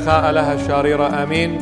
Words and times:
شخاء 0.00 0.30
لها 0.30 0.54
الشاريرة 0.54 1.22
أمين. 1.22 1.58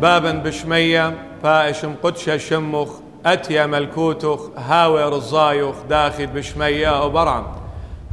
بابا 0.00 0.32
بشمية 0.32 1.14
فائشم 1.42 1.94
قدشة 2.02 2.36
شمخ 2.36 2.88
أتيا 3.26 3.66
ملكوتخ 3.66 4.40
هاوي 4.56 5.04
رزايخ 5.04 5.74
داخل 5.90 6.26
بشمية 6.26 7.04
وبرعم. 7.04 7.46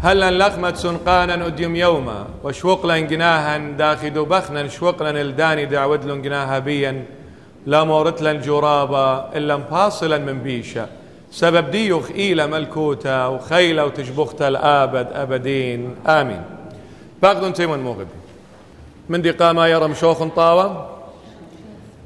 هلا 0.03 0.31
لخمة 0.31 0.73
سنقانا 0.73 1.47
أديم 1.47 1.75
يوما 1.75 2.25
وشوقلا 2.43 2.99
جناها 2.99 3.57
داخل 3.57 4.25
بخنا 4.25 4.67
شوقلا 4.67 5.21
الداني 5.21 5.65
دعود 5.65 6.05
لن 6.05 6.21
جناها 6.21 6.59
بيا. 6.59 7.05
لا 7.65 7.83
مورت 7.83 8.21
لن 8.21 8.41
جرابة 8.41 9.19
إلا 9.19 9.57
مفاصلا 9.57 10.17
من 10.17 10.39
بيشة 10.39 10.87
سبب 11.31 11.71
ديوخ 11.71 12.11
إيلة 12.11 12.45
ملكوتة 12.45 13.29
وخيلة 13.29 13.85
وتشبخت 13.85 14.41
الآبد 14.41 15.07
أبدين. 15.13 15.95
آمين. 16.07 16.41
باقدون 17.21 17.53
تيمون 17.53 17.79
موغبي 17.79 18.05
من 19.09 19.21
دي 19.21 19.31
قاما 19.31 19.67
يرم 19.67 19.93
شوخن 19.93 20.29
طاوة 20.29 20.89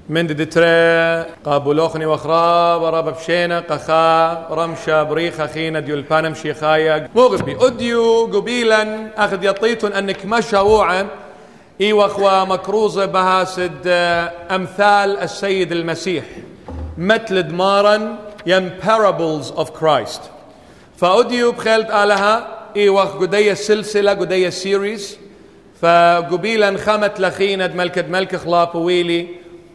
من 0.10 0.28
دي 0.28 0.34
دتري 0.34 1.26
قابلوخني 1.46 2.06
وخرا 2.06 2.76
ورب 2.76 3.06
بشينا 3.06 3.60
قخا 3.60 4.48
رمشا 4.52 5.04
بريخا 5.04 5.48
خينا 5.48 5.80
ديو 5.80 5.96
البانم 5.96 6.34
شيخايا. 6.34 7.10
مغبي 7.16 7.58
أديو 7.62 8.26
قبيلا 8.26 9.08
أخذ 9.18 9.44
يطيتون 9.44 9.94
أنك 9.94 10.26
مشى 10.26 10.58
ووعا 10.58 11.08
إي 11.82 11.94
وخوا 11.94 12.44
مكروزة 12.44 13.06
بهاسد 13.06 13.88
أمثال 14.52 15.18
السيد 15.18 15.72
المسيح. 15.72 16.26
مثل 16.98 17.44
دمارا 17.44 18.16
ين 18.46 18.72
parables 18.82 19.60
of 19.60 19.68
Christ. 19.82 20.22
فأديو 20.98 21.52
بخيلت 21.52 21.90
آلها 21.90 22.48
إي 22.76 22.90
وخ 22.90 23.18
قدية 23.18 23.54
سلسلة 23.54 24.12
قدية 24.12 24.50
سيريز 24.50 25.23
فقبيلا 25.84 26.78
خمت 26.78 27.20
لخينة 27.20 27.72
ملكة 27.76 28.08
ملك 28.08 28.36
خلاف 28.36 28.76
ويلي 28.76 29.28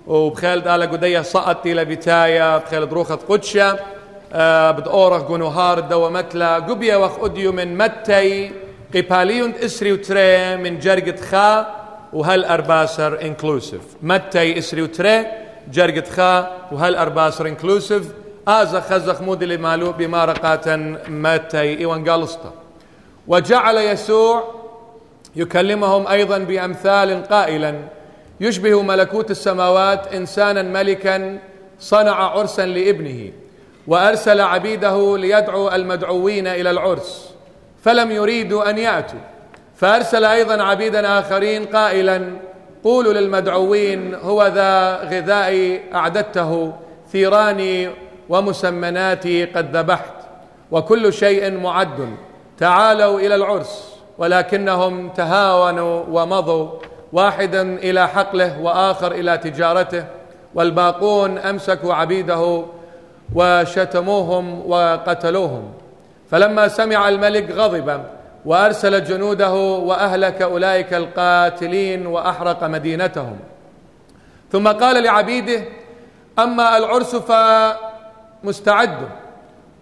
وبخالد 0.06 0.68
آلا 0.68 0.86
قدية 0.86 1.20
سقط 1.20 1.66
إلى 1.66 1.84
بتايا 1.84 2.58
بخالد 2.58 2.92
روخة 2.92 3.18
قدشة 3.28 3.78
آه 4.32 4.70
بدأورخ 4.70 5.22
قنوهار 5.22 5.78
الدوامتلا 5.78 6.54
قبيا 6.54 6.96
وخ 6.96 7.24
أديو 7.24 7.52
من 7.52 7.78
متي 7.78 8.50
قباليون 8.94 9.54
إسري 9.64 9.92
وتري 9.92 10.56
من 10.56 10.78
جرقة 10.78 11.16
خا 11.30 11.66
وهل 12.12 12.44
أرباسر 12.44 13.22
إنكلوسيف. 13.22 13.82
متي 14.02 14.58
إسري 14.58 14.82
وتري 14.82 15.26
جرقة 15.72 16.10
خا 16.10 16.50
وهل 16.72 16.96
أرباسر 16.96 17.46
إنكلوسيف. 17.46 18.08
آزا 18.48 18.80
خزخ 18.80 19.22
مودي 19.22 19.46
لمالو 19.46 19.92
بمارقات 19.92 20.68
متي 21.08 21.78
إيوان 21.78 22.10
قالستا. 22.10 22.52
وجعل 23.26 23.76
يسوع 23.76 24.57
يكلمهم 25.36 26.06
أيضا 26.06 26.38
بأمثال 26.38 27.24
قائلا 27.24 27.74
يشبه 28.40 28.82
ملكوت 28.82 29.30
السماوات 29.30 30.14
انسانا 30.14 30.62
ملكا 30.62 31.38
صنع 31.80 32.14
عرسا 32.14 32.66
لابنه 32.66 33.32
وأرسل 33.86 34.40
عبيده 34.40 35.18
ليدعو 35.18 35.68
المدعوين 35.68 36.46
إلى 36.46 36.70
العرس 36.70 37.34
فلم 37.82 38.10
يريدوا 38.10 38.70
أن 38.70 38.78
يأتوا. 38.78 39.18
فأرسل 39.76 40.24
أيضا 40.24 40.62
عبيدا 40.62 41.18
آخرين 41.18 41.64
قائلا 41.64 42.30
قولوا 42.84 43.12
للمدعوين 43.12 44.14
هو 44.14 44.46
ذا 44.46 44.96
غذائي 45.04 45.80
أعددته 45.94 46.72
ثيراني 47.12 47.90
ومسمناتي 48.28 49.44
قد 49.44 49.76
ذبحت 49.76 50.14
وكل 50.70 51.12
شيء 51.12 51.50
معد 51.50 52.16
تعالوا 52.58 53.20
إلى 53.20 53.34
العرس. 53.34 53.97
ولكنهم 54.18 55.08
تهاونوا 55.08 56.04
ومضوا 56.10 56.68
واحدا 57.12 57.62
إلى 57.62 58.08
حقله 58.08 58.60
وآخر 58.60 59.12
إلى 59.12 59.38
تجارته 59.38 60.04
والباقون 60.54 61.38
أمسكوا 61.38 61.94
عبيده 61.94 62.64
وشتموهم 63.34 64.70
وقتلوهم. 64.70 65.72
فلما 66.30 66.68
سمع 66.68 67.08
الملك 67.08 67.50
غضب 67.50 68.04
وأرسل 68.44 69.04
جنوده 69.04 69.52
وأهلك 69.54 70.42
أولئك 70.42 70.94
القاتلين 70.94 72.06
وأحرق 72.06 72.64
مدينتهم. 72.64 73.36
ثم 74.52 74.68
قال 74.68 75.02
لعبيده 75.02 75.62
أما 76.38 76.76
العرس 76.76 77.16
فمستعد. 77.16 78.98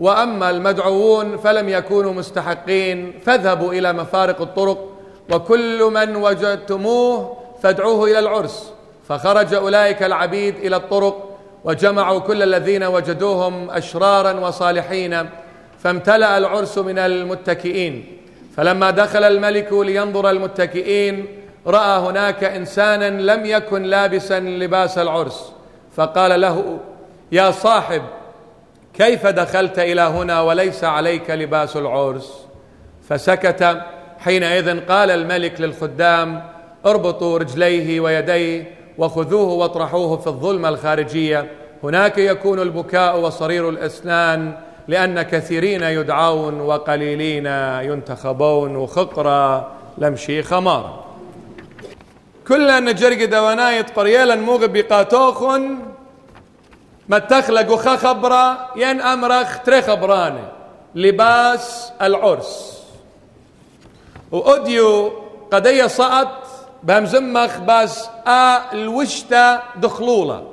وأما 0.00 0.50
المدعوون 0.50 1.36
فلم 1.36 1.68
يكونوا 1.68 2.12
مستحقين 2.12 3.12
فاذهبوا 3.24 3.72
إلى 3.72 3.92
مفارق 3.92 4.40
الطرق 4.40 4.88
وكل 5.32 5.84
من 5.84 6.16
وجدتموه 6.16 7.36
فادعوه 7.62 8.04
إلى 8.04 8.18
العرس. 8.18 8.72
فخرج 9.08 9.54
أولئك 9.54 10.02
العبيد 10.02 10.56
إلى 10.56 10.76
الطرق 10.76 11.36
وجمعوا 11.64 12.18
كل 12.18 12.42
الذين 12.42 12.84
وجدوهم 12.84 13.70
أشرارا 13.70 14.32
وصالحين 14.40 15.28
فامتلأ 15.78 16.38
العرس 16.38 16.78
من 16.78 16.98
المتكئين. 16.98 18.04
فلما 18.56 18.90
دخل 18.90 19.24
الملك 19.24 19.72
لينظر 19.72 20.30
المتكئين 20.30 21.26
رأى 21.66 21.98
هناك 21.98 22.44
إنسانا 22.44 23.10
لم 23.34 23.46
يكن 23.46 23.82
لابسا 23.82 24.40
لباس 24.40 24.98
العرس 24.98 25.52
فقال 25.96 26.40
له 26.40 26.78
يا 27.32 27.50
صاحب 27.50 28.02
كيف 28.98 29.26
دخلت 29.26 29.78
إلى 29.78 30.00
هنا 30.00 30.40
وليس 30.40 30.84
عليك 30.84 31.30
لباس 31.30 31.76
العرس؟ 31.76 32.46
فسكت. 33.08 33.82
حينئذ 34.18 34.80
قال 34.80 35.10
الملك 35.10 35.60
للخدام 35.60 36.42
اربطوا 36.86 37.38
رجليه 37.38 38.00
ويديه 38.00 38.70
وخذوه 38.98 39.52
واطرحوه 39.52 40.16
في 40.16 40.26
الظلمة 40.26 40.68
الخارجية. 40.68 41.50
هناك 41.82 42.18
يكون 42.18 42.60
البكاء 42.60 43.20
وصرير 43.20 43.68
الإسنان 43.68 44.52
لأن 44.88 45.22
كثيرين 45.22 45.82
يدعون 45.82 46.60
وقليلين 46.60 47.46
ينتخبون 47.92 48.76
وخقرا 48.76 49.72
لمشي 49.98 50.42
خمار 50.42 51.04
كل 52.48 52.84
نجرق 52.84 53.24
دوانايت 53.24 53.90
قريلا 53.90 54.34
موغ 54.34 54.66
بقاتوخن 54.66 55.78
ما 57.08 57.18
تخلق 57.18 57.74
خبرة 57.74 58.70
ين 58.76 59.00
أمرخ 59.00 59.62
ترخبرانه 59.62 60.52
لباس 60.94 61.92
العرس. 62.02 62.82
وأديو 64.32 65.12
قدية 65.50 65.86
صعت 65.86 66.28
بهمزمخ 66.82 67.58
باس 67.58 68.08
الوشتا 68.72 69.62
دخلولة 69.76 70.44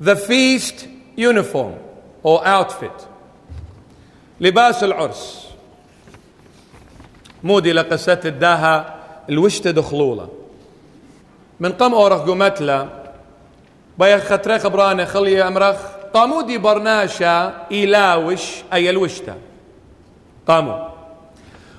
the 0.00 0.16
feast 0.16 0.86
uniform 1.16 1.74
or 2.22 2.44
outfit. 2.44 3.06
لباس 4.40 4.84
العرس. 4.84 5.46
مودي 7.42 7.72
لقصة 7.72 8.20
الداها 8.24 8.96
الوشتا 9.28 9.70
دخلولة 9.70 10.28
من 11.60 11.72
قم 11.72 11.94
أورخ 11.94 12.20
قمتلا 12.20 13.05
بايا 13.98 14.18
خطري 14.18 14.58
خبرانه 14.58 15.04
خلي 15.04 15.42
أمرخ. 15.48 15.76
قامودي 16.14 16.58
برناشا 16.58 17.66
إلاوش 17.72 18.42
أي 18.72 18.90
الوشتا 18.90 19.36
قامو 20.48 20.88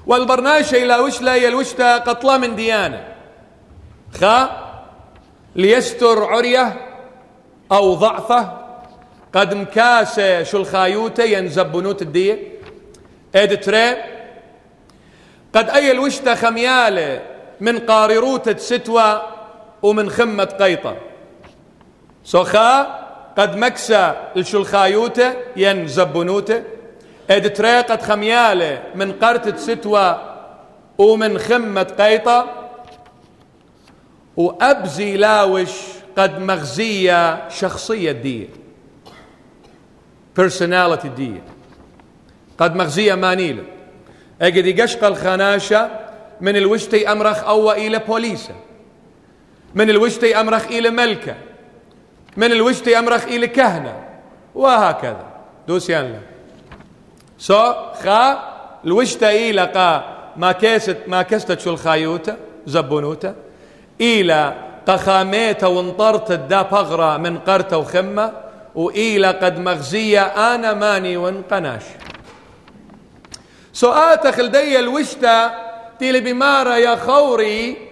والبرناشا 0.07 0.77
إلاوش 0.77 1.21
لا 1.21 1.35
يلوشتا 1.35 1.97
قطلة 1.97 2.37
من 2.37 2.55
ديانة. 2.55 3.07
خا؟ 4.21 4.49
ليستر 5.55 6.23
عرية 6.23 6.81
أو 7.71 7.93
ضعفة. 7.93 8.57
قد 9.33 9.53
مكاسة 9.53 10.43
شو 10.43 10.57
الخايوتة 10.57 11.23
ينزب 11.23 11.71
بنوت 11.71 12.01
الدية. 12.01 12.37
ادتري 13.35 13.95
قد 15.53 15.69
أي 15.69 15.91
الوشتا 15.91 16.35
خميالة 16.35 17.21
من 17.61 17.79
قارروتة 17.79 18.57
ستوى 18.57 19.21
ومن 19.81 20.09
خمة 20.09 20.43
قيطة. 20.43 20.95
سوخا 22.27 22.83
قد 23.38 23.56
مكسى 23.57 24.13
الشلخايوته 24.38 25.33
ين 25.56 25.88
زبنوته 25.88 26.63
اد 27.29 27.53
تريقة 27.53 27.97
خميالة 27.97 28.83
من 28.95 29.12
قرتة 29.12 29.57
ستوى 29.57 30.21
ومن 30.97 31.38
خمة 31.39 31.83
قيطة. 32.00 32.50
وأبزي 34.38 35.18
لاوش 35.18 35.69
قد 36.18 36.39
مغزية 36.39 37.50
شخصية 37.50 38.12
دي 38.12 38.50
personality 40.39 41.07
دي 41.07 41.33
قد 42.57 42.75
مغزية 42.75 43.15
مانيلة. 43.15 43.63
اجد 44.41 44.65
يقشق 44.65 45.03
الخناشة 45.03 45.89
من 46.41 46.56
الوشتي 46.56 47.12
أمرخ 47.12 47.44
أو 47.44 47.71
إلى 47.71 48.00
بوليسة. 48.00 48.56
من 49.75 49.89
الوشتي 49.89 50.39
أمرخ 50.39 50.65
إلى 50.65 50.89
ملكة. 50.89 51.35
من 52.38 52.51
الوشتي 52.51 53.00
أمرخ 53.00 53.24
إلى 53.24 53.48
كهنة. 53.48 54.04
وهكذا. 54.56 55.25
دوس 55.68 55.89
يلا 55.89 56.19
سو 57.38 57.74
خا 58.04 58.39
الوشتي 58.86 59.50
إلى 59.50 59.62
قا 59.62 60.04
ما 60.38 60.51
كيست 60.51 60.98
ما 61.07 61.22
كستت 61.22 61.60
شو 61.60 61.69
الخايوتة 61.69 62.36
زبونوتة. 62.66 63.34
إلى 64.01 64.54
قخاميته 64.88 65.68
وانطرت 65.68 66.31
الدا 66.31 66.62
بغرة 66.62 67.18
من 67.18 67.39
قرته 67.39 67.78
وخمة. 67.78 68.31
وإلى 68.75 69.28
قد 69.28 69.60
مغزية 69.60 70.22
أنا 70.22 70.74
ماني 70.74 71.18
وانقناش. 71.18 71.84
سؤال 73.74 74.34
خلدي 74.34 74.80
الوشتة 74.80 75.51
تيلي 76.00 76.19
بمارة 76.19 76.78
يا 76.78 76.95
خوري 76.95 77.87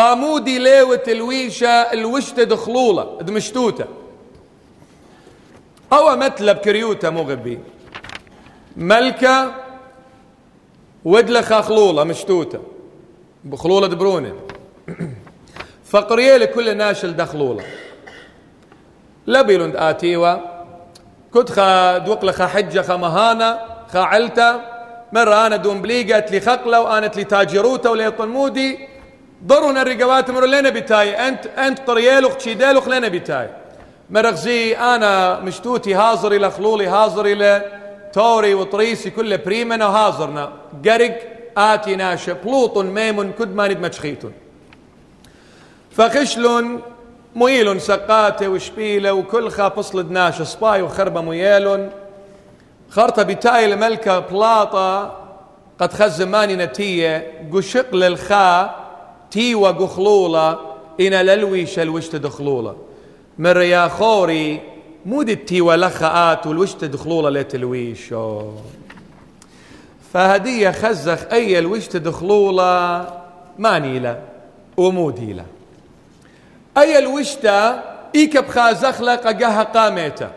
قامودي 0.00 0.58
ليوة 0.58 1.02
الويشة 1.08 1.68
الوشتة 1.68 2.44
دخلولة 2.44 3.18
دمشتوتة. 3.20 3.84
أو 5.92 6.16
متلب 6.16 6.56
كريوتة 6.56 7.10
مغبي 7.10 7.58
ملكة 8.76 9.54
ودلخ 11.04 11.60
خلولة 11.60 12.04
مشتوتة. 12.04 12.60
بخلولة 13.44 13.86
دبرونة. 13.86 14.34
فقرية 15.92 16.36
لكل 16.36 16.76
ناشل 16.76 17.16
دخلولة. 17.16 17.64
لبيلند 19.26 19.76
آتيوا. 19.76 20.36
كنت 21.34 21.50
خا 21.50 21.98
دوق 21.98 22.24
لخا 22.24 22.46
حجة 22.46 22.82
خا 22.82 22.96
مهانة 22.96 23.58
خا 23.88 23.98
علتا. 23.98 24.70
مرة 25.12 25.46
أنا 25.46 25.56
دوم 25.56 25.82
بليقت 25.82 26.32
لي 26.32 26.40
خقلة 26.40 26.80
وأنت 26.80 27.16
لي 27.16 27.24
تاجروتا 27.24 27.90
ولي 27.90 28.10
طنمودي 28.10 28.89
ضرنا 29.46 29.82
الرقوات 29.82 30.30
مرة 30.30 30.46
لنا 30.46 30.70
بتاي 30.70 31.28
أنت 31.28 31.46
أنت 31.46 31.78
طريالوخ 31.86 32.36
تشيدالوخ 32.36 32.88
لنا 32.88 33.08
بتاي 33.08 33.50
مرغزي 34.10 34.76
أنا 34.76 35.40
مشتوتي 35.40 35.94
هازري 35.94 36.38
لخلولي 36.38 36.86
هازري 36.86 37.34
ل 37.34 37.62
توري 38.12 38.54
وطريسي 38.54 39.10
كله 39.10 39.36
بريمنا 39.36 39.86
وهازرنا 39.86 40.52
قرق 40.84 41.18
آتي 41.56 41.96
ناشا 41.96 42.32
بلوط 42.32 42.78
ميمون 42.78 43.32
كد 43.32 43.54
ما 43.54 43.68
ند 43.68 43.78
مشخيتون 43.78 44.32
فخشلون 45.90 46.82
مويلون 47.34 47.78
سقاته 47.78 48.48
وشبيله 48.48 49.12
وكل 49.12 49.50
خا 49.50 49.68
بصل 49.68 50.12
ناشا 50.12 50.44
سباي 50.44 50.82
وخربة 50.82 51.20
مويلون 51.20 51.90
خرطة 52.90 53.22
بتاي 53.22 53.72
الملكة 53.72 54.18
بلاطة 54.18 55.16
قد 55.78 55.92
خز 55.92 56.22
ماني 56.22 56.56
نتية. 56.56 57.32
قشق 57.52 57.94
للخا 57.94 58.79
تيوى 59.30 59.68
قخلولة 59.68 60.58
إن 61.00 61.12
للويش 61.12 61.78
الوش 61.78 62.08
تدخلولة 62.08 62.76
مر 63.38 63.60
يا 63.60 63.88
خوري 63.88 64.60
مود 65.06 65.28
التيوى 65.28 65.76
لخاءات 65.76 66.46
والوش 66.46 66.72
تدخلولة 66.72 67.30
لتلويش 67.30 68.14
فهدية 70.12 70.70
خزخ 70.70 71.32
أي 71.32 71.58
الوش 71.58 71.86
تدخلولة 71.86 73.06
مانيلة 73.58 74.22
وموديلة 74.76 75.44
أي 76.78 76.98
الوشتا 76.98 77.84
إيك 78.14 78.36
بخازخلة 78.36 79.16
قجاها 79.16 79.62
قاميتا. 79.62 80.32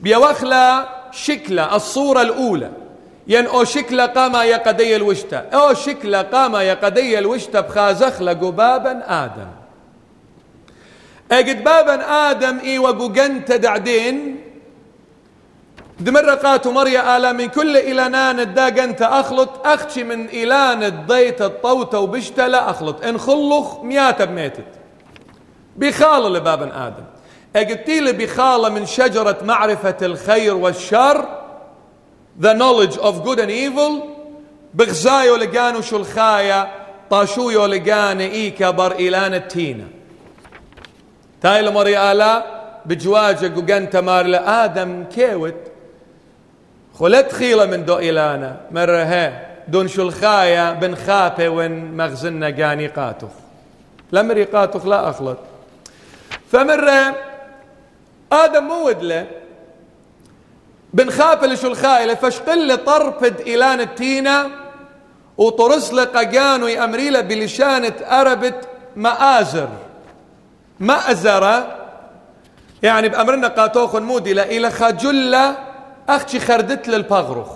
بيوخلا 0.00 0.88
شكلة 1.12 1.76
الصورة 1.76 2.22
الأولى. 2.22 2.70
ين 3.26 3.46
أو 3.46 3.64
شكلة 3.64 4.06
قام 4.06 4.36
يقدي 4.36 4.96
الوشتا 4.96 5.48
أو 5.54 5.74
شكلة 5.74 6.22
قام 6.22 6.56
يقدي 6.56 7.18
الوشتا 7.18 7.60
بخازخلة 7.60 8.32
قبابا 8.32 9.02
آدم. 9.06 9.48
أجد 11.32 11.64
بابا 11.64 12.30
آدم 12.30 12.58
إي 12.58 12.78
وقوقنت 12.78 13.52
دعدين. 13.52 14.40
دمرقات 16.00 16.66
مريا 16.66 17.16
آلا 17.16 17.32
من 17.32 17.48
كل 17.48 17.76
إلانان 17.76 18.40
الداقنت 18.40 19.02
أخلط. 19.02 19.66
أختي 19.66 20.04
من 20.04 20.28
إلان 20.28 20.82
الضيت 20.82 21.42
الطوتة 21.42 21.98
وبشتا 21.98 22.42
لا 22.42 22.70
أخلط. 22.70 23.04
إن 23.04 23.18
خلخ 23.18 23.80
مياتة 23.80 24.24
بميتت 24.24 24.66
بخالة 25.76 26.28
لبابا 26.28 26.86
آدم. 26.86 27.04
اجدتي 27.56 28.00
لي 28.00 28.12
بخالة 28.12 28.68
من 28.68 28.86
شجرة 28.86 29.38
معرفة 29.42 29.96
الخير 30.02 30.54
والشر. 30.54 31.41
The 32.40 32.54
knowledge 32.54 32.96
of 32.98 33.22
good 33.24 33.38
and 33.40 33.50
evil. 33.50 34.08
بغزايو 34.74 35.36
لقانو 35.36 35.80
شلخايا 35.80 36.68
طاشويو 37.10 37.66
لقان 37.66 38.20
إيكا 38.20 38.70
بر 38.70 38.92
إيلان 38.92 39.34
التينة 39.34 39.88
تايل 41.40 41.72
مري 41.72 42.12
آلا 42.12 42.44
بجواجة 42.86 43.54
قوغان 43.54 43.90
تمار 43.90 44.26
لآدم 44.26 45.04
كيوت. 45.04 45.54
خلت 46.98 47.32
خيلة 47.32 47.66
من 47.66 47.84
دو 47.84 47.98
إيلانا. 47.98 48.60
مرة 48.70 49.02
هي 49.04 49.46
دون 49.68 49.88
شلخايا 49.88 50.72
بن 50.72 50.94
خابة 50.94 51.48
وين 51.48 51.96
مغزنا 51.96 52.46
قاني 52.46 52.86
قاتخ 52.86 53.28
لمري 54.12 54.44
قاتخ 54.44 54.86
لا 54.86 55.10
أخلط. 55.10 55.38
فمرة 56.52 57.16
آدم 58.32 58.64
مود 58.64 59.02
له. 59.02 59.26
بنخاف 60.92 61.44
لشو 61.44 61.66
الخايلة 61.66 62.14
فشقل 62.14 62.76
طرفد 62.76 63.40
إلان 63.40 63.80
التينة 63.80 64.50
وطرس 65.36 65.94
قجان 65.94 66.62
ويأمريله 66.62 67.20
بلشانة 67.20 67.94
أربت 68.10 68.68
مآزر. 68.96 69.68
مأزرة؟ 70.80 71.76
يعني 72.82 73.08
بأمرنا 73.08 73.48
قاتوخ 73.48 73.96
مودي 73.96 74.32
إلى 74.42 74.70
خجلة 74.70 75.56
أختي 76.08 76.40
خردت 76.40 76.88
للبغرخ 76.88 77.48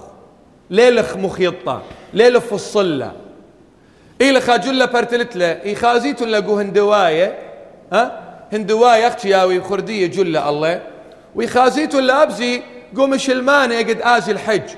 ليلخ 0.71 1.17
مخيطة 1.17 1.83
ليلة 2.15 2.39
فصلة. 2.39 3.13
إلى 4.21 4.41
خاجلة 4.41 4.85
برتلت 4.85 5.37
له 5.37 5.47
إخازيت 5.47 6.23
لقو 6.23 6.59
هندواية 6.59 7.39
ها؟ 7.93 8.23
هندواية 8.53 9.07
أختي 9.07 9.29
ياوي 9.29 9.61
خردية 9.61 10.07
جلة 10.07 10.49
الله. 10.49 10.83
ويخازيت 11.35 11.95
لأبزي 11.95 12.63
قوم 12.97 13.17
شلمانة 13.17 13.79
قد 13.79 14.01
آزي 14.03 14.33
الحج. 14.33 14.71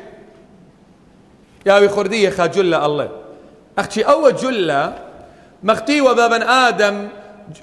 ياوي 1.66 1.88
خردية 1.88 2.30
خا 2.30 2.46
جلة 2.46 2.86
الله. 2.86 3.08
أختي 3.78 4.02
أول 4.02 4.36
جلة 4.36 4.98
مختي 5.62 6.00
وبابا 6.00 6.68
آدم 6.68 7.08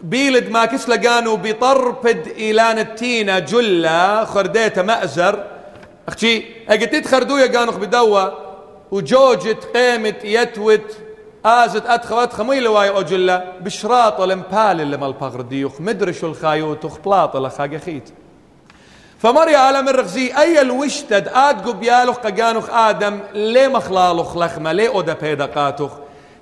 بيلد 0.01 0.49
ما 0.49 0.65
كسلا 0.65 1.09
قانو 1.09 1.35
بطربد 1.35 2.27
إيلان 2.27 2.79
التينة 2.79 3.39
جلة 3.39 4.25
خرديته 4.25 4.81
مأزر. 4.81 5.43
أختي 6.07 6.45
أقد 6.69 7.05
خردوية 7.05 7.57
قانو 7.57 7.71
بدوا 7.71 8.29
وجوجت 8.91 9.63
قيمت 9.75 10.23
يتوت 10.23 10.97
آزت 11.45 11.85
أدخل 11.85 12.19
أدخل 12.19 12.43
مي 12.43 12.59
لواي 12.59 12.99
أجلة 12.99 13.43
بشراط 13.61 14.21
الامبال 14.21 14.81
اللي 14.81 14.97
مال 14.97 15.13
بغرديوخ. 15.13 15.81
مدرش 15.81 16.23
الخايوت 16.23 16.85
وخبلاط 16.85 17.37
لخاق 17.37 17.75
خيت. 17.75 18.09
فمريا 19.19 19.57
على 19.57 19.81
من 19.81 19.89
رغزي 19.89 20.33
أي 20.37 20.61
الوشتد؟ 20.61 21.27
آد 21.27 21.67
قبيالوخ 21.67 22.17
قجانوخ 22.17 22.69
آدم 22.69 23.19
ليه 23.33 23.67
مخلالوخ 23.67 24.37
لخمة؟ 24.37 24.71
ليه 24.71 24.89
أودا 24.89 25.13
بيدقاتوخ 25.13 25.91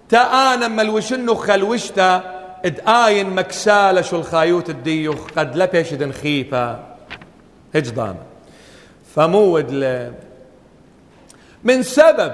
تآنم 0.10 0.80
الوشنوخ 0.80 1.50
الوشتا 1.50 2.34
إد 2.66 2.80
آين 2.88 3.30
مكسالة 3.30 4.02
شو 4.02 4.16
الخايوت 4.16 4.70
الديوخ 4.70 5.18
قد 5.38 5.56
لبيش 5.56 5.94
خيفة 5.94 6.80
هجضان 7.76 8.16
فمود 9.16 9.72
ل 9.72 10.12
من 11.64 11.84
سبب 11.84 12.34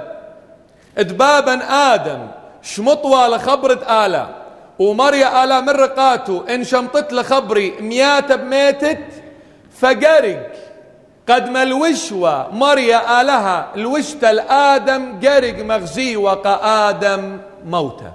ادبابا 0.97 1.53
آدم 1.93 2.27
شمطوى 2.61 3.27
لخبرة 3.27 4.05
آلا 4.05 4.27
ومريا 4.79 5.43
آلا 5.43 5.61
من 5.61 5.69
إن 6.49 6.63
شمطت 6.63 7.13
لخبري 7.13 7.73
مياتة 7.79 8.35
بميتت 8.35 9.18
فقرق. 9.79 10.51
قد 11.29 11.49
ما 11.49 11.63
الوشوة 11.63 12.55
مريا 12.55 13.21
آلها 13.21 13.75
الوشت 13.75 14.23
الآدم 14.23 15.19
قرق 15.19 15.65
مغزي 15.65 16.17
وقا 16.17 16.89
آدم 16.89 17.37
موتى. 17.65 18.11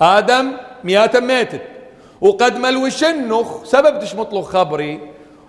آدم 0.00 0.52
مياتا 0.84 1.20
ماتت. 1.20 1.62
وقد 2.20 2.56
ملوشنخ 2.58 3.64
سبب 3.64 3.98
دش 3.98 4.14
مطلق 4.14 4.44
خبري 4.44 5.00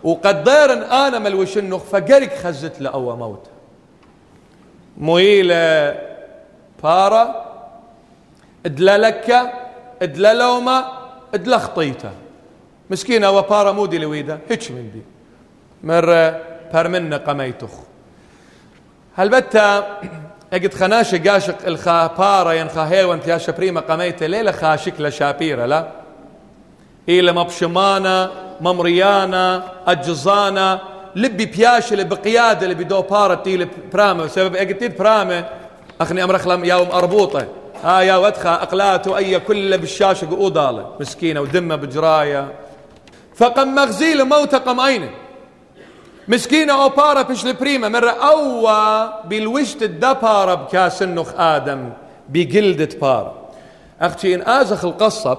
وقد 0.04 0.44
ديرن 0.44 0.84
آنا 0.84 1.20
ملوشنخ 1.20 1.84
فقرك 1.84 2.34
خزت 2.34 2.82
له 2.82 2.90
أو 2.90 3.16
موت. 3.16 3.46
مويلة 4.98 5.96
بارا 6.84 7.46
إدللكة 8.66 9.54
ادللوما 10.02 10.86
مسكينة 12.92 13.32
وبارا 13.32 13.72
مودي 13.72 13.98
لويدا. 13.98 14.40
هيك 14.50 14.72
من 14.72 14.92
دي. 14.92 15.02
مرة 15.84 16.42
برمنا 16.74 17.18
قميتخ. 17.18 17.70
هل 19.16 19.30
بتا 19.30 19.98
اجد 20.54 20.74
خناشة 20.74 21.30
قاشق 21.30 21.56
الخا 21.68 22.08
بارا 22.08 22.52
ينخا 22.52 22.88
هيوان 22.88 23.22
تياشا 23.22 23.52
بريما 23.52 23.82
قميتة؟ 23.82 24.28
ليلة 24.28 24.52
خا 24.52 24.76
شكلة 24.76 25.10
شابيرة؟ 25.10 25.66
لا. 25.66 25.92
إلى 27.10 27.32
مبشمانا 27.32 28.32
ممريانا 28.62 29.64
أجزانا. 29.88 30.80
لبي 31.16 31.46
بياش 31.46 31.94
اللي 31.94 32.04
بقيادة 32.04 32.64
اللي 32.64 32.76
بدو 32.76 33.02
بارا 33.02 33.36
تيلي 33.36 33.68
برامة. 33.94 34.28
سبب 34.28 34.56
اجد 34.56 34.98
برامة. 34.98 35.46
أخني 36.02 36.24
أمر 36.24 36.36
أخلم 36.36 36.66
يوم 36.66 36.92
أربوطة. 36.92 37.48
ها 37.84 38.02
يا 38.02 38.18
ودخة 38.18 38.54
أقلاته 38.54 39.18
أي 39.18 39.40
كله 39.40 39.78
بالشاشة 39.78 40.30
قوضالة 40.30 40.96
مسكينة 41.00 41.42
ودمة 41.42 41.76
بجراية. 41.76 42.61
فقم 43.36 43.76
مغزيل 43.76 44.26
موت 44.26 44.56
قم 44.56 44.80
عينه 44.80 45.10
مسكينة 46.28 46.84
أو 46.84 46.90
بارا 46.90 47.22
بش 47.22 47.46
البريمة 47.46 47.90
مرة 47.90 48.10
أوى 48.10 49.14
بالوشت 49.26 49.84
الدبارة 49.84 50.54
بكاس 50.54 51.02
النخ 51.04 51.34
آدم 51.38 51.90
بجلدة 52.30 53.00
بارا 53.02 53.50
أختي 54.02 54.36
إن 54.36 54.42
آزخ 54.42 54.86
القصب 54.86 55.38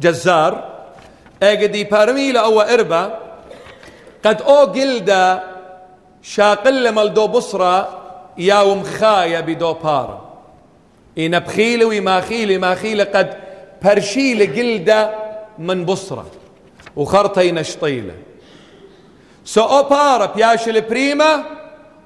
جزار 0.00 0.68
أجدي 1.42 1.84
بارميلا 1.84 2.40
أو 2.40 2.60
إربا 2.60 3.18
قد 4.24 4.42
أو 4.42 4.72
جلدة 4.72 5.42
شاقل 6.22 6.94
ملدو 6.94 7.26
بصرة 7.26 7.98
ياوم 8.38 8.82
خايا 8.82 9.40
بدو 9.40 9.72
بارا 9.72 10.28
إن 11.18 11.38
بخيلة 11.38 11.86
وما 11.86 12.20
خيلة 12.20 12.58
ما 12.58 12.74
خيلة 12.74 13.04
قد 13.04 13.34
برشيل 13.82 14.54
جلدة 14.54 15.14
من 15.58 15.84
بصرة. 15.84 16.26
وخرطي 16.98 17.52
نشطيله. 17.52 18.14
سو 19.44 19.62
اوبارا 19.62 20.26
بياش 20.26 20.68
البريما 20.68 21.44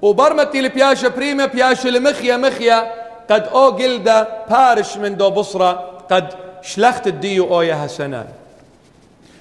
وبرمتي 0.03 0.61
البياش 0.61 1.05
بريما 1.05 1.47
بياش 1.47 1.87
المخيا 1.87 2.37
مخيا 2.37 2.93
قد 3.31 3.49
أو 3.49 3.77
جلدة 3.77 4.29
بارش 4.51 4.97
من 4.97 5.17
دو 5.17 5.31
بصرة 5.31 5.73
قد 6.11 6.29
شلخت 6.63 7.07
الديو 7.07 7.55
أو 7.55 7.63
يا 7.63 7.75
حسنان 7.75 8.27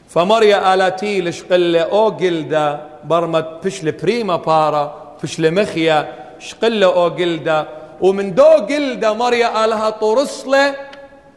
فمريا 0.10 0.74
آلاتي 0.74 1.22
لشقل 1.22 1.76
أو 1.76 2.12
جلدة 2.12 2.80
برمت 3.04 3.48
بش 3.66 3.84
البريما 3.84 4.36
بارا 4.36 5.16
بش 5.24 5.40
المخيا 5.40 6.14
شقل 6.40 6.84
أو 6.84 7.10
جلدة 7.10 7.68
ومن 8.02 8.36
دو 8.36 8.66
جلدة 8.70 9.14
مريا 9.14 9.66
آلها 9.66 9.90
طرسلة 9.90 10.76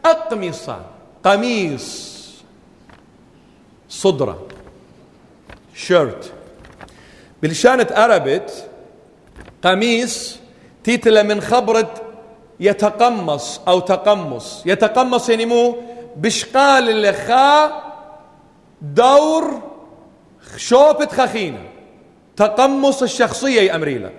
أقمصة 0.07 0.79
قميص 1.25 2.14
صدرة. 3.95 4.47
شيرت. 5.75 6.33
بلشانة 7.43 7.87
أربت 7.97 8.69
قميص 9.65 10.37
تيتله 10.85 11.23
من 11.23 11.41
خبرة 11.41 11.95
يتقمص 12.61 13.61
أو 13.69 13.81
تقمص. 13.81 14.63
يتقمص 14.67 15.29
يعني 15.29 15.47
مو 15.47 15.77
بشقال 16.17 16.91
اللي 16.91 17.13
خا 17.13 17.83
دور 18.83 19.63
شوبة 20.57 21.07
خخينة. 21.07 21.63
تقمص 22.37 23.03
الشخصية 23.03 23.61
يا 23.61 23.77
أمريلا. 23.77 24.11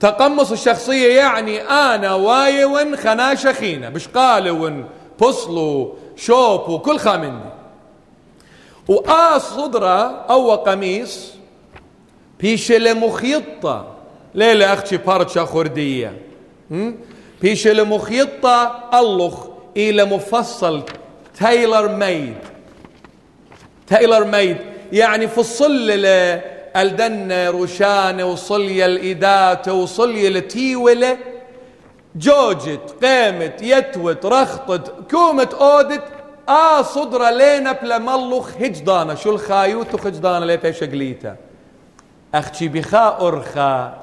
تقمص 0.00 0.52
الشخصية 0.52 1.16
يعني 1.16 1.60
أنا 1.60 2.14
وايون 2.14 2.96
خنا 2.96 3.34
شخينة 3.34 3.88
بشقال 3.88 4.84
بصلو 5.20 5.96
شوب 6.16 6.68
وكل 6.68 6.98
وآ 8.88 9.38
صدرة 9.38 10.24
أو 10.30 10.54
قميص 10.54 11.32
بيشل 12.40 13.00
مخيطة. 13.00 13.92
ليلة 14.34 14.72
أختي 14.72 14.96
بارتشا 14.96 15.44
خردية 15.44 16.22
بيشل 17.42 17.84
مخيطة 17.88 18.80
اللخ 18.94 19.46
إلى 19.76 20.04
مفصل 20.04 20.82
تايلر 21.40 21.88
ميد. 21.88 22.34
تايلر 23.86 24.24
ميد 24.24 24.56
يعني 24.92 25.28
فصل 25.28 25.90
الدن 26.76 27.32
روشانة 27.48 28.24
وصلية 28.24 28.86
الإدات 28.86 29.68
وصلية 29.68 30.28
التيولة. 30.28 31.18
جوجت 32.16 32.94
قامت 33.04 33.62
يتوت 33.62 34.26
رخطت 34.26 35.10
كومت 35.10 35.54
أودت 35.54 36.02
آ 36.48 36.82
لينا 37.30 37.72
بلا 37.72 37.98
ملخ 37.98 38.56
هجدانة 38.56 39.14
شو 39.14 39.30
الخايوت 39.30 39.94
وخجدانة 39.94 40.46
ليه 40.46 40.56
بيش 40.56 40.84
قليتا. 40.84 41.36
أختي 42.34 42.68
بخاء 42.68 43.28
أرخا. 43.28 44.02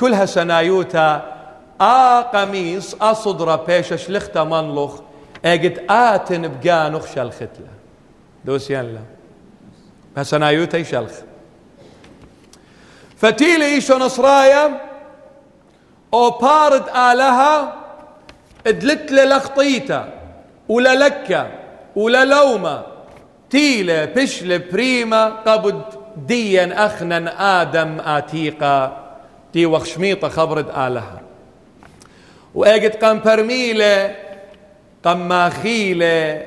كلها 0.00 0.26
سنايوتا 0.26 1.34
آ 1.80 2.20
قميص. 2.20 2.94
آ 2.94 3.12
صدرة 3.12 3.56
بيش 3.56 3.94
شلختا 3.94 4.44
منلخ. 4.44 5.00
أجد 5.44 5.84
آتن 5.90 6.48
بقانخ 6.48 7.14
شلختلا. 7.14 7.74
دوس 8.44 8.70
يلا. 8.70 9.00
سنايوتا 10.22 10.78
يشلخ. 10.78 11.12
فتيلي 13.16 13.64
إيشو 13.64 13.98
نصرايا. 13.98 14.80
أو 16.14 16.30
بارد 16.30 16.88
آلها. 16.88 17.74
إدلت 18.66 19.12
لخطيتا 19.12 20.13
ولا 20.68 20.94
لكة 20.94 21.48
ولا 21.96 22.24
لومة 22.24 22.82
تيلة 23.50 24.04
بشلة 24.04 24.60
بريمة 24.72 25.28
قبد 25.28 25.82
ديا 26.16 26.86
أخنا 26.86 27.62
آدم 27.62 28.00
آتيقا 28.00 29.04
دي 29.54 29.66
وخشميطة 29.66 30.28
خبرد 30.28 30.68
آلها. 30.68 31.20
وأجد 32.54 32.94
قم 33.04 33.20
برميلة 33.20 34.14
قم 35.04 35.28
ماخيلة 35.28 36.46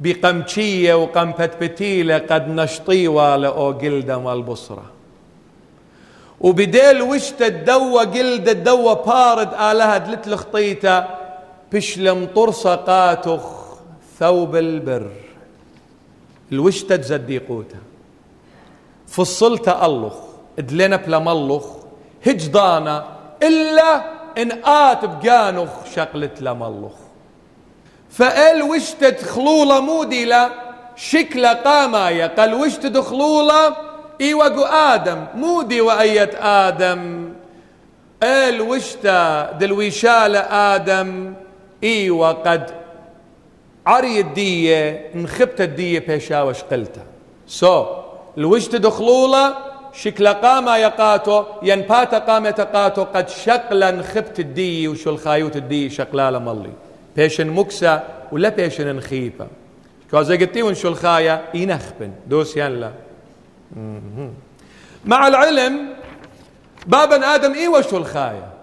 بقمشية 0.00 0.94
وقم 0.94 1.30
بتبتيلة 1.32 2.18
قد 2.18 2.48
نشطيوة 2.48 3.36
لأو 3.36 3.70
قلدة 3.72 4.18
مال 4.18 4.42
بصرة 4.42 4.84
وبديل 6.40 7.02
وشت 7.02 7.42
الدوا 7.42 8.00
قلدة 8.02 8.52
الدوا 8.52 8.92
بارد 8.94 9.48
آلها 9.54 9.98
دلت 9.98 10.28
لخطيتة 10.28 11.04
بشلم 11.72 12.28
طرصة 12.36 12.74
قاتخ 12.74 13.42
ثوب 14.18 14.56
البر. 14.56 15.10
الوشتة 16.52 16.96
تزديقوته 16.96 17.78
فصلت 19.08 19.68
ألخ 19.68 20.14
ادلنا 20.58 20.96
بلملخ 20.96 21.66
هجدانا 22.26 23.04
إلا 23.42 24.04
إن 24.38 24.52
آت 24.64 25.04
بقانخ 25.04 25.70
شقلت 25.94 26.42
لملخ. 26.42 26.92
فقال 28.10 28.62
وشتت 28.62 29.22
خلولة 29.22 29.80
موديلة 29.80 30.50
شكل 30.96 31.46
قامايا 31.46 32.26
قال 32.26 32.54
وشتت 32.54 32.96
خلولة 32.98 33.76
إيوغو 34.20 34.64
آدم 34.64 35.24
مودي 35.34 35.80
وأية 35.80 36.30
آدم. 36.68 37.32
قال 38.22 38.60
وشتا 38.60 39.52
دلويشالة 39.52 40.38
آدم. 40.38 41.34
إيوة 41.86 42.32
قد 42.32 42.70
عري 43.86 44.20
الدية 44.20 45.10
انخبت 45.14 45.60
الدية 45.60 45.98
بيشاوش 45.98 46.62
قلتها 46.62 47.04
سو 47.46 47.84
so, 47.84 47.86
الوجت 48.38 48.76
دخلولة 48.76 49.54
شكل 49.92 50.28
قامة 50.28 50.76
يقاتو 50.76 51.44
ينبات 51.62 52.14
قامة 52.14 52.50
تقاتو 52.50 53.04
قد 53.04 53.28
شقلا 53.28 54.02
خبت 54.02 54.40
الدي 54.40 54.88
وشو 54.88 55.10
الخايوت 55.10 55.56
الدي 55.56 55.90
شقلالة 55.90 56.38
ملي. 56.38 56.72
بيشن 57.16 57.46
مكسة 57.46 58.02
ولا 58.32 58.48
بيشن 58.48 58.96
نخيبة 58.96 59.46
كوزا 60.10 60.36
قلتي 60.36 60.62
ونشو 60.62 60.88
الخايا؟ 60.88 61.44
ينخبن 61.54 62.12
دوس 62.26 62.56
يلا 62.56 62.92
مع 65.04 65.28
العلم 65.28 65.88
بابا 66.86 67.34
آدم 67.34 67.52
إيه 67.52 67.68
وشو 67.68 67.96
الخايا؟ 67.96 68.55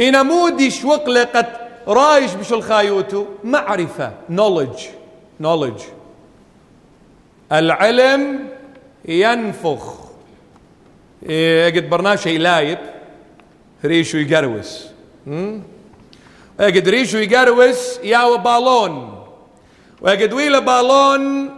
إن 0.00 0.26
مودي 0.26 0.70
شوق 0.70 1.10
قد 1.10 1.46
رايش 1.88 2.34
بشو 2.34 2.54
الخايوتو 2.54 3.24
معرفة 3.44 4.12
knowledge 4.30 4.82
knowledge. 5.42 5.82
العلم 7.52 8.48
ينفخ. 9.04 9.94
أجد 11.66 11.90
برناش 11.90 12.26
يلايب 12.26 12.78
ريشو 13.84 14.18
يقروس. 14.18 14.86
أجد 16.60 16.88
ريشو 16.88 17.18
يقروس 17.18 17.98
يا 18.02 18.36
بالون. 18.36 19.24
ويجد 20.00 20.32
ويلا 20.32 20.58
بالون 20.58 21.50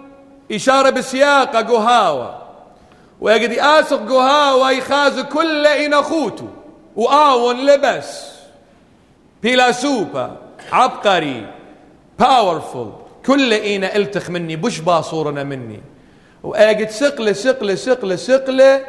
إشارة 0.53 0.91
بسياقة 0.91 1.61
قهاوة. 1.61 2.43
ويجد 3.21 3.59
آسق 3.59 4.09
قهاوة 4.09 4.71
يخاز 4.71 5.21
كل 5.21 5.67
إن 5.67 5.95
أخوتو. 5.95 6.45
وآون 6.97 7.67
لبس 7.67 8.27
بلا 9.43 9.73
سوبا 9.73 10.37
عبقري. 10.73 11.47
باورفul 12.19 12.89
كل 13.27 13.53
إن 13.53 13.85
إلتخ 13.85 14.31
مني 14.31 14.57
بش 14.57 14.79
باصورنا 14.79 15.45
مني. 15.45 15.81
وأجد 16.43 16.91
سقلة 16.91 17.33
سقلة 17.33 17.75
سقلة 17.75 18.17
سقلة. 18.17 18.85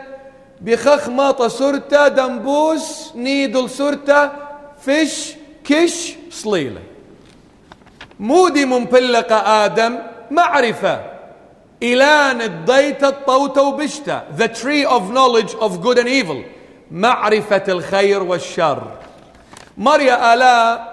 بخخ 0.61 1.09
ماطة 1.09 1.47
سرتا 1.47 2.07
دنبوس 2.07 3.11
نيدل 3.15 3.69
سرتا. 3.69 4.31
فش 4.81 5.33
كش 5.63 6.13
صليلة. 6.31 6.81
مودي 8.19 8.65
ممبلق 8.65 9.33
آدم 9.33 9.97
معرفة. 10.31 11.11
إلان 11.83 12.41
الضيت 12.41 13.03
الطوت 13.03 13.57
وبشتا. 13.57 14.23
The 14.37 14.47
tree 14.47 14.85
of 14.85 15.11
knowledge 15.11 15.53
of 15.55 15.81
good 15.81 15.97
and 15.97 16.07
evil. 16.07 16.43
معرفة 16.91 17.63
الخير 17.67 18.23
والشر. 18.23 18.83
مريا 19.77 20.33
آلاء 20.33 20.91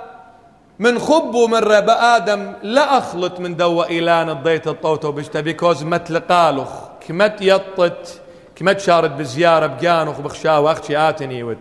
من 0.78 0.99
خب 0.99 1.35
ومن 1.35 1.59
رب 1.59 1.90
آدم 1.90 2.52
لا 2.62 2.99
أخلط 2.99 3.40
من 3.40 3.57
دوا 3.57 3.85
إلان 3.85 4.31
الضيت 4.31 4.67
الطوت 4.67 5.05
وبشتا 5.05 5.40
بيكوز 5.40 5.83
مت 5.83 6.11
لقالخ. 6.11 6.71
كمت 7.09 7.37
يطت 7.40 8.21
كمت 8.57 8.81
شارد 8.81 9.19
بزيارة 9.19 9.67
بجانخ 9.67 10.21
بخشا 10.21 10.59
وأختي 10.59 10.97
آتني 10.97 11.43
ود 11.43 11.59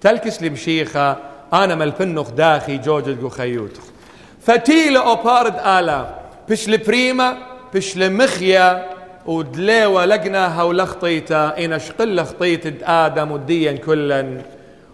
تلكس 0.00 0.42
لي 0.42 0.50
مشيخة 0.50 1.16
أنا 1.52 1.74
ملفنخ 1.74 2.30
داخي 2.30 2.78
جوجد 2.78 3.28
خيوتخ 3.28 3.82
فتيل 4.46 4.96
أوبارد 4.96 5.54
آلا 5.66 6.06
بش 6.48 6.68
لبريما 6.68 7.36
بش 7.74 7.96
لمخيا 7.96 8.90
ودليوة 9.26 10.04
لقناها 10.04 10.62
ولخطيتا 10.62 11.64
إن 11.64 11.78
شقل 11.78 12.16
لخطيت 12.16 12.82
آدم 12.82 13.32
وديا 13.32 13.72
كلا. 13.72 14.42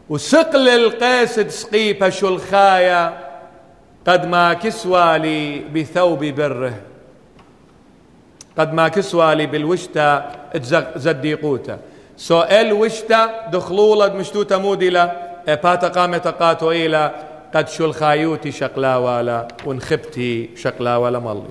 وسقل 0.09 0.69
القيس 0.69 1.41
سقيبة 1.41 2.09
شلخايا 2.09 3.29
قد 4.07 4.27
ما 4.27 4.55
كسوى 4.55 5.19
لي 5.19 5.61
بثوب 5.75 6.25
بره. 6.25 6.75
قد 8.59 8.73
ما 8.73 8.89
كسوى 8.89 9.35
لي 9.35 9.47
بالوشتا 9.47 10.33
زديقوتا 10.97 11.79
سو 12.17 12.43
الوشتا 12.43 13.49
دخلولة 13.53 14.15
مشتوتا 14.15 14.57
مودلة 14.57 15.13
باتا 15.47 15.89
قامت 15.89 16.29
قاتو 16.29 16.71
إلى 16.71 17.13
قد 17.55 17.69
شو 17.69 17.85
الخايوتي 17.85 18.53
شقلا 18.53 18.97
ولا 18.97 19.49
ونخبتي 19.67 20.51
شقلا 20.57 20.97
ولا 20.97 21.19
مالي. 21.19 21.43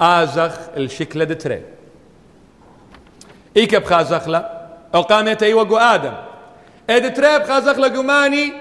آزخ 0.00 0.58
الشكلة 0.76 1.24
دتري. 1.24 1.62
إيك 3.56 3.74
بخازخلا 3.74 4.68
أو 4.94 5.02
قامت 5.02 5.42
أيوة 5.42 5.94
آدم. 5.94 6.12
إد 6.90 7.14
تري 7.14 7.38
بخازخلا 7.38 7.88
قماني 7.88 8.52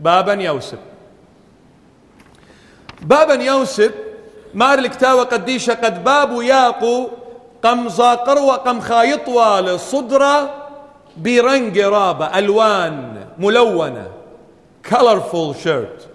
بابا 0.00 0.32
يوسف. 0.32 0.78
بابا 3.02 3.34
يوسف 3.34 3.92
مار 4.54 4.78
الكتاوة 4.78 5.24
قديشة 5.24 5.74
قد 5.74 6.04
باب 6.04 6.42
ياقو 6.42 7.08
قم 7.62 7.88
زاقر 7.88 8.38
وقم 8.38 8.80
خايطوا 8.80 9.60
لصدرة 9.60 10.54
برنج 11.16 11.78
رابة 11.78 12.38
ألوان 12.38 13.26
ملونة. 13.38 14.06
Colorful 14.90 15.54
shirt. 15.64 16.06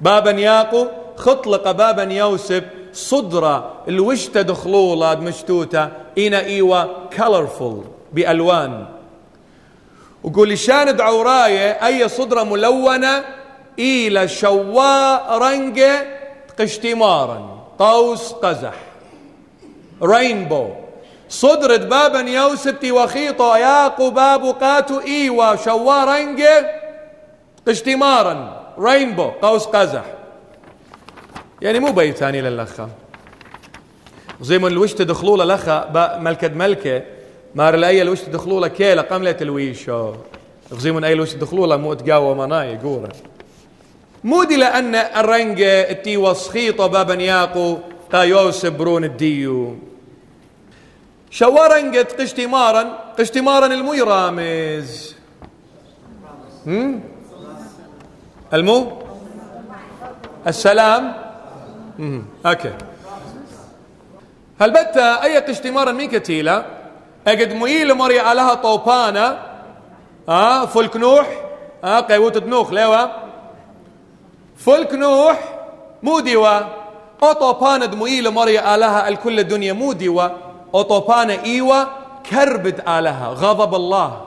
بابا 0.00 0.30
ياقو 0.30 0.86
خطلق 1.16 1.70
بابا 1.70 2.02
يوسف 2.02 2.64
صدرة 2.94 3.72
الوشتة 3.88 4.42
دخلولة 4.42 5.14
مشتوتة؟ 5.14 5.88
إنا 6.18 6.40
إيوة 6.40 7.10
colorful 7.16 7.86
بألوان. 8.12 8.86
وقول 10.24 10.58
شان 10.58 11.00
عوراية 11.00 11.86
أي 11.86 12.08
صدرة 12.08 12.42
ملونة؟ 12.42 13.24
إلى 13.78 14.28
شواء 14.28 15.38
رنجة 15.38 16.06
قشتمارا 16.58 17.64
قوس 17.78 18.32
قزح. 18.32 18.74
رينبو 20.02 20.68
صدرة 21.28 21.76
بابا 21.76 22.20
يوسف 22.20 22.84
وخيطة 22.90 23.58
ياقو 23.58 24.10
بابو 24.10 24.52
قاتو 24.52 25.00
إيوة 25.00 25.56
شواء 25.56 26.08
رنجة 26.08 26.70
قشتمارا 27.68 28.62
رينبو 28.78 29.30
قوس 29.42 29.66
قزح. 29.66 30.04
يعني 31.64 31.80
مو 31.80 31.92
بيت 31.92 32.16
ثاني 32.16 32.40
للخة 32.40 32.88
زي 34.40 34.58
ما 34.58 34.68
الوش 34.68 34.92
تدخلوا 34.92 35.44
للخة 35.44 35.88
ملكة 36.18 36.48
ملكة 36.48 37.02
مار 37.54 37.74
الأي 37.74 38.02
الوش 38.02 38.20
تدخلوا 38.20 38.60
له 38.60 38.68
كيلة 38.68 39.02
قملة 39.02 39.36
الويشو 39.40 40.14
زي 40.72 40.92
من 40.92 41.04
أي 41.04 41.12
الوش 41.12 41.32
تدخلوا 41.32 41.66
له 41.66 41.76
مو 41.76 41.94
تقاوى 41.94 42.34
مناي 42.34 42.78
قورة 42.78 43.12
مودي 44.24 44.56
لأن 44.56 44.94
الرنجة 44.94 45.90
التي 45.90 46.16
وسخيطة 46.16 46.86
بابا 46.86 47.14
ياقو 47.14 47.78
يوسف 48.14 48.72
برون 48.72 49.04
الديو. 49.04 49.76
شوارنجة 51.30 52.08
قشتمارا 52.20 52.82
قشتمارا 53.18 53.66
المي 53.66 54.00
رامز 54.00 55.14
هم؟ 56.66 57.00
المو؟ 58.54 58.92
السلام؟ 60.46 61.23
مم. 61.98 62.22
أوكي. 62.46 62.72
هل 64.60 64.70
بتا 64.70 65.22
اي 65.22 65.38
قشتمارا 65.38 65.92
مين 65.92 66.10
كتيلة 66.10 66.64
اجد 67.26 67.52
مويل 67.52 67.94
مري 67.94 68.20
علىها 68.20 68.54
طوبانة 68.54 69.38
آه 70.28 70.66
فلك 70.66 70.96
نوح 70.96 71.26
آه 71.84 72.00
قيوت 72.00 72.42
نوح 72.44 72.70
ليوا 72.72 73.06
فلك 74.56 74.94
نوح 74.94 75.38
مو 76.02 76.20
ديوا 76.20 76.60
اوطوبانا 77.22 77.86
دمويل 77.86 78.30
مري 78.30 78.58
علىها 78.58 79.08
الكل 79.08 79.40
الدنيا 79.40 79.72
مو 79.72 79.92
ديوا 79.92 80.28
اوطوبانا 80.74 81.44
ايوا 81.44 81.84
كربد 82.30 82.80
علىها 82.86 83.28
غضب 83.28 83.74
الله. 83.74 84.20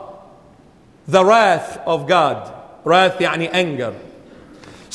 The 1.12 1.24
wrath 1.24 1.88
of 1.88 2.08
God. 2.08 2.38
Wrath 2.86 3.22
يعني 3.22 3.50
anger 3.50 3.94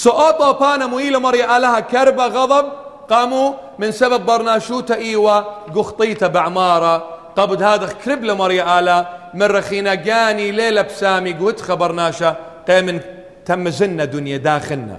سؤطا 0.04 0.52
بانا 0.52 0.86
مويلة 0.86 1.18
مريا 1.18 1.58
لها 1.58 1.80
كربة 1.80 2.26
غضب 2.26 2.66
قاموا 3.10 3.52
من 3.78 3.90
سبب 3.92 4.26
برناشوتا 4.26 4.94
إيوا 4.94 5.36
قخطيتا 5.74 6.26
بعمارة 6.26 6.94
قبض 7.36 7.62
هذا 7.62 7.86
كرب 7.86 8.24
لمريا 8.24 8.78
آلا 8.78 9.06
من 9.34 9.42
رخينا 9.42 9.94
جاني 9.94 10.50
ليلة 10.50 10.82
بسامي 10.82 11.32
قوت 11.32 11.60
خبرناشا 11.60 12.36
قيم 12.68 13.00
تم 13.46 13.68
زنا 13.68 14.04
دنيا 14.04 14.36
داخلنا 14.36 14.98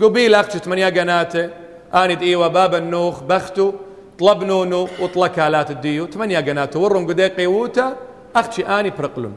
قبيل 0.00 0.34
أخشت 0.34 0.68
من 0.68 0.78
يا 0.78 0.90
قناتي 0.96 1.50
آند 1.94 2.22
إيوا 2.22 2.48
باب 2.48 2.74
النوخ 2.74 3.22
بختو 3.22 3.72
طلب 4.18 4.44
نونو 4.44 4.88
وطلق 5.00 5.38
آلات 5.46 5.70
الديو 5.70 6.06
تمنيا 6.06 6.40
قناتو 6.40 6.80
ورن 6.80 7.06
قدي 7.06 7.26
قيوتا 7.26 7.96
أختي 8.36 8.62
آني 8.66 8.90
برقلن 8.90 9.34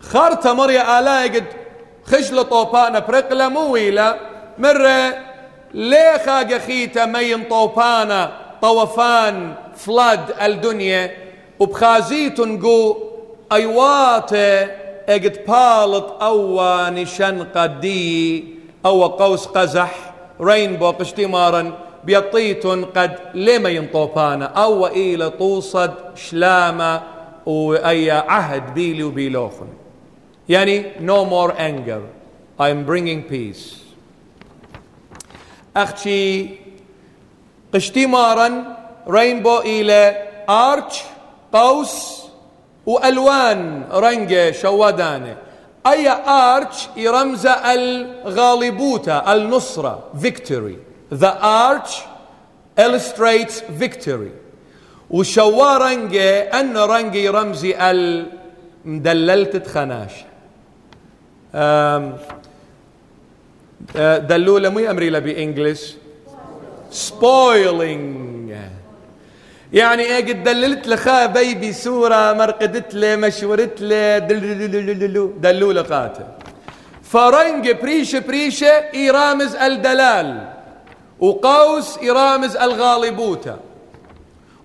خارتا 0.00 0.52
مريا 0.52 0.98
آلا 0.98 1.22
قد 1.34 1.65
خجل 2.06 2.44
طوبانا 2.44 2.98
برقلة 2.98 3.48
مويلة 3.48 4.16
مرة 4.58 5.14
ليخا 5.74 6.42
قخيتا 6.42 7.04
مين 7.06 7.44
طوبانا 7.44 8.32
طوفان 8.62 9.54
فلاد 9.76 10.20
الدنيا 10.42 11.10
وبخازيت 11.58 12.40
نقو 12.40 12.96
ايوات 13.52 14.32
اجد 15.08 15.36
بالط 15.46 16.22
أو 16.22 16.60
نشن 16.88 17.42
قدي 17.54 18.44
أو 18.86 19.06
قوس 19.06 19.46
قزح 19.46 19.94
رينبو 20.40 20.90
قشتمارا 20.90 21.72
بيطيت 22.04 22.66
قد 22.66 23.18
لما 23.34 23.68
ينطوبانا 23.68 24.44
أو 24.44 24.86
إلى 24.86 25.30
توصد 25.30 25.94
شلامة 26.16 27.02
واي 27.46 28.10
عهد 28.10 28.74
بيلي 28.74 29.02
وبيلوخن 29.02 29.68
يعني 30.48 30.84
no 31.00 31.24
more 31.24 31.52
anger. 31.58 32.02
I 32.58 32.68
am 32.70 32.84
bringing 32.86 33.22
peace. 33.22 33.76
أختي 35.76 36.58
قشتمارا 37.74 38.76
رينبو 39.08 39.58
إلى 39.58 40.28
أرش 40.48 41.02
قوس 41.52 42.22
وألوان 42.86 43.84
رنجة 43.92 44.52
شودانة 44.52 45.36
أي 45.86 46.08
أرش 46.28 46.88
يرمز 46.96 47.46
الغالبوتة 47.46 49.32
النصرة 49.32 50.04
victory. 50.14 50.76
The 51.10 51.34
arch 51.42 52.02
illustrates 52.78 53.60
victory. 53.60 54.32
وشوا 55.10 55.78
رنجة 55.78 56.60
أن 56.60 56.76
رنجي 56.76 57.28
رمزي 57.28 57.76
المدللة 57.90 59.62
خناش 59.66 60.12
دلولة 64.18 64.68
مو 64.68 64.78
أمري 64.78 65.10
بإنجلش 65.20 65.94
سبويلينج 66.90 68.54
يعني 69.72 70.16
قد 70.16 70.42
دللت 70.42 70.88
لخا 70.88 71.26
بيبي 71.26 71.72
سورة 71.72 72.32
مرقدت 72.32 72.94
له 72.94 73.16
مشورت 73.16 73.80
له 73.80 74.18
دلولة 75.40 75.82
قاتل 75.82 76.24
فرنج 77.02 77.70
بريشة 77.70 78.18
بريشة 78.18 78.96
يرامز 78.96 79.54
الدلال 79.56 80.48
وقوس 81.20 81.98
يرامز 82.02 82.56
الغالبوتة 82.56 83.56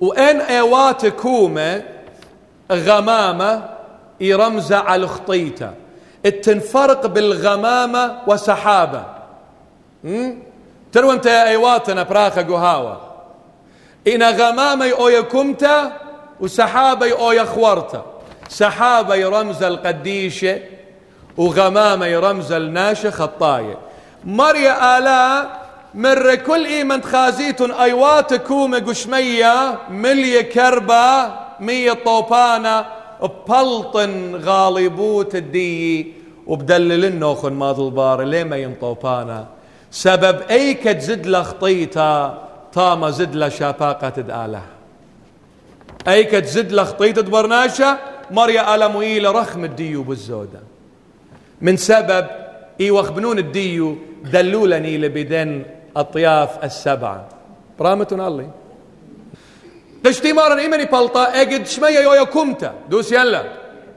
وإن 0.01 0.37
ايوات 0.41 1.05
كومة 1.05 1.83
غمامة 2.71 3.69
يرمز 4.21 4.73
على 4.73 5.03
الخطيطة 5.03 5.73
التنفرق 6.25 7.05
بالغمامة 7.05 8.17
وسحابة. 8.27 9.03
ترو 10.91 11.11
انت 11.11 11.27
أيواتنا 11.27 12.03
براخة 12.03 12.41
قهاوة. 12.41 13.01
إن 14.07 14.23
غمامة 14.23 14.91
أو 14.91 15.09
يكمتا 15.09 15.91
وسحابة 16.39 17.11
أو 17.11 17.31
يخورتا 17.31 18.05
سحابة 18.49 19.15
يرمز 19.15 19.63
القديشة 19.63 20.59
وغمامة 21.37 22.05
يرمز 22.05 22.51
الناشة 22.51 23.09
خطاية. 23.09 23.77
مريا 24.25 24.97
آلاء 24.97 25.61
مر 25.93 26.35
كل 26.35 26.65
إيمن 26.65 27.03
خازيتون 27.03 27.71
أيوات 27.71 28.33
كومة 28.33 28.79
قشمية 28.79 29.79
ملي 29.89 30.43
كربة 30.43 31.31
مية 31.59 31.93
طوبانة 31.93 32.85
بلطن 33.27 34.35
غالبوت 34.35 35.35
الدي 35.35 36.13
وبدلل 36.47 37.05
النوخن 37.05 37.53
ماض 37.53 37.79
البار 37.79 38.21
ليه 38.21 38.43
ما 38.43 38.57
ينطوبانا 38.57 39.47
سبب 39.91 40.41
أيك 40.49 40.83
تزد 40.83 41.27
لخطيتا 41.27 42.41
طاما 42.73 43.09
زد 43.09 43.35
لشاباقة 43.35 44.09
تدآله. 44.09 44.61
أيك 46.07 46.31
تزد 46.31 46.71
لخطيتا 46.71 47.21
برناشة 47.21 47.97
مريا 48.31 48.75
آلا 48.75 48.87
مويلة 48.87 49.31
رخم 49.31 49.63
الديو 49.65 50.03
بالزودة. 50.03 50.59
من 51.61 51.77
سبب 51.77 52.27
ايوخ 52.81 53.11
بنون 53.11 53.39
الديو 53.39 53.95
دلولني 54.23 54.97
لبدن 54.97 55.63
الطياف 55.97 56.63
السبعة. 56.63 57.29
برامتنا 57.79 58.27
الله. 58.27 58.49
قشتي 60.05 60.33
مارن 60.33 60.59
إيماني 60.59 60.85
بلطا 60.85 61.41
أجد 61.41 61.67
شمية 61.67 61.99
يويا 61.99 62.23
كومتا 62.23 62.73
دوس 62.89 63.11
يلا. 63.11 63.43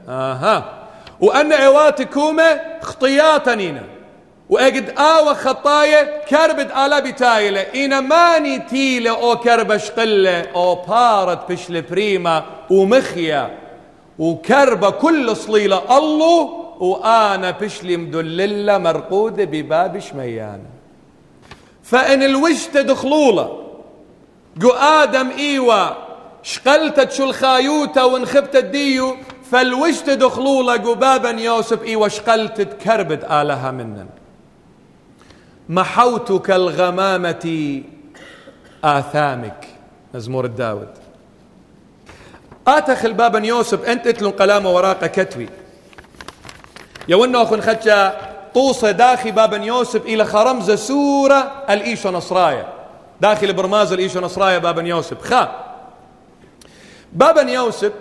أها. 0.09 0.73
وأن 1.21 1.53
عواتي 1.53 2.05
كومة 2.05 2.61
خطياتنينا 2.81 3.83
وأجد 4.49 4.99
آوى 4.99 5.35
خطايا 5.35 6.23
كربد 6.29 6.71
آلا 6.71 6.99
بتايلة 6.99 7.61
إنا 7.61 7.99
ماني 7.99 8.59
تيلة 8.59 9.09
أو 9.09 9.35
كربش 9.35 9.91
قلة 9.91 10.41
أو 10.55 10.75
بارت 10.75 11.51
بشل 11.51 11.81
بريمة 11.81 12.43
ومخيا. 12.69 13.57
وكربة 14.19 14.89
كل 14.89 15.35
صليلة 15.35 15.97
الله 15.97 16.41
وأنا 16.79 17.51
بشلي 17.51 17.97
مدللة 17.97 18.77
مرقودة 18.77 19.43
بباب 19.43 19.99
شميان 19.99 20.59
فإن 21.83 22.23
الوجت 22.23 22.77
دخلولة 22.77 23.64
جو 24.57 24.69
آدم 24.69 25.29
إيوا 25.29 25.89
شقلتت 26.43 27.11
شو 27.11 27.23
الخايوتة 27.23 28.05
وانخبت 28.05 28.55
الديو 28.55 29.17
فالوجت 29.51 30.09
دخلوله 30.09 30.75
جو 30.75 30.95
بابا 30.95 31.29
يوسف 31.29 31.83
إيوا 31.83 32.07
شقلتت 32.07 32.73
كربت 32.73 33.23
آلها 33.23 33.71
منن. 33.71 34.07
محوت 35.69 36.31
كالغمامة 36.31 37.81
آثامك 38.83 39.67
مزمور 40.13 40.45
الداود. 40.45 40.89
آتخ 42.67 43.05
البابا 43.05 43.39
يوسف 43.39 43.85
أنت 43.85 44.07
اتلون 44.07 44.31
قلامه 44.31 44.69
وراقة 44.69 45.07
كتوي. 45.07 45.49
يونو 47.07 47.41
أخو 47.41 47.61
خدشا 47.61 48.17
طوصة 48.53 48.91
داخي 48.91 49.31
بابا 49.31 49.57
يوسف 49.57 50.05
إلى 50.05 50.25
خرمزة 50.25 50.75
سورة 50.75 51.63
الإيشو 51.69 52.11
نصرايا. 52.11 52.74
داخل 53.21 53.53
برماز 53.53 53.93
الإيشو 53.93 54.19
نصرايا 54.19 54.57
بابا 54.57 54.81
يوسف. 54.81 55.21
خا. 55.21 55.65
بابا 57.13 57.41
يوسف 57.41 57.91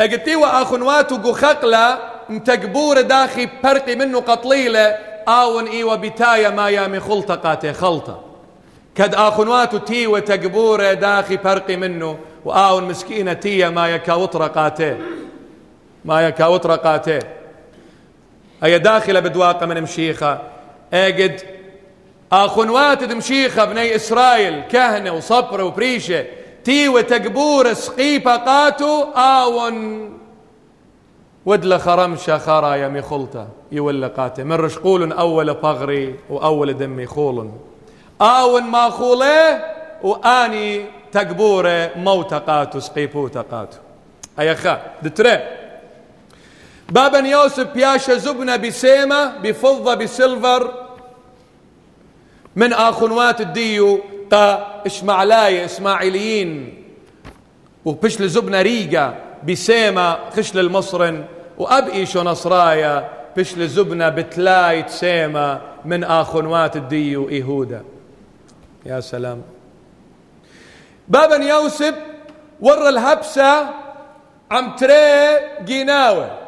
اجتي 0.00 0.36
واخنواتو 0.36 1.16
جو 1.16 1.32
خقلة 1.32 1.98
متقبورة 2.28 3.00
داخي 3.00 3.48
برقي 3.64 3.96
منه 3.96 4.20
قطليلة 4.20 4.98
آون 5.28 5.66
إيوة 5.66 5.94
بتايا 5.94 6.50
ما 6.50 6.70
يامي 6.70 7.00
خلطة 7.00 7.34
قاتي 7.34 7.72
خلطة. 7.72 8.24
كد 8.94 9.14
آخنواتو 9.14 9.78
تي 9.78 10.06
وتقبورة 10.06 10.92
داخي 10.92 11.36
برقي 11.36 11.76
منه 11.76 12.18
وآون 12.44 12.84
مسكينة 12.84 13.32
تيا 13.32 13.68
ما 13.68 13.88
يكاوطرة 13.88 14.46
قاتي. 14.46 14.96
ما 16.04 16.28
يكاوطرة 16.28 16.76
قاتي. 16.76 17.18
هي 18.62 18.78
داخلة 18.78 19.20
بدواقة 19.20 19.66
من 19.66 19.82
مشيخة. 19.82 20.38
اجد 20.92 21.40
آخنوات 22.32 23.04
دمشيخة 23.04 23.64
بني 23.64 23.96
إسرائيل 23.96 24.60
كهنة 24.60 25.12
وصبرة 25.12 25.64
وبريشة. 25.64 26.24
تي 26.64 26.88
وتقبور 26.88 27.72
سقيبة 27.72 28.36
قاتو 28.36 29.02
آون. 29.16 30.18
ودل 31.46 31.78
خرمشة 31.78 32.38
خرا 32.38 32.74
يا 32.74 32.88
ميخلتا 32.88 33.48
يولى 33.72 34.06
قاتي 34.06 34.44
من 34.44 34.52
رشقول 34.52 35.12
أول 35.12 35.54
بغري 35.54 36.14
وأول 36.30 36.72
دمي 36.72 37.06
خول 37.06 37.50
آون 38.20 38.62
ما 38.62 38.90
خولي 38.90 39.64
وآني 40.02 40.84
تقبورة 41.12 41.90
موت 41.96 42.34
قاتو 42.34 42.80
سقيبو 42.80 43.28
تقاتو 43.28 43.76
أيخا 44.40 44.82
دتري 45.02 45.38
بابا 46.88 47.18
يوسف 47.18 47.66
بياشا 47.66 48.14
زبنة 48.14 48.56
بسيمة 48.56 49.36
بفضة 49.38 49.94
بسيلفر 49.94 50.81
من 52.56 52.72
آخنوات 52.72 53.40
الديو 53.40 54.00
تا 54.30 54.82
إشمعلاية 54.86 55.64
إسماعيليين. 55.64 56.78
وبشل 57.84 58.28
زبنة 58.28 58.62
ريقة 58.62 59.14
بسيمة 59.48 60.30
خشل 60.30 60.58
المصرن 60.58 61.24
وأبئيشو 61.58 62.22
نصرايا 62.22 63.08
بشل 63.36 63.68
زبنة 63.68 64.08
بتلايت 64.08 64.88
سيمة 64.90 65.60
من 65.84 66.04
آخنوات 66.04 66.76
الديو 66.76 67.28
إيهودا. 67.28 67.82
يا 68.86 69.00
سلام. 69.00 69.42
بابا 71.08 71.36
يوسف 71.36 71.94
ورى 72.60 72.88
الهبسة 72.88 73.68
عم 74.50 74.76
تري 74.76 75.40
جيناوة. 75.64 76.38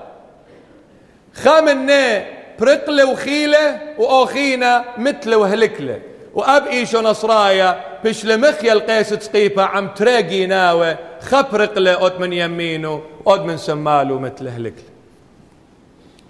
خامنة 1.34 2.26
برقلة 2.60 3.10
وخيلة 3.10 3.80
وأخينا 3.98 4.84
مثل 4.98 5.34
وهلكلة 5.34 6.00
وأب 6.34 6.66
إيشو 6.66 7.00
نصرايا 7.00 7.80
بش 8.04 8.24
لمخيا 8.24 8.72
القيس 8.72 9.08
تسقيفة 9.08 9.62
عم 9.62 9.88
تراقي 9.88 10.46
ناوة 10.46 10.98
خبرقلة 11.20 11.92
أوت 11.92 12.20
من 12.20 12.32
يمينه 12.32 13.02
أوت 13.26 13.40
من 13.40 13.56
سماله 13.56 14.18
مثل 14.18 14.48
هلكلة 14.48 14.94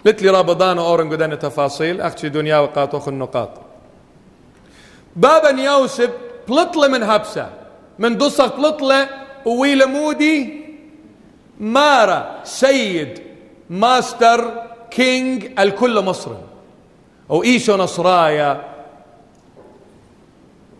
لتلي 0.05 0.29
رابضان 0.29 0.77
أورن 0.77 1.09
قدان 1.11 1.39
تفاصيل 1.39 2.01
أختي 2.01 2.29
دنيا 2.29 2.57
وقاطوخ 2.57 3.07
النقاط 3.07 3.49
بابا 5.15 5.49
يوسف 5.49 6.09
بلطلة 6.47 6.87
من 6.87 7.03
هبسة 7.03 7.49
من 7.99 8.17
دصق 8.17 8.57
بلطلة 8.57 9.07
وويل 9.45 9.85
مودي 9.85 10.65
مارا 11.59 12.39
سيد 12.43 13.19
ماستر 13.69 14.63
كينج 14.95 15.59
الكل 15.59 16.01
مصر 16.01 16.31
أو 17.31 17.43
إيشو 17.43 17.75
نصرايا. 17.75 18.61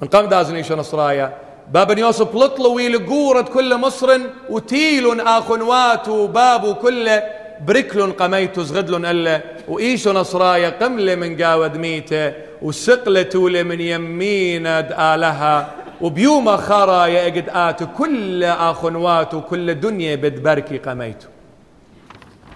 من 0.01 0.07
قام 0.07 0.25
دازن 0.25 0.55
إيشو 0.55 0.75
نصرايا. 0.75 1.33
باب 1.71 1.97
يوسف 1.97 2.35
لطلوي 2.35 2.89
لقورة 2.89 3.41
كل 3.41 3.77
مصر 3.77 4.19
وتيل 4.49 5.21
اخنوات 5.21 6.07
وباب 6.07 6.75
كله 6.75 7.23
بركل 7.67 8.11
قميت 8.11 8.59
زغدل 8.59 9.05
ألا. 9.05 9.41
وإيشو 9.67 10.11
نصرايا 10.11 10.69
قملة 10.69 11.15
من 11.15 11.41
قاود 11.41 11.77
ميته 11.77 12.33
وسقلة 12.61 13.63
من 13.63 13.81
يمين 13.81 14.67
آلها. 14.67 15.71
وبيوم 16.01 16.57
خرايا 16.57 17.27
إقد 17.27 17.49
آت 17.49 17.83
كل 17.97 18.43
آخنوات 18.43 19.33
وكل 19.33 19.79
دنيا 19.79 20.15
بدبركي 20.15 20.77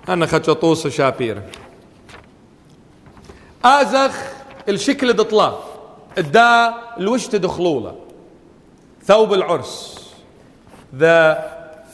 أنا 0.10 0.26
خطوص 0.26 0.88
شابير 0.88 1.42
آزخ 3.66 4.16
الشكل 4.70 5.14
دطلا 5.14 5.54
الدا 6.18 6.74
الوشت 6.98 7.36
دخلولة. 7.36 7.96
ثوب 9.04 9.34
العرس. 9.34 10.00
The 11.00 11.36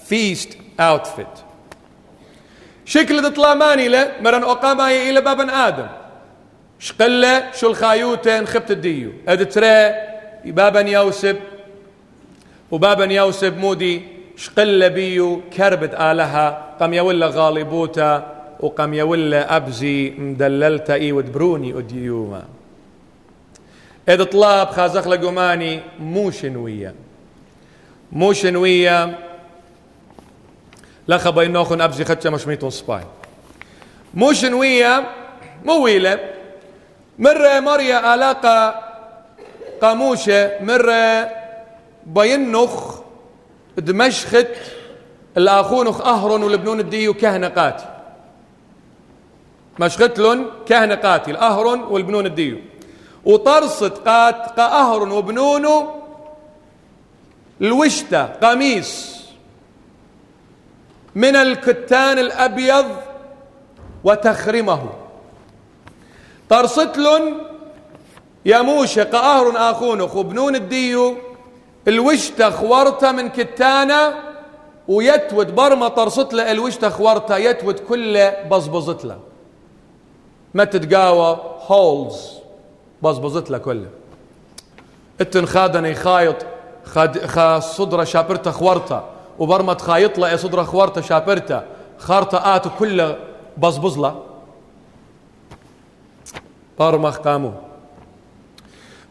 feast 0.10 0.50
outfit. 0.80 1.44
شكل 2.86 3.22
دطلا 3.22 3.54
ماني 3.54 3.88
له 3.88 4.12
مرن 4.22 4.44
أقاماي 4.44 5.10
إلى 5.10 5.22
بابن 5.22 5.50
آدم. 5.50 5.88
شقلة 6.80 7.52
شو 7.52 7.68
الخايوتين 7.68 8.48
خبت 8.48 8.72
الديو. 8.72 9.12
ادتري 9.28 9.94
بابا 10.46 10.82
يوسب 10.82 11.38
وبابا 12.72 13.06
يوسب 13.06 13.58
مودي 13.58 14.14
شقلة 14.38 14.88
بيو 14.88 15.41
كربت 15.58 15.93
آلها 15.93 16.76
قام 16.80 16.93
يولا 16.93 17.28
غالبوتا 17.28 18.36
وقام 18.60 18.93
يولا 18.93 19.56
أبزي 19.56 20.10
مدللتا 20.10 20.93
إي 20.93 21.12
ودبروني 21.12 21.78
أديوما 21.78 22.43
إذا 24.10 24.24
طلاب 24.24 24.67
خازخ 24.67 25.08
لقماني 25.08 25.82
مو 26.00 26.32
شنوية 26.32 26.95
مو 28.12 28.34
شنوية 28.34 29.19
لخا 31.08 31.30
بينوخن 31.30 31.82
أبزي 31.82 32.06
خدشة 32.06 32.30
مشميتون 32.30 32.69
سباي. 32.69 33.02
مو 34.13 34.34
شنوية 34.34 35.04
مويلة 35.65 36.19
مرة 37.19 37.60
مريا 37.60 37.95
علاقة 37.95 38.76
قاموشة 39.82 40.52
مرة 40.62 41.30
بينخ 42.06 43.05
دمشخت 43.78 44.48
الآخونخ 45.38 46.02
أهرن 46.02 46.44
ولبنون 46.44 46.80
الديو 46.80 47.14
مشختلن 49.80 50.46
كهنة 50.66 50.96
قاتي 50.96 51.32
الأهرن 51.32 51.80
والبنون 51.80 52.26
الديو. 52.26 52.58
وطرصت 53.26 54.08
قات 54.08 54.60
قأهرن 54.60 55.12
وبنونو 55.12 55.90
الوشتة 57.62 58.26
قميص 58.26 59.16
من 61.16 61.36
الكتان 61.36 62.20
الأبيض 62.20 62.86
وتخرمه. 64.04 64.90
طرصتلن 66.50 67.38
يموش 68.46 69.00
قأهر 69.00 69.72
آخونخ 69.72 70.16
وبنون 70.16 70.56
الديو 70.56 71.18
الوشتة 71.88 72.50
خورته 72.50 73.12
من 73.12 73.30
كتانة 73.30 74.13
ويتود 74.88 75.56
برمى 75.56 75.89
طرصت 75.89 76.34
له 76.34 76.52
الوشتة 76.52 76.89
خورته 76.89 77.38
يتود 77.38 77.80
كله 77.80 78.43
بزبزت 78.43 79.06
له 79.06 79.19
ما 80.54 80.63
تتقاوى؟ 80.63 81.39
هولز 81.67 82.32
بزبزت 83.02 83.52
له 83.52 83.58
كله. 83.58 83.89
إتن 85.21 85.45
خادني 85.45 85.95
خايط 85.95 86.45
خاد 86.86 87.26
خا 87.26 87.60
صدرة 87.60 88.04
شابرته 88.04 88.52
خورته 88.52 89.04
وبرمى 89.39 89.76
تخايط 89.76 90.17
له 90.17 90.36
صدرة 90.36 90.63
خورته 90.63 91.02
شابرته. 91.02 91.62
خارته 91.98 92.56
آتو 92.56 92.69
كله 92.80 93.17
بزبز 93.58 93.98
له 93.98 94.24
برمخ 96.80 97.17
قامو 97.17 97.54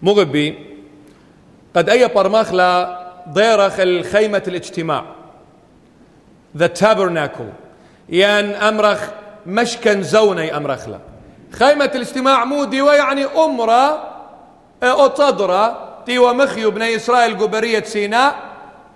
مغبي 0.03 0.74
قد 1.77 1.89
أي 1.89 2.09
برمخ 2.09 2.53
لا 2.53 3.01
ضيرخ 3.29 3.81
الخيمة 3.81 4.43
الاجتماع. 4.49 5.05
The 6.59 6.69
tabernacle. 6.81 7.53
ين 8.09 8.55
أمرخ 8.55 9.01
مشكن 9.47 10.03
زوني 10.03 10.57
أمرخ 10.57 10.89
لا. 10.89 10.99
خيمة 11.51 11.91
الاجتماع 11.95 12.45
مو 12.45 12.65
ديوة 12.65 12.95
يعني 12.95 13.25
أمرة 13.25 14.11
أو 14.83 15.07
تصدرة 15.07 15.89
ديوة 16.07 16.33
مخيو 16.33 16.71
بني 16.71 16.97
إسرائيل 16.97 17.39
قبرية 17.39 17.83
سيناء. 17.83 18.35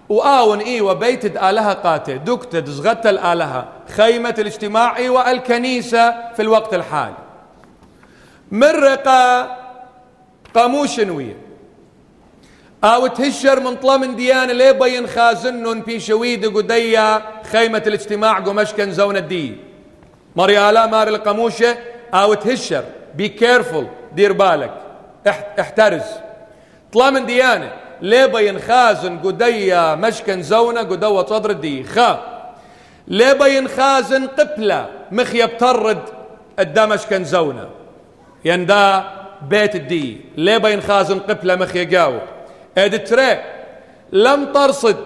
وآون 0.08 0.60
إيوة 0.60 0.92
بيتد 0.92 1.36
آلهة 1.36 1.72
قاتة 1.72 2.16
دكتد 2.16 2.68
زغت 2.68 3.06
الآلهة 3.06 3.68
خيمة 3.96 4.34
الاجتماع 4.38 4.96
إيوة 4.96 5.30
الكنيسة 5.30 6.32
في 6.32 6.42
الوقت 6.42 6.74
الحالي. 6.74 7.14
مرقة 8.52 9.56
قاموشنوية. 10.54 11.47
آو 12.84 13.06
تهشر 13.06 13.60
من 13.60 13.74
طلم 13.76 14.16
ديانه 14.16 14.52
ليه 14.52 14.72
بين 14.72 15.06
خازن 15.06 15.82
في 15.82 16.00
شويد 16.00 16.56
قديا 16.56 17.22
خيمة 17.52 17.82
الاجتماع 17.86 18.38
قمشكن 18.38 18.92
زون 18.92 19.16
الدي 19.16 19.56
مريالا 20.36 20.86
مار 20.86 21.08
القموشة 21.08 21.76
آو 22.14 22.34
تهشر 22.34 22.84
بي 23.14 23.28
كيرفول 23.28 23.86
دير 24.12 24.32
بالك. 24.32 24.74
احترز. 25.60 26.02
طلم 26.92 27.18
ديانه 27.18 27.72
ليه 28.02 28.26
بين 28.26 28.58
خازن 28.58 29.18
قديا 29.18 29.94
مشكن 29.94 30.42
زونه 30.42 30.80
قدوة 30.80 31.26
صدر 31.26 31.50
الدي 31.50 31.84
خا 31.84 32.42
ليه 33.08 33.32
بين 33.32 33.68
خازن 33.68 34.26
قبلة 34.26 34.86
مخيب 35.12 35.58
ترد 35.58 36.02
الدمشكن 36.58 37.24
زونه 37.24 37.68
يندا 38.44 39.04
بيت 39.42 39.74
الدي 39.74 40.20
ليه 40.36 40.58
بين 40.58 40.80
خازن 40.80 41.18
قبلة 41.18 41.56
مخي 41.56 41.84
ادتري 42.84 43.38
لم 44.12 44.52
ترصد 44.52 44.96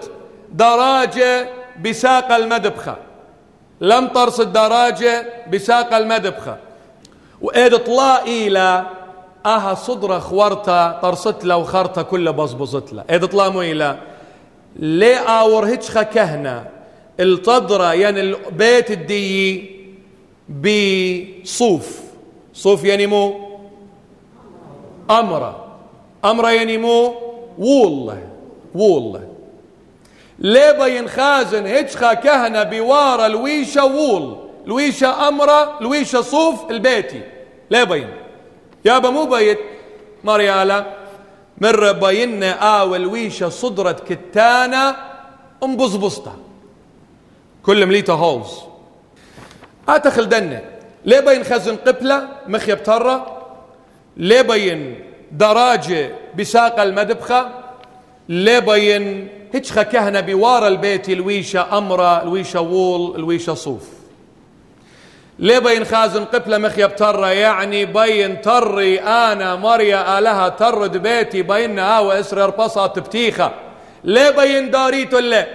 دراجة 0.51 1.47
بساق 1.85 2.31
المدبخة 2.31 2.95
لم 3.81 4.07
ترصد 4.07 4.53
دراجة 4.53 5.25
بساق 5.51 5.93
المدبخة 5.93 6.57
وإد 7.41 7.77
طلا 7.77 8.23
إلى 8.25 8.85
أها 9.45 9.73
صدرة 9.73 10.19
خورتا 10.19 10.99
طرصت 11.01 11.45
له 11.45 11.57
وخرتا 11.57 12.01
كله 12.01 12.31
بصبصت 12.31 12.93
له 12.93 13.03
إد 13.09 13.25
طلا 13.27 13.49
مو 13.49 13.61
إلى 13.61 13.97
لي 14.75 15.15
آور 15.15 15.73
هتشخة 15.73 16.03
كهنة 16.03 16.65
الطدرة 17.19 17.93
يعني 17.93 18.21
البيت 18.21 18.91
الدي 18.91 19.69
بصوف. 20.49 22.01
صوف 22.53 22.83
يعني 22.83 23.07
مو 23.07 23.49
أمرة. 25.09 25.65
أمرة 26.25 26.51
يعني 26.51 26.77
مو 26.77 27.15
وول 27.57 28.13
وول 28.75 29.19
ليبا 30.39 30.85
ينخازن 30.85 31.67
هجخا 31.67 32.13
كهنة 32.13 32.63
بوارة 32.63 33.25
الويشة 33.25 33.85
وول؟ 33.85 34.37
الويشة 34.65 35.27
أمرة 35.27 35.79
الويشة 35.81 36.21
صوف 36.21 36.71
البيتي. 36.71 37.21
ليبين 37.71 38.09
يابا 38.85 39.09
مو 39.09 39.25
بيت 39.25 39.59
مريالا 40.23 40.85
مر 41.61 41.91
بينا 41.91 42.51
آو 42.51 42.95
الويشة 42.95 43.49
صدرة 43.49 43.91
كتانة 43.91 44.95
انبصبصتا 45.63 46.35
كل 47.65 47.85
مليتا 47.85 48.13
هولز 48.13 48.51
آتخل 49.89 50.29
دنة. 50.29 50.61
ليه 51.05 51.19
بين 51.19 51.43
قبلة 51.87 52.27
مخيب 52.47 52.83
ترى 52.83 53.43
ليه 54.17 54.41
بين 54.41 55.12
دراجة 55.33 56.11
بساق 56.37 56.79
المدبخة 56.79 57.49
لبين 58.29 59.27
هتشخة 59.53 59.83
كهنة 59.83 60.19
بوار 60.19 60.67
البيت 60.67 61.09
الويشة 61.09 61.77
أمرة 61.77 62.21
الويشة 62.23 62.61
وول 62.61 63.15
الويشة 63.15 63.53
صوف. 63.53 63.89
لبين 65.39 65.85
خازن 65.85 66.25
قبلة 66.25 66.57
مخيب 66.57 66.95
ترى 66.95 67.35
يعني 67.35 67.85
بين 67.85 68.41
تري 68.41 68.99
أنا 68.99 69.55
مريا 69.55 70.19
آلها 70.19 70.49
ترد 70.49 70.97
بيتي 70.97 71.41
بين 71.41 71.79
آوى 71.79 72.07
وإسر 72.07 72.37
ربصة 72.37 72.87
تبتيخة 72.87 73.51
لبين 74.03 74.71
داريتو 74.71 75.17
اللي 75.17 75.47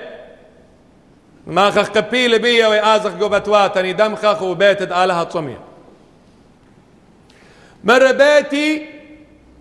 ما 1.47 1.71
خخ 1.71 1.89
قبيل 1.89 2.39
بيا 2.39 2.67
وآزخ 2.67 3.11
قبتواتني 3.11 3.93
دمخخ 3.93 4.43
وبيت 4.43 4.83
آلها 4.83 5.25
تصمية. 5.25 5.61
مر 7.85 8.13
بيتي 8.13 8.98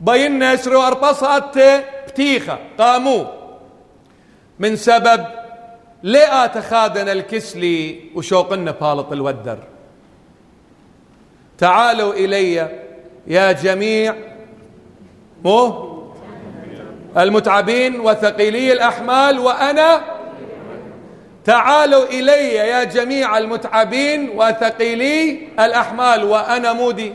بين 0.01 0.41
يسروا 0.41 0.87
أربصات 0.87 1.57
بتيخة 2.07 2.59
قاموا. 2.79 3.25
من 4.59 4.75
سبب 4.75 5.25
ليه 6.03 6.45
أتخادن 6.45 7.09
الكسلي 7.09 7.99
وشوقنا 8.15 8.71
بالط 8.71 9.11
الودر 9.11 9.57
تعالوا 11.57 12.13
إلي 12.13 12.69
يا 13.27 13.51
جميع 13.51 14.15
مو؟ 15.43 15.87
المتعبين 17.17 17.99
وثقيلي 17.99 18.73
الأحمال 18.73 19.39
وأنا. 19.39 20.01
تعالوا 21.45 22.05
إلي 22.05 22.53
يا 22.53 22.83
جميع 22.83 23.37
المتعبين 23.37 24.29
وثقيلي 24.29 25.47
الأحمال 25.59 26.23
وأنا 26.23 26.73
مودي. 26.73 27.13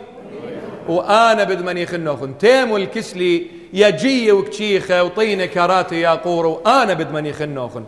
وأنا 0.88 1.44
بدمني 1.44 1.86
خنوخن 1.86 2.38
تيم 2.38 2.76
الكسلي 2.76 3.46
يجي 3.72 4.32
وكشيخه 4.32 5.04
وطينه 5.04 5.46
كراتي 5.46 6.00
يا 6.00 6.10
قور 6.10 6.46
وأنا 6.46 6.92
بدمني 6.92 7.32
خنوخن 7.32 7.84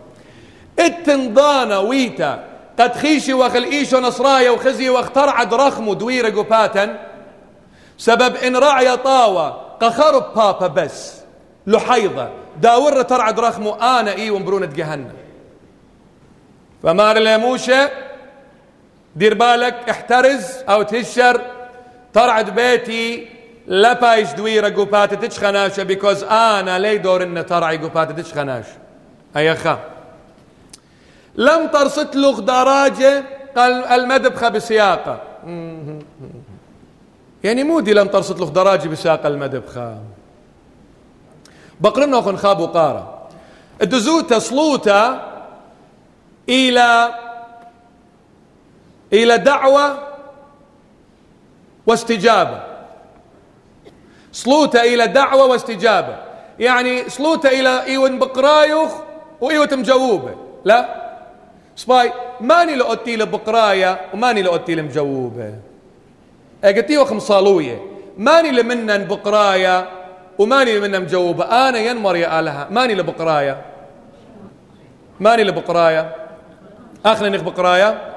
التنضانا 0.78 1.78
ويتا. 1.78 2.44
قد 2.78 2.96
خيشي 2.96 3.32
وخل 3.34 3.64
إيشو 3.64 4.00
نصرايا 4.00 4.50
وخزي 4.50 4.88
واخترع 4.88 5.42
رخمو 5.42 5.94
دويرة 5.94 6.28
قباتا 6.28 7.08
سبب 7.98 8.36
إن 8.36 8.56
رعي 8.56 8.96
طاوة. 8.96 9.50
قخرب 9.80 10.34
بابا 10.34 10.66
بس. 10.66 11.14
لحيضة. 11.66 12.28
داور 12.60 13.02
ترعد 13.02 13.40
رخمو 13.40 13.72
أنا 13.72 14.14
إي 14.14 14.30
ومبرونة 14.30 14.66
جهنم. 14.66 15.12
فمار 16.82 17.18
ليموشة 17.18 17.90
دير 19.16 19.34
بالك 19.34 19.74
احترز 19.90 20.44
أو 20.68 20.82
تهشر. 20.82 21.53
ترعد 22.14 22.54
بيتي 22.54 23.28
لا 23.66 23.92
بايش 23.92 24.32
دويرة 24.32 24.68
تش 25.04 25.38
خناشة 25.38 25.82
بيكوز 25.82 26.22
أنا 26.24 26.78
لي 26.78 26.98
دور 26.98 27.22
إن 27.22 27.46
ترعي 27.46 27.78
قوبات 27.78 28.20
تش 28.20 28.32
خناش 28.32 28.64
أي 29.36 29.54
خا 29.54 29.78
لم 31.34 31.66
ترصت 31.66 32.16
له 32.16 32.40
دراجة 32.40 33.24
قال 33.56 33.72
المدبخة 33.72 34.48
بسياقة. 34.48 35.22
يعني 37.44 37.64
مودي 37.64 37.94
لم 37.94 38.08
ترصت 38.08 38.40
له 38.40 38.50
دراجة 38.50 38.88
بسياقة 38.88 39.28
المدبخة 39.28 39.98
بقرنا 41.80 42.20
خن 42.20 42.36
خابو 42.36 42.66
قارة. 42.66 43.28
الدزوتا 43.82 44.38
صلوتا 44.38 45.32
إلى 46.48 47.14
إلى 49.12 49.38
دعوة 49.38 50.13
واستجابة. 51.86 52.62
صلوته 54.32 54.82
إلى 54.82 55.06
دعوة 55.06 55.46
واستجابة. 55.46 56.16
يعني 56.58 57.08
صلوته 57.08 57.48
إلى 57.48 57.84
إيون 57.86 58.18
بقرايوخ 58.18 58.92
وإيوة 59.40 59.68
مجووبة. 59.72 60.34
لا. 60.64 61.04
سباي 61.76 62.12
ماني 62.40 62.74
لأتي 62.74 63.16
لبقرايا 63.16 64.00
وماني 64.14 64.42
لأتي 64.42 64.74
لمجووبة. 64.74 65.54
أقتي 66.64 66.98
وخم 66.98 67.18
صالوية 67.18 67.82
ماني 68.18 68.50
لمنن 68.50 69.04
بقرايا 69.04 69.88
وماني 70.38 70.78
لمنن 70.78 71.02
مجووبة. 71.02 71.44
أنا 71.44 71.78
ينمر 71.78 72.16
يا 72.16 72.40
آلها. 72.40 72.68
ماني 72.70 72.94
لبقرايا. 72.94 73.64
ماني 75.20 75.44
لبقرايا. 75.44 76.14
اخنا 77.06 77.28
نخ 77.28 77.40
بقرايا. 77.40 78.14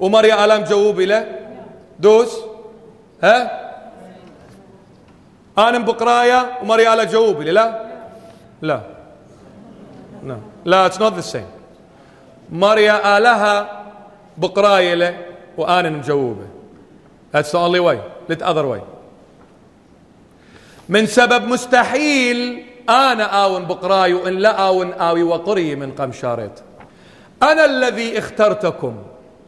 ومريا 0.00 0.44
الام 0.44 0.64
جووبي 0.64 1.06
له. 1.06 1.26
دوس. 1.98 2.57
ها؟ 3.22 3.68
أنا 5.58 5.78
بقرايا 5.78 6.62
ومريا 6.62 6.94
الا 6.94 7.04
جووبي 7.04 7.50
لا؟ 7.50 7.88
لا. 8.62 8.80
لا. 10.24 10.38
لا 10.64 10.86
اتس 10.86 11.00
نوت 11.00 11.14
ذا 11.14 11.20
سيم 11.20 11.46
مريا 12.52 13.18
آلها 13.18 13.82
بقرايا 14.36 14.94
له 14.94 15.16
وأنا 15.56 15.90
مجووبه 15.90 16.46
That's 17.32 17.52
the 17.52 17.58
only 17.58 17.80
way. 17.80 18.00
Let 18.28 18.42
other 18.42 18.66
way. 18.66 18.80
من 20.88 21.06
سبب 21.06 21.44
مستحيل 21.44 22.64
أنا 22.88 23.24
آون 23.44 23.64
بقراي 23.64 24.14
وإن 24.14 24.38
لا 24.38 24.50
آون 24.50 24.92
آوي 24.92 25.22
وقري 25.22 25.76
من 25.76 25.92
قمشاريت. 25.92 26.60
أنا 27.42 27.64
الذي 27.64 28.18
اخترتكم. 28.18 28.96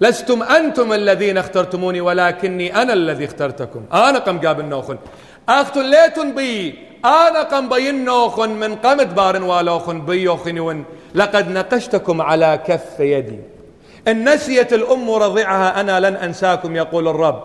لستم 0.00 0.42
أنتم 0.42 0.92
الذين 0.92 1.38
اخترتموني 1.38 2.00
ولكني 2.00 2.82
أنا 2.82 2.92
الذي 2.92 3.24
اخترتكم. 3.24 3.84
أنا 3.92 4.18
قم 4.18 4.40
قابل 4.40 4.64
نوخن 4.64 4.98
اختليتن 5.48 6.34
بي. 6.34 6.78
أنا 7.04 7.42
قم 7.42 7.68
بين 7.68 8.04
نوخن 8.04 8.50
من 8.50 8.76
قمت 8.76 9.06
بارن 9.06 9.42
والوخن 9.42 10.00
بيوخنون. 10.00 10.84
لقد 11.14 11.50
نقشتكم 11.50 12.22
على 12.22 12.60
كف 12.66 13.00
يدي. 13.00 13.38
إن 14.08 14.34
نسيت 14.34 14.72
الأم 14.72 15.10
رضعها 15.10 15.80
أنا 15.80 16.00
لن 16.00 16.16
أنساكم 16.16 16.76
يقول 16.76 17.08
الرب. 17.08 17.42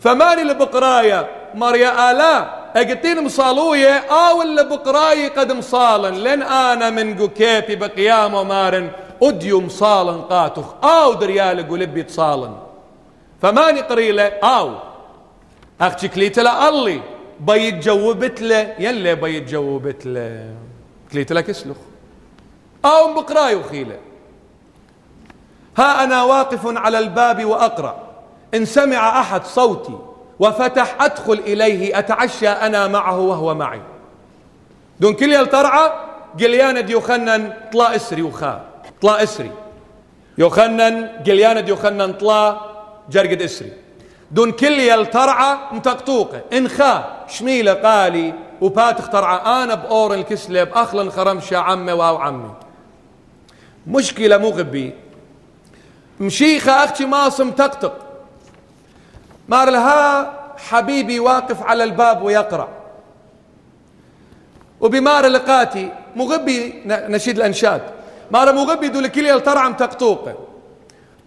فماني 0.00 0.42
لبقرايا 0.42 1.28
مريا 1.54 2.10
آلا. 2.10 2.56
أقتين 2.76 3.24
مصالوية 3.24 3.94
أو 4.10 4.42
اللي 4.42 4.64
بقراي 4.64 5.28
قد 5.28 5.52
مصالن 5.52 6.14
لن 6.14 6.42
أنا 6.42 6.90
من 6.90 7.18
قكيبي 7.18 7.76
بقيام 7.76 8.34
ومارن. 8.34 8.90
اديو 9.22 9.60
مصالن 9.60 10.22
قاتخ. 10.22 10.84
آو 10.84 11.12
دريال 11.12 11.68
قلبي 11.68 12.02
تصالن 12.02 12.56
فماني 13.42 13.80
قريلة؟ 13.80 14.22
آو. 14.22 14.74
أختي 15.80 16.08
كليت 16.08 16.38
له 16.38 16.68
الله 16.68 17.00
بيتجوبت 17.40 18.42
له 18.42 18.74
يلي 18.78 19.14
بيتجوبت 19.14 20.06
له 20.06 20.54
كليت 21.12 21.32
له 21.32 21.40
كسلخ. 21.40 21.76
آو 22.84 23.14
بقراي 23.14 23.54
وخيله 23.54 23.98
ها 25.78 26.04
أنا 26.04 26.24
واقف 26.24 26.66
على 26.66 26.98
الباب 26.98 27.44
وأقرأ. 27.44 28.06
إن 28.54 28.64
سمع 28.64 29.20
أحد 29.20 29.44
صوتي 29.44 29.98
وفتح 30.38 31.02
أدخل 31.02 31.32
إليه 31.32 31.98
أتعشى 31.98 32.48
أنا 32.48 32.88
معه 32.88 33.18
وهو 33.18 33.54
معي. 33.54 33.80
دون 35.00 35.14
كل 35.14 35.32
يلترعى 35.32 35.92
قليان 36.40 36.90
يوخنن 36.90 37.52
طلا 37.72 37.96
إسري 37.96 38.22
وخا 38.22 38.64
طلا 39.02 39.22
إسري. 39.22 39.50
يوخنن 40.38 41.06
قليان 41.26 41.68
يوخنن 41.68 42.12
طلا 42.12 42.60
جرقد 43.10 43.42
إسري. 43.42 43.72
دون 44.30 44.52
كل 44.52 44.80
يلترعى 44.80 45.56
متقطوقة 45.72 46.40
إنخا 46.52 47.24
شميلة 47.28 47.74
قالي 47.74 48.34
وبات 48.60 49.00
اخترعى 49.00 49.64
أنا 49.64 49.74
بأور 49.74 50.14
الكسلب 50.14 50.68
أخلن 50.72 51.10
خرمشة 51.10 51.56
عمي 51.56 51.92
واو 51.92 52.16
عمي. 52.16 52.50
مشكلة 53.86 54.38
مو 54.38 54.48
غبي. 54.48 54.94
مشيخة 56.20 56.84
أختي 56.84 57.06
ماصم 57.06 57.50
تقطق 57.50 57.98
مار 59.48 59.70
لها 59.70 60.32
حبيبي 60.68 61.20
واقف 61.20 61.62
على 61.62 61.84
الباب 61.84 62.22
ويقرأ. 62.22 62.68
وبمار 64.80 65.26
لقاتي 65.26 65.92
مغبي 66.16 66.82
نشيد 66.86 67.36
الأنشاد. 67.36 67.95
مار 68.30 68.52
مغبي 68.52 68.88
دول 68.88 69.06
كلي 69.06 69.40
ترعم 69.40 69.72
تقطوقه 69.72 70.34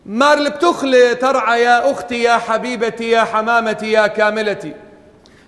مار 0.06 0.40
لبتخلي 0.40 1.16
ترعى 1.16 1.62
يا 1.62 1.92
أختي 1.92 2.24
يا 2.24 2.38
حبيبتي 2.38 3.10
يا 3.10 3.24
حمامتي 3.24 3.92
يا 3.92 4.08
كاملتي. 4.08 4.74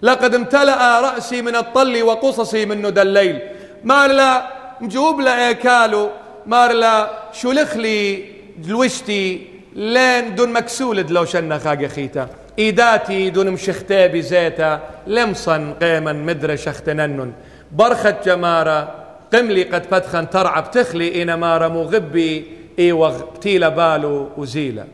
لقد 0.01 0.35
امتلأ 0.35 1.01
رأسي 1.01 1.41
من 1.41 1.55
الطل 1.55 2.03
وقصصي 2.03 2.65
من 2.65 2.87
ندى 2.87 3.01
الليل 3.01 3.39
مار 3.83 4.11
لا 4.11 4.47
مجوب 4.81 5.21
لا 5.21 5.51
كالو 5.51 6.09
مار 6.45 6.71
لا 6.71 7.09
شلخ 7.33 7.75
لي 7.75 8.25
دلوشتي 8.57 9.47
لين 9.75 10.35
دون 10.35 10.53
مكسولد 10.53 11.11
لو 11.11 11.25
شنا 11.25 11.57
خاقي 11.57 11.87
خيتا. 11.87 12.27
إيداتي 12.59 13.29
دون 13.29 13.49
مشختي 13.49 14.07
بزيتا. 14.07 14.79
لمصن 15.07 15.73
قيما 15.73 16.13
مدري 16.13 16.57
شختنن 16.57 17.31
برخت 17.71 18.15
جمارة 18.25 19.00
قملي 19.33 19.63
قد 19.63 19.85
فتخن 19.85 20.29
ترعى 20.29 20.61
بتخلي 20.61 21.21
إنا 21.21 21.35
مارا 21.35 21.67
مغبي 21.67 22.57
إي 22.79 22.91
وغتيل 22.91 23.71
بالو 23.71 24.29
وزيلة 24.37 24.87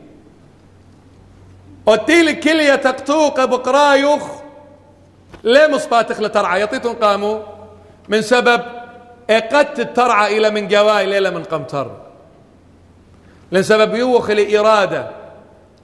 وتيل 1.86 2.40
كلية 2.40 2.74
تقطوق 2.74 3.44
بقرايخ 3.44 4.22
ليه 5.44 5.66
مصباتخ 5.66 6.20
لترعى 6.20 6.62
يطيتون 6.62 6.94
قاموا. 6.94 7.40
من 8.08 8.22
سبب 8.22 8.62
إقدت 9.30 9.80
الترعى 9.80 10.38
إلى 10.38 10.50
من 10.50 10.68
قواي 10.68 11.06
ليلة 11.06 11.30
من 11.30 11.42
قمتر. 11.44 11.90
لأن 13.50 13.62
سبب 13.62 13.94
يوخ 13.94 14.30
الإرادة 14.30 15.10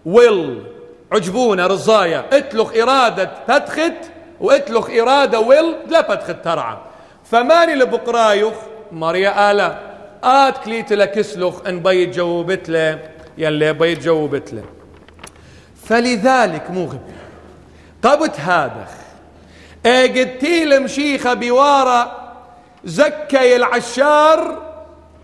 ويل 0.06 0.62
عجبونا 1.12 1.66
رزايا. 1.66 2.24
اتلخ 2.32 2.76
إرادة 2.76 3.30
تدخت 3.48 4.10
واتلخ 4.40 4.90
إرادة 4.90 5.40
ويل 5.40 5.74
لا 5.88 6.00
تدخت 6.00 6.44
ترعى. 6.44 6.76
فماني 7.30 7.74
لبقرايخ؟ 7.74 8.54
مريا 8.92 9.50
آلا. 9.50 9.78
آت 10.24 10.58
كليت 10.64 10.92
لكسلخ 10.92 11.66
أن 11.66 11.80
بيت 11.80 12.14
جوبت 12.14 12.68
له 12.68 12.98
يلي 13.38 13.72
بيت 13.72 14.02
جوبت 14.02 14.52
له 14.52 14.64
فلذلك 15.84 16.70
مغب 16.70 17.00
طبت 18.02 18.40
هادخ 18.40 18.90
اجدتي 19.86 20.64
لمشيخة 20.64 21.34
بوارة 21.34 22.12
زكي 22.84 23.56
العشار 23.56 24.62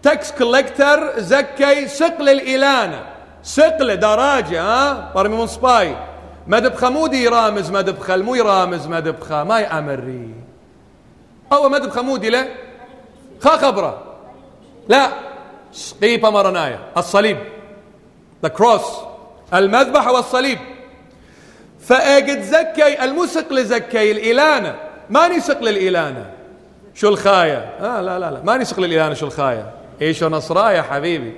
تكس 0.02 0.32
كولكتر 0.32 1.20
زكي 1.20 1.88
سقل 1.88 2.28
الإلانة 2.28 3.02
سقله 3.42 3.94
دراجة 3.94 4.62
ها؟ 4.62 5.12
برمي 5.14 5.36
من 5.36 5.46
سباي. 5.46 5.96
مدبخه 6.46 6.90
مو 6.90 7.07
دي 7.07 7.24
يرامز 7.24 7.70
مدبخه 7.70 8.16
مو 8.16 8.34
يرامز 8.34 8.86
مدبخه 8.86 9.44
ما 9.44 9.61
يأمري. 9.61 10.34
أو 11.53 11.68
مدبخه 11.68 12.03
مو 12.03 12.16
دي 12.16 12.30
له 12.30 12.48
خا 13.40 13.57
خبرة. 13.57 14.03
لا. 14.88 15.09
قيبه 16.03 16.30
مرنايا 16.30 16.78
الصليب. 16.96 17.38
ذا 18.42 18.48
كروس 18.48 18.82
المذبح 19.55 20.09
والصليب. 20.09 20.59
فأجد 21.80 22.42
زكي 22.42 23.05
المسق 23.05 23.55
زكي 23.55 24.11
الإلانة 24.11 24.76
ماني 25.11 25.40
سقل 25.40 25.68
الإلانة 25.68 26.30
شو 26.94 27.09
الخاية 27.09 27.74
آه 27.80 28.01
لا 28.01 28.18
لا 28.18 28.30
لا. 28.30 28.40
ماني 28.44 28.64
سقل 28.64 28.84
الإلانة 28.84 29.14
شو 29.14 29.26
الخاية 29.26 29.70
إيشو 30.03 30.28
نصرايا 30.28 30.82
حبيبي. 30.82 31.32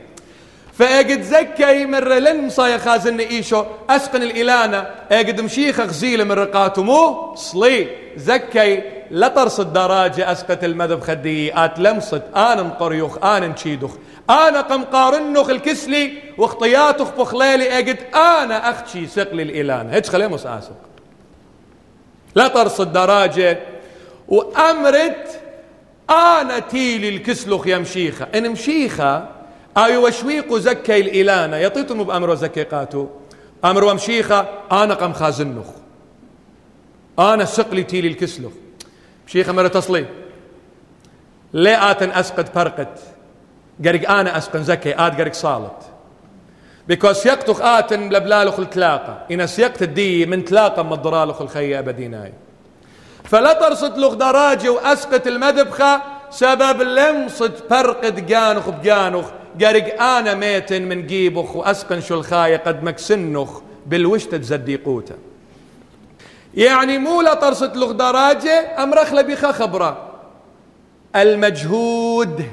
فأجد 0.78 1.22
زكي 1.22 1.86
من 1.86 1.98
لن 1.98 2.50
صايا 2.50 2.78
خازن 2.78 3.20
إيشو. 3.20 3.64
أسقن 3.90 4.22
الالانه 4.22 4.90
أجد 5.10 5.40
مشيخ 5.40 5.80
غزيل 5.80 6.24
من 6.24 6.32
رقاته 6.32 6.82
مو 6.82 7.34
صلي 7.34 7.88
زكي 8.16 8.82
لطرس 9.12 9.60
الدراجة 9.60 10.32
اسقت 10.32 10.64
المذب 10.64 11.00
خدي 11.00 11.64
آت 11.64 11.78
لمصت 11.78 12.22
أنا 12.36 12.62
مقريوخ 12.62 13.24
أنا 13.24 13.46
نشيدخ 13.46 13.90
أنا 14.30 14.60
قم 14.60 14.84
قارنخ 14.84 15.50
الكسلي 15.50 16.12
واختياتخ 16.38 17.10
بخليلي 17.18 17.78
اجد 17.78 17.98
أنا 18.14 18.70
اختشي 18.70 19.06
سقل 19.06 19.40
الالانه 19.40 19.92
هيك 19.92 20.06
خليه 20.06 20.34
اسق 20.34 20.72
لا 22.34 22.48
ترصد 22.48 22.92
دراجة. 22.92 23.58
وأمرت 24.28 25.40
أنا 26.10 26.58
تيلي 26.58 27.08
الكسلخ 27.08 27.66
يا 27.66 27.78
مشيخة. 27.78 28.26
إن 28.34 28.50
مشيخة 28.50 29.28
أي 29.76 29.96
وشويق 29.96 30.56
زكي 30.56 31.00
الإلانة 31.00 31.56
يطيتم 31.56 32.04
بأمر 32.04 32.30
وزكي 32.30 32.62
قاتو. 32.62 33.06
أمر 33.64 33.84
ومشيخة 33.84 34.48
أنا 34.72 34.94
قم 34.94 35.12
خازنخ 35.12 35.66
أنا 37.18 37.44
سقلي 37.44 37.82
تيلي 37.82 38.08
الكسلخ 38.08 38.52
مشيخة 39.32 39.52
مرة 39.52 39.68
تصلي 39.68 40.06
ليه 41.52 41.90
آتن 41.90 42.10
أسقط 42.10 42.54
برقت 42.54 42.98
قرق 43.84 44.10
أنا 44.10 44.38
أسقن 44.38 44.62
زكي 44.62 44.94
آت 45.06 45.20
قرق 45.20 45.32
صالت. 45.32 45.82
بيكوز 46.88 47.26
يقتخ 47.26 47.60
آتن 47.60 48.08
لبلالخ 48.08 48.58
التلاقة. 48.60 49.26
إن 49.30 49.46
سيقت 49.46 49.82
الدي 49.82 50.26
من 50.26 50.44
تلاقة 50.44 50.82
مضرالخ 50.82 51.42
الخي 51.42 51.78
أبديناي 51.78 52.32
فلا 53.24 53.52
ترصد 53.52 53.98
لغ 53.98 54.14
دراجة 54.14 54.68
وأسقط 54.68 55.26
المذبخة 55.26 56.02
سبب 56.30 56.82
لمصد 56.82 57.52
فرقد 57.70 58.26
جانخ 58.26 58.68
بجانخ. 58.68 59.26
قرق 59.60 60.02
أنا 60.02 60.34
ميت 60.34 60.72
من 60.72 61.06
جيبخ 61.06 61.56
وأسقن 61.56 62.00
شو 62.00 62.14
الخاية 62.14 62.56
قد 62.56 62.82
مكسنخ 62.82 63.60
بالوشت 63.86 64.34
تزديقوته 64.34 65.14
يعني 66.54 66.98
مو 66.98 67.20
لا 67.20 67.34
ترصد 67.34 67.76
لغ 67.76 67.92
دراجة 67.92 68.82
أم 68.82 68.94
رخلة 68.94 69.22
بخا 69.22 69.52
خبرة. 69.52 70.08
المجهود. 71.16 72.44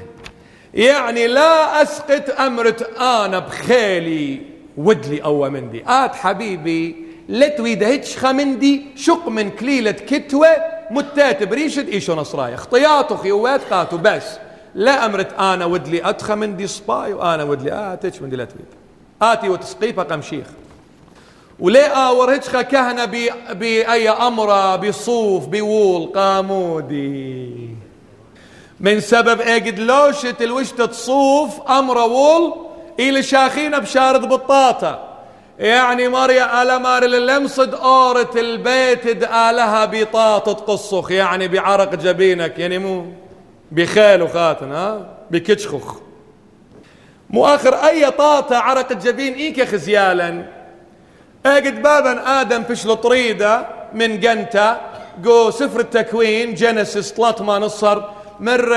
يعني 0.74 1.26
لا 1.26 1.82
أسقط 1.82 2.40
أمرت 2.40 2.82
أنا 2.98 3.38
بخيلي 3.38 4.42
ودلي 4.76 5.24
أو 5.24 5.50
مندي. 5.50 5.84
آت 5.86 6.14
حبيبي 6.14 7.06
لتويد 7.28 7.82
هيتش 7.82 8.18
خمندي 8.18 8.86
شق 8.96 9.28
من 9.28 9.50
كليلة 9.50 9.90
كتوة 9.90 10.48
متات 10.90 11.42
بريشد 11.42 11.88
إيشو 11.88 12.14
نصرايا 12.14 12.54
اختياطو 12.54 13.16
خيوات 13.16 13.60
قاتو 13.72 13.96
بس. 13.96 14.38
لا 14.74 15.06
أمرت 15.06 15.32
أنا 15.38 15.64
ودلي 15.64 16.10
أتخ 16.10 16.30
مندي 16.30 16.66
سباي 16.66 17.12
وأنا 17.12 17.42
ودلي 17.42 17.92
آتش 17.92 18.22
مندي 18.22 18.36
لا 18.36 18.44
تويد 18.44 18.66
آتي 19.22 19.48
وتسقيفة 19.48 20.02
قمشيخ. 20.02 20.46
وليه 21.60 22.30
هيتشخا 22.30 22.62
كهنة 22.62 23.04
بأي 23.52 24.08
أمرة 24.08 24.76
بصوف 24.76 25.46
بوول 25.46 26.12
قامودي. 26.14 27.70
من 28.80 29.00
سبب 29.00 29.40
اجد 29.40 29.78
لوشة 29.78 30.36
الوشتة 30.40 30.86
تصوف 30.86 31.70
أمرة 31.70 32.04
وول 32.04 32.54
إلى 33.00 33.22
شاخينة 33.22 33.78
بشارد 33.78 34.28
بطاطا. 34.28 35.06
يعني 35.58 36.08
مريا 36.08 36.62
ألا 36.62 36.78
مار 36.78 37.02
اللمصد 37.02 37.74
أورة 37.74 38.30
البيت 38.36 39.08
دآلها 39.08 39.84
بطاطة 39.84 40.52
قصخ 40.52 41.10
يعني 41.10 41.48
بعرق 41.48 41.94
جبينك 41.94 42.58
يعني 42.58 42.78
مو 42.78 43.04
بخيل 43.72 44.22
وخاتن 44.22 44.72
ها؟ 44.72 45.06
بكتشخخ. 45.30 45.94
مو 47.30 47.46
آخر 47.46 47.74
أي 47.74 48.10
طاطة 48.10 48.56
عرق 48.56 48.92
الجبين 48.92 49.34
إيك 49.34 49.68
خزيالا. 49.68 50.59
أجد 51.46 51.82
بابا 51.82 52.40
آدم 52.40 52.62
فشل 52.62 52.96
طريدة 52.96 53.66
من 53.94 54.20
جنتا 54.20 54.80
جو 55.22 55.50
سفر 55.50 55.80
التكوين 55.80 56.54
جينيسيس 56.54 57.12
طلات 57.12 57.42
ما 57.42 57.58
نصر 57.58 58.02
مر 58.40 58.76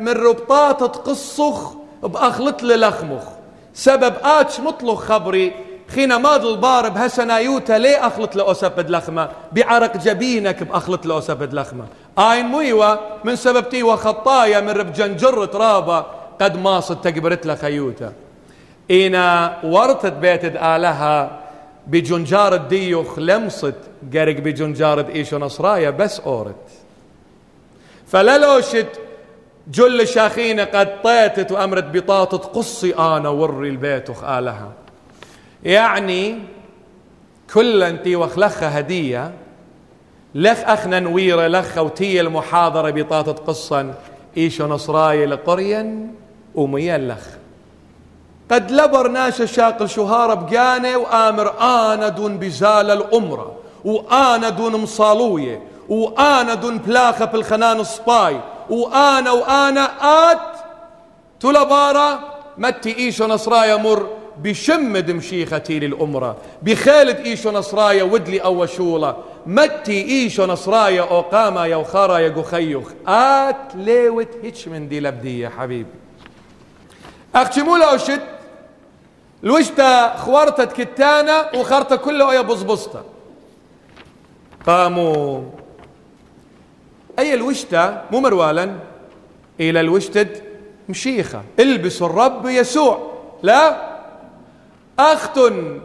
مر 0.00 0.32
بطاطة 0.32 0.86
قصخ 0.86 1.72
بأخلط 2.02 2.62
للخمخ 2.62 3.22
سبب 3.74 4.14
آتش 4.24 4.60
مطلق 4.60 4.94
خبري 4.94 5.52
خينا 5.88 6.18
ماض 6.18 6.46
البار 6.46 6.88
بهسنايوتا 6.88 7.72
ليه 7.72 8.06
أخلط 8.06 8.36
لأسبد 8.36 8.90
لخمة؟ 8.90 9.28
بعرق 9.52 9.96
جبينك 9.96 10.62
بأخلط 10.62 11.06
لأسبد 11.06 11.54
لخمة. 11.54 11.84
آين 12.18 12.46
مويوة 12.46 13.00
من 13.24 13.36
سبب 13.36 13.68
تيوة 13.68 13.96
خطايا 13.96 14.60
من 14.60 14.70
رب 14.70 14.92
جنجر 14.92 15.44
ترابة 15.44 16.04
قد 16.40 16.56
ماصد 16.56 17.00
تقبرت 17.00 17.46
لخيوتا 17.46 18.12
إنا 18.90 19.56
ورطت 19.64 20.12
بيت 20.12 20.44
آلها 20.44 21.30
بجنجارة 21.88 22.56
ديوخ 22.56 23.18
لمصت 23.18 23.74
قرق 24.14 24.36
بجنجارة 24.36 25.08
إيشو 25.08 25.38
نصرايا 25.38 25.90
بس 25.90 26.20
أورت. 26.20 26.54
فلا 28.06 28.38
لوشت 28.38 29.00
جل 29.68 30.08
شاخينة 30.08 30.64
قد 30.64 31.02
طيتت 31.02 31.52
وأمرت 31.52 31.84
بطاطة 31.84 32.38
قصي 32.38 32.94
أنا 32.94 33.28
وري 33.28 33.68
البيت 33.68 34.10
آلها 34.10 34.72
يعني 35.64 36.38
كل 37.54 37.82
انتي 37.82 38.16
وخلخة 38.16 38.66
هدية 38.68 39.32
لخ 40.34 40.58
أخنا 40.60 41.00
نويرة 41.00 41.46
لخ 41.46 41.78
وتي 41.78 42.20
المحاضرة 42.20 42.90
بطاطة 42.90 43.32
قصا 43.32 43.94
إيشو 44.36 44.66
نصراي 44.66 45.26
لقريا 45.26 46.06
وميا 46.54 46.98
لخ. 46.98 47.37
قد 48.50 48.70
لبر 48.72 49.08
ناش 49.08 49.42
شاقل 49.42 49.88
شهارة 49.88 50.34
بقانة 50.34 50.96
وآمر 50.96 51.54
آنا 51.60 52.08
دون 52.08 52.38
بزال 52.38 52.90
الأمرة 52.90 53.56
وآنا 53.84 54.48
دون 54.48 54.76
مصالوية 54.76 55.62
وآنا 55.88 56.54
دون 56.54 56.78
بلاخة 56.78 57.24
بالخنان 57.24 57.80
الصباي 57.80 58.40
وآنا 58.70 59.30
وآنا 59.30 59.90
آت 60.32 60.38
تلبارة 61.40 62.20
متي 62.58 62.96
إيشو 62.98 63.26
نصرايا 63.26 63.76
مر 63.76 64.08
بشمد 64.42 65.10
مشيختي 65.10 65.78
للأمرة 65.78 66.36
بخالد 66.62 67.16
إيشو 67.16 67.50
نصرايا 67.50 68.02
ودلي 68.02 68.38
أو 68.38 68.66
شولة 68.66 69.16
متي 69.46 70.04
إيشو 70.04 70.46
نصرايا 70.46 71.02
أو 71.02 71.20
قاما 71.20 71.66
يا 71.66 71.76
وخارا 71.76 72.18
يا 72.18 72.28
قخيخ. 72.28 72.82
آت 73.08 73.74
ليوت 73.74 74.28
هيتش 74.42 74.68
من 74.68 74.88
دي 74.88 75.40
يا 75.40 75.48
حبيبي. 75.58 75.90
أختمولا 77.34 77.92
وشت 77.92 78.20
الوشتا 79.44 80.16
خوارتت 80.16 80.72
كتانة 80.72 81.46
وخارتا 81.54 81.96
كله 81.96 82.34
يا 82.34 82.40
بزبزتا 82.40 83.04
قاموا. 84.66 85.42
أي 87.18 87.34
الوشتا 87.34 88.04
مو 88.10 88.20
مروالا 88.20 88.74
إلى 89.60 89.80
الوشتد 89.80 90.42
مشيخة. 90.88 91.42
إلبسوا 91.60 92.06
الرب 92.06 92.46
يسوع. 92.46 93.12
لا. 93.42 93.88
أختن. 94.98 95.80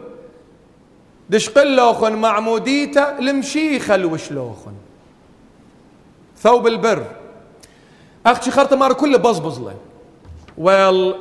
دشقلوخن 1.30 2.12
معموديتا 2.12 3.16
لمشيخة 3.20 3.94
الوشلوخن. 3.94 4.74
ثوب 6.38 6.66
البر. 6.66 7.06
أختي 8.26 8.50
خرطة 8.50 8.76
مار 8.76 8.92
كله 8.92 9.18
بزبز 9.18 9.58
له 9.58 9.76
ويل 10.58 11.14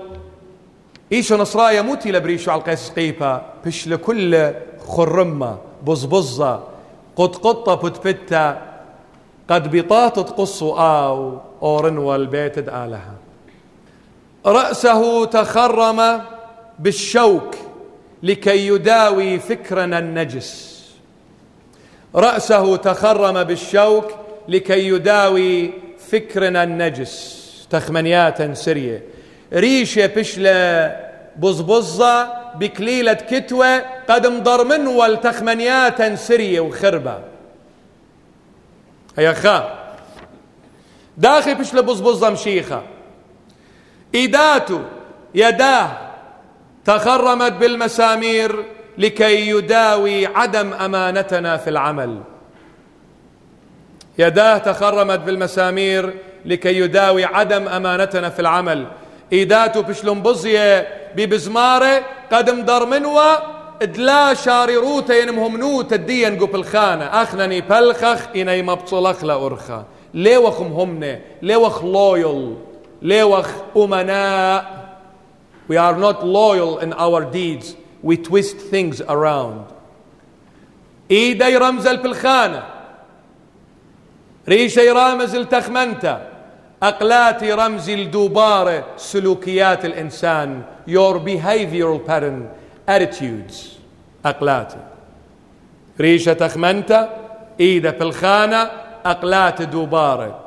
إيشو 1.14 1.38
نصرايا 1.38 1.82
موتي 1.82 2.11
لبريشو 2.11 2.51
على 2.51 2.61
القيس 2.61 2.89
قيفة. 2.89 3.41
بش 3.66 3.88
لكل 3.88 4.51
خرمة 4.88 5.57
بزبزة 5.84 6.64
قط 7.16 7.36
قطة 7.36 7.76
بتبتة. 7.76 8.55
قد 9.49 9.76
بطاطة 9.76 10.22
قصوا 10.22 10.80
آو 10.80 11.38
أورن 11.61 11.97
والبيت 11.97 12.57
آلها 12.57 13.14
رأسه 14.45 15.26
تخرم 15.26 16.22
بالشوك 16.80 17.55
لكي 18.24 18.68
يداوي 18.68 19.39
فكرنا 19.39 19.99
النجس. 19.99 20.84
رأسه 22.16 22.76
تخرم 22.76 23.43
بالشوك 23.43 24.11
لكي 24.47 24.88
يداوي 24.88 25.72
فكرنا 26.09 26.64
النجس. 26.64 27.43
تخمنيات 27.70 28.57
سرية. 28.57 29.12
ريشة 29.54 30.06
بشلة 30.06 30.95
بزبزة 31.36 32.43
بكليلة 32.56 33.14
كتوة 33.14 33.80
قد 34.10 34.28
مضرمن 34.28 34.88
والتخمنيات 34.88 36.14
سرية 36.14 36.60
وخربة. 36.60 37.20
هيا 39.18 39.34
خا. 39.34 39.80
داخل 41.18 41.56
بشلة 41.56 41.82
بزبزة 41.82 42.30
مشيخة. 42.30 42.84
إيداته 44.16 44.82
يداه 45.36 45.91
تخرمت 46.86 47.51
بالمسامير 47.51 48.66
لكي 48.97 49.49
يداوي 49.49 50.26
عدم 50.26 50.74
أمانتنا 50.74 51.58
في 51.58 51.70
العمل. 51.70 52.22
يداه 54.18 54.58
تخرمت 54.58 55.20
بالمسامير 55.20 56.14
لكي 56.45 56.80
يداوي 56.80 57.26
عدم 57.26 57.68
أمانتنا 57.68 58.30
في 58.30 58.39
العمل. 58.39 58.88
ايداته 59.34 59.81
بشلمبزيه 59.81 60.88
ببزماره 61.15 62.05
قد 62.31 62.49
مدرمنوا 62.49 63.53
إدلا 63.81 64.34
شاريروتا 64.34 65.13
ينمهم 65.13 65.57
نوت 65.57 65.93
الدين 65.93 66.39
قب 66.39 66.55
الخانة 66.55 67.05
اخنني 67.05 67.61
بلخخ 67.61 68.27
اني 68.36 68.61
مبطلخ 68.61 69.23
لأرخا 69.23 69.86
ليوخ 70.13 70.61
مهمنة 70.61 71.21
ليوخ 71.41 71.84
لويل 71.84 72.57
ليوخ 73.01 73.49
أمناء. 73.77 74.84
We 75.69 75.77
are 75.77 75.97
not 75.97 76.23
loyal 76.23 76.79
in 76.79 76.93
our 76.93 77.23
deeds. 77.23 77.75
We 78.03 78.17
twist 78.17 78.57
things 78.57 79.01
around. 79.01 79.73
إيدي 81.11 81.57
رمز 81.57 81.88
البلخانة. 81.88 82.63
ريشي 84.49 84.89
رامز 84.89 85.36
التخمنته 85.36 86.32
أقلاتي 86.84 87.53
رمز 87.53 87.89
الدوبارة 87.89 88.86
سلوكيات 88.97 89.86
الإنسان. 89.86 90.61
Your 90.88 91.15
behavioral 91.19 91.99
pattern 92.09 92.49
attitudes. 92.88 93.79
أقلاتي 94.25 94.77
ريشة 95.99 96.34
تخمنته 96.34 97.07
إيدة 97.59 97.91
في 97.91 98.03
الخانة 98.03 98.69
أقلات 99.05 99.61
دوبارة. 99.61 100.39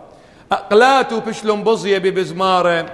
أقلاتو 0.52 1.20
بشلون 1.20 1.64
بزية 1.64 1.98
ببزمارة 1.98 2.86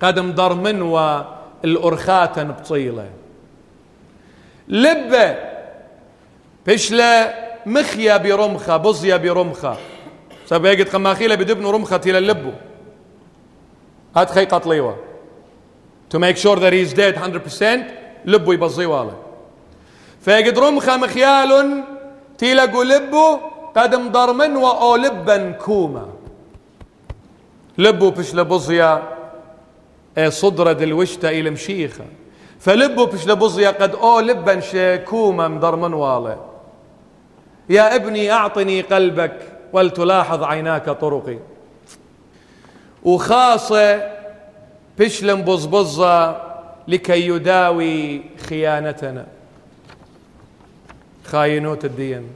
قدم 0.00 0.32
ضرمنوا 0.32 1.22
الأرخاتن 1.64 2.48
بطيلة. 2.48 3.06
لبة 4.68 5.36
بشلة 6.66 7.34
مخيا 7.66 8.16
برمخة 8.16 8.76
بزية 8.76 9.16
برمخة. 9.16 9.76
سبيقت 10.46 10.88
خماخيلة 10.88 11.34
بدبنو 11.34 11.70
رمخة 11.70 12.00
إلى 12.06 12.18
اللبو 12.18 12.50
هات 14.16 14.30
خي 14.30 14.44
قطليوة 14.44 14.96
to 16.14 16.18
make 16.18 16.36
sure 16.36 16.56
that 16.56 16.72
he's 16.72 16.92
dead 16.92 17.16
100% 17.16 17.64
لبو 18.24 18.52
يبزي 18.52 18.86
واله. 18.86 19.16
فيقد 20.20 20.58
رمخة 20.58 20.96
مخيال 20.96 21.84
تيلقوا 22.38 22.84
لبو 22.84 23.38
قدم 23.76 24.08
ضرمن 24.08 24.56
وأو 24.56 24.96
لبا 24.96 25.50
كوما. 25.50 26.08
لبو 27.78 28.10
بش 28.10 28.34
لبزيا 28.34 29.02
إيه 30.18 30.28
صدرة 30.28 30.84
الوشتة 30.84 31.28
إلى 31.28 31.50
مشيخة. 31.50 32.04
فلبو 32.60 33.06
بش 33.06 33.26
لبزيا 33.26 33.70
قد 33.70 33.94
أو 33.94 34.20
لبا 34.20 34.60
شكوما 34.60 35.48
مضرمن 35.48 35.94
واله. 35.94 36.44
يا 37.68 37.96
ابني 37.96 38.32
أعطني 38.32 38.80
قلبك 38.80 39.38
ولتلاحظ 39.72 40.42
عيناك 40.42 40.90
طرقي. 40.90 41.38
وخاصة 43.04 44.12
بشلم 44.98 45.42
بزبزة 45.42 46.36
لكي 46.88 47.26
يداوي 47.26 48.22
خيانتنا. 48.48 49.26
خاينوت 51.24 51.84
الدين. 51.84 52.28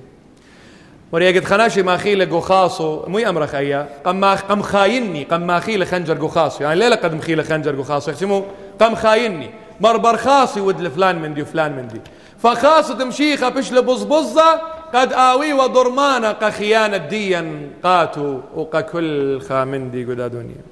وريا 1.12 1.40
قد 1.40 1.44
خناشي 1.44 1.82
ما 1.82 1.96
خيلة 1.96 2.36
قخاصو 2.36 3.06
مو 3.06 3.18
يأمرخ 3.18 3.54
أيا. 3.54 3.88
قم 4.04 4.24
قم 4.24 4.62
خايني 4.62 5.24
قم 5.24 5.40
ما 5.40 5.60
خيلة 5.60 5.84
خنجر 5.84 6.26
قخاصو 6.26 6.64
يعني 6.64 6.80
ليلة 6.80 6.96
قد 6.96 7.14
مخيلة 7.14 7.42
خنجر 7.42 7.80
قخاصو 7.80 8.10
يحسمو 8.10 8.44
قم 8.80 8.94
خايني. 8.94 9.50
مربر 9.80 10.16
خاصي 10.16 10.60
ود 10.60 10.88
فلان 10.88 11.18
من 11.18 11.34
دي 11.34 11.42
وفلان 11.42 11.72
من 11.72 11.88
دي 11.88 12.00
فخاصة 12.38 13.04
مشيخة 13.04 13.48
بشل 13.48 13.82
بزبزة 13.82 14.60
قد 14.94 15.12
آوي 15.12 15.52
وضرمانا 15.52 16.32
قخيانة 16.32 16.96
ديا 16.96 17.70
قاتو 17.84 18.40
وقا 18.54 18.80
كل 18.80 19.40
خامندي 19.40 20.04
قدا 20.04 20.26
دنيا 20.28 20.64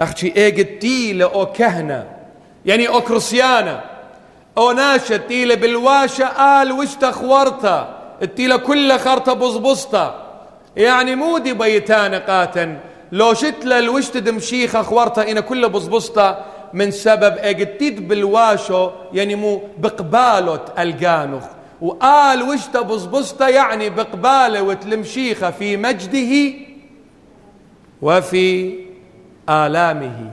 أخشي 0.00 0.26
إيه 0.26 0.78
تيلة 0.78 1.24
أو 1.24 1.46
كهنة 1.46 2.06
يعني 2.66 2.88
أو 2.88 3.00
كرسيانة 3.00 3.80
أو 4.58 4.72
ناشة 4.72 5.16
تيلة 5.16 5.54
بالواشة 5.54 6.26
آل 6.26 6.72
وش 6.72 6.94
تخورتا 6.94 7.94
التيلة 8.22 8.56
كلها 8.56 8.96
خرطة 8.98 9.32
بزبزتا. 9.32 10.24
يعني 10.76 11.14
مودي 11.16 11.52
بيتان 11.52 12.14
قاتن 12.14 12.78
لو 13.12 13.34
شتلا 13.34 13.78
الوش 13.78 14.08
تدمشيخة 14.08 14.82
خورتا 14.82 15.30
إنا 15.30 15.40
كلها 15.40 15.68
بزبزتا 15.68 16.44
من 16.72 16.90
سبب 16.90 17.34
اجتيد 17.38 18.08
بالواشو 18.08 18.90
يعني 19.12 19.34
مو 19.34 19.60
بقبالة 19.78 20.60
القانخ 20.78 21.44
وقال 21.80 22.42
وش 22.42 22.66
تبزبزتا 22.66 23.48
يعني 23.48 23.90
بقبالة 23.90 24.62
وتلمشيخة 24.62 25.50
في 25.50 25.76
مجده 25.76 26.54
وفي 28.02 28.74
آلامه. 29.48 30.30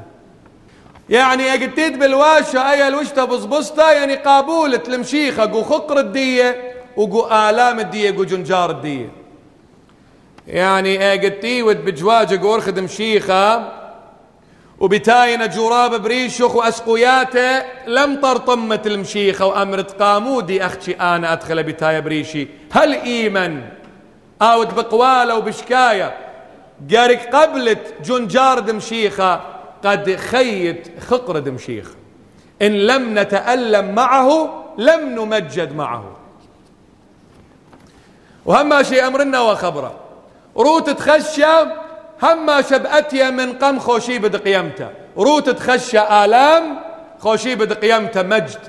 يعني 1.09 1.53
اجتيد 1.53 1.99
بالواشة 1.99 2.71
اي 2.71 2.87
الوشتا 2.87 3.25
بزبزتا 3.25 3.91
يعني 3.91 4.15
قابولة 4.15 4.83
المشيخة 4.87 5.45
قو 5.51 5.63
خقر 5.63 5.99
الدية 5.99 6.73
وقو 6.97 7.25
آلام 7.25 7.79
الدية 7.79 8.15
قو 8.15 8.23
جنجار 8.23 8.71
الدية. 8.71 9.09
يعني 10.47 11.13
اجتي 11.13 11.63
ود 11.63 11.85
بجواجة 11.85 12.41
قو 12.41 12.55
ارخد 12.55 12.79
مشيخة 12.79 13.71
وبتاين 14.79 15.49
جراب 15.49 16.01
بريشخ 16.01 16.55
وأسقياته 16.55 17.63
لم 17.87 18.21
طرطمة 18.21 18.81
المشيخة 18.85 19.45
وامرت 19.45 20.01
قامودي 20.01 20.65
أختي 20.65 20.93
أنا 20.93 21.33
أدخل 21.33 21.63
بتاية 21.63 21.99
بريشي. 21.99 22.47
هل 22.71 22.93
إيمن؟ 22.93 23.61
أو 24.41 24.65
بقوالة 24.65 25.35
وبشكاية. 25.35 26.17
قارك 26.95 27.35
قبلت 27.35 27.93
جنجار 28.05 28.59
دمشيخة 28.59 29.41
قد 29.83 30.15
خيت 30.15 30.87
خقر 30.99 31.39
دمشيخ 31.39 31.91
إن 32.61 32.71
لم 32.71 33.19
نتألم 33.19 33.95
معه 33.95 34.49
لم 34.77 35.09
نمجد 35.09 35.75
معه. 35.75 36.17
وهما 38.45 38.83
شيء 38.83 39.07
أمرنا 39.07 39.41
وخبره. 39.41 39.95
روت 40.57 40.89
تخشى 40.89 41.84
هما 42.23 42.61
شبأتيا 42.61 43.29
من 43.29 43.53
قم 43.53 43.79
خوشي 43.79 44.19
بد 44.19 44.35
قيمته. 44.35 44.89
روت 45.17 45.49
تخشى 45.49 45.99
آلام 45.99 46.79
خوشي 47.19 47.55
بد 47.55 47.73
قيمته 47.73 48.21
مجد. 48.21 48.63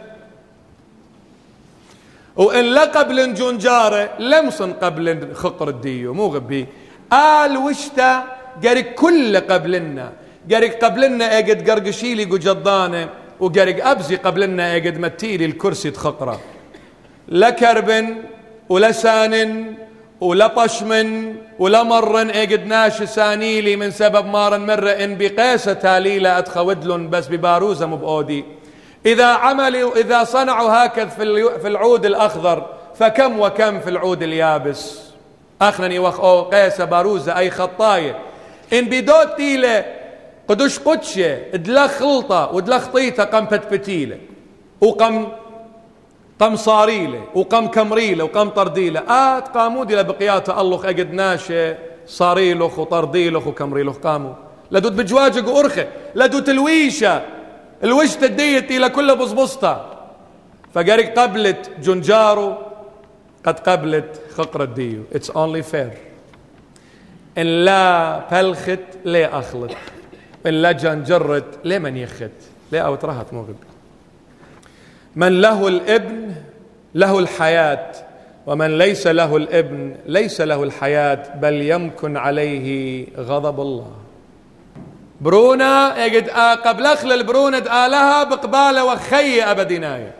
وإن 2.37 2.65
لقب 2.65 3.11
لنجونجارة 3.11 4.11
لمصن 4.19 4.73
قبل 4.73 5.35
خقر 5.35 5.69
الديو 5.69 6.15
مو 6.15 6.27
غبي. 6.27 6.67
آل 7.13 7.57
وشتا 7.57 8.25
قرق 8.65 8.95
كل 8.95 9.37
قبلنا. 9.37 10.13
قرق 10.51 10.85
قبلنا 10.85 11.39
اجد 11.39 11.71
قرقشيلي 11.71 12.25
جدانه 12.25 13.09
وقرق 13.41 13.87
أبزي 13.87 14.17
قبلنا 14.17 14.77
اجد 14.77 14.99
متيلي 14.99 15.45
الكرسي 15.45 15.91
تخقره 15.91 16.41
لا 17.29 17.51
كرب 17.51 18.07
ولا 18.69 18.93
سان 18.93 19.35
ولا 20.21 20.47
طشم 20.47 21.35
ولا 21.59 21.83
مر 21.83 22.21
اجد 22.21 22.67
ناش 22.67 23.03
سانيلي 23.03 23.77
من 23.77 23.91
سبب 23.91 24.27
مار 24.27 24.59
مر 24.59 25.05
إن 25.05 25.19
بقيسة 25.19 25.73
تاليلة 25.73 26.39
ادخودلن 26.39 27.11
بس 27.11 27.29
بباروزة 27.29 27.87
مبؤودي. 27.87 28.45
إذا 29.07 29.27
عملوا 29.27 29.97
إذا 29.97 30.25
صنعوا 30.25 30.87
هكذا 30.87 31.07
في 31.59 31.69
العود 31.69 32.07
الأخضر 32.07 32.67
فكم 32.95 33.41
وكم 33.41 33.81
في 33.81 33.91
العود 33.91 34.23
اليابس. 34.23 35.01
أخنني 35.63 35.99
وخ 35.99 36.21
أو 36.21 36.43
قيسة 36.43 36.85
باروزة 36.85 37.39
أي 37.39 37.51
خطاية. 37.51 38.19
إن 38.73 38.85
بدوت 38.85 39.37
تيلة 39.37 39.85
قدوش 40.49 40.79
قدشة 40.79 41.39
دلا 41.55 41.87
خلطة 41.87 42.55
ودلا 42.55 42.79
خطيطة 42.79 43.25
قم 43.25 43.45
بتبتيلة 43.45 44.19
وقم 44.81 45.29
قم 46.41 46.57
صاريلة 46.57 47.25
وقم 47.35 47.67
كمريلة 47.67 48.25
وقم 48.25 48.49
طرديلة. 48.49 49.01
آت 49.09 49.49
قاموا 49.49 49.85
دي 49.85 49.97
لبقيات 49.97 50.49
الله 50.49 50.89
أجد 50.89 51.13
ناشة 51.13 51.79
صاريلخ 52.07 52.79
وطرديلخ 52.79 53.47
وكمريلخ 53.47 53.97
قاموا. 53.97 54.35
لدوت 54.71 54.93
بجواجق 54.93 55.49
وأرخة 55.49 55.89
لدوت 56.15 56.49
الويشة. 56.49 57.23
الوش 57.85 58.15
تديت 58.15 58.71
إلى 58.71 58.89
كل 58.89 59.17
بصبصتا 59.17 60.07
فقرق 60.75 61.19
قبلت 61.19 61.71
جنجارو 61.81 62.55
قد 63.45 63.59
قبلت 63.61 64.21
خقر 64.37 64.63
الديو. 64.63 65.03
It's 65.15 65.29
only 65.29 65.63
fair. 65.73 65.97
إن 67.39 67.65
لا 67.65 68.21
فلخت 68.31 68.81
ليه 69.05 69.39
أخلط 69.39 69.71
إن 70.47 70.55
لا 70.55 70.73
جنجرت 70.73 71.59
ليه 71.65 71.79
من 71.79 71.97
يخت. 71.97 72.31
ليه 72.73 72.81
أو 72.81 72.95
ترهت 72.95 73.33
مغب 73.33 73.57
من 75.17 75.41
له 75.41 75.69
الابن 75.69 76.33
له 76.95 77.19
الحياة 77.19 77.93
ومن 78.47 78.79
ليس 78.79 79.07
له 79.07 79.37
الابن 79.37 79.95
ليس 80.07 80.41
له 80.41 80.63
الحياة 80.63 81.35
بل 81.37 81.55
يمكن 81.55 82.17
عليه 82.17 83.07
غضب 83.19 83.61
الله. 83.61 83.91
برونا 85.21 86.05
اجد 86.05 86.31
قبل 86.65 86.87
أخل 86.87 87.13
البرونا 87.13 87.87
آلها 87.87 88.25
بقبالة 88.25 88.85
وخي 88.85 89.43
ابدنايه 89.43 90.15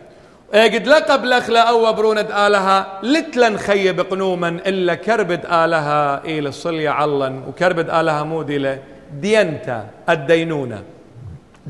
اجد 0.53 0.87
لقب 0.87 1.25
لخلا 1.25 1.69
أو 1.69 1.93
بروند 1.93 2.31
آلها 2.31 2.99
لتلن 3.03 3.57
خي 3.57 3.91
بقنوما 3.91 4.47
إلا 4.47 4.95
كربد 4.95 5.45
آلها 5.45 6.25
إلى 6.25 6.51
صلي 6.51 6.87
علن 6.87 7.43
وكربد 7.47 7.89
آلها 7.89 8.23
موديله 8.23 8.79
دينتا 9.13 9.87
الدينونة 10.09 10.83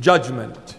judgment. 0.05 0.73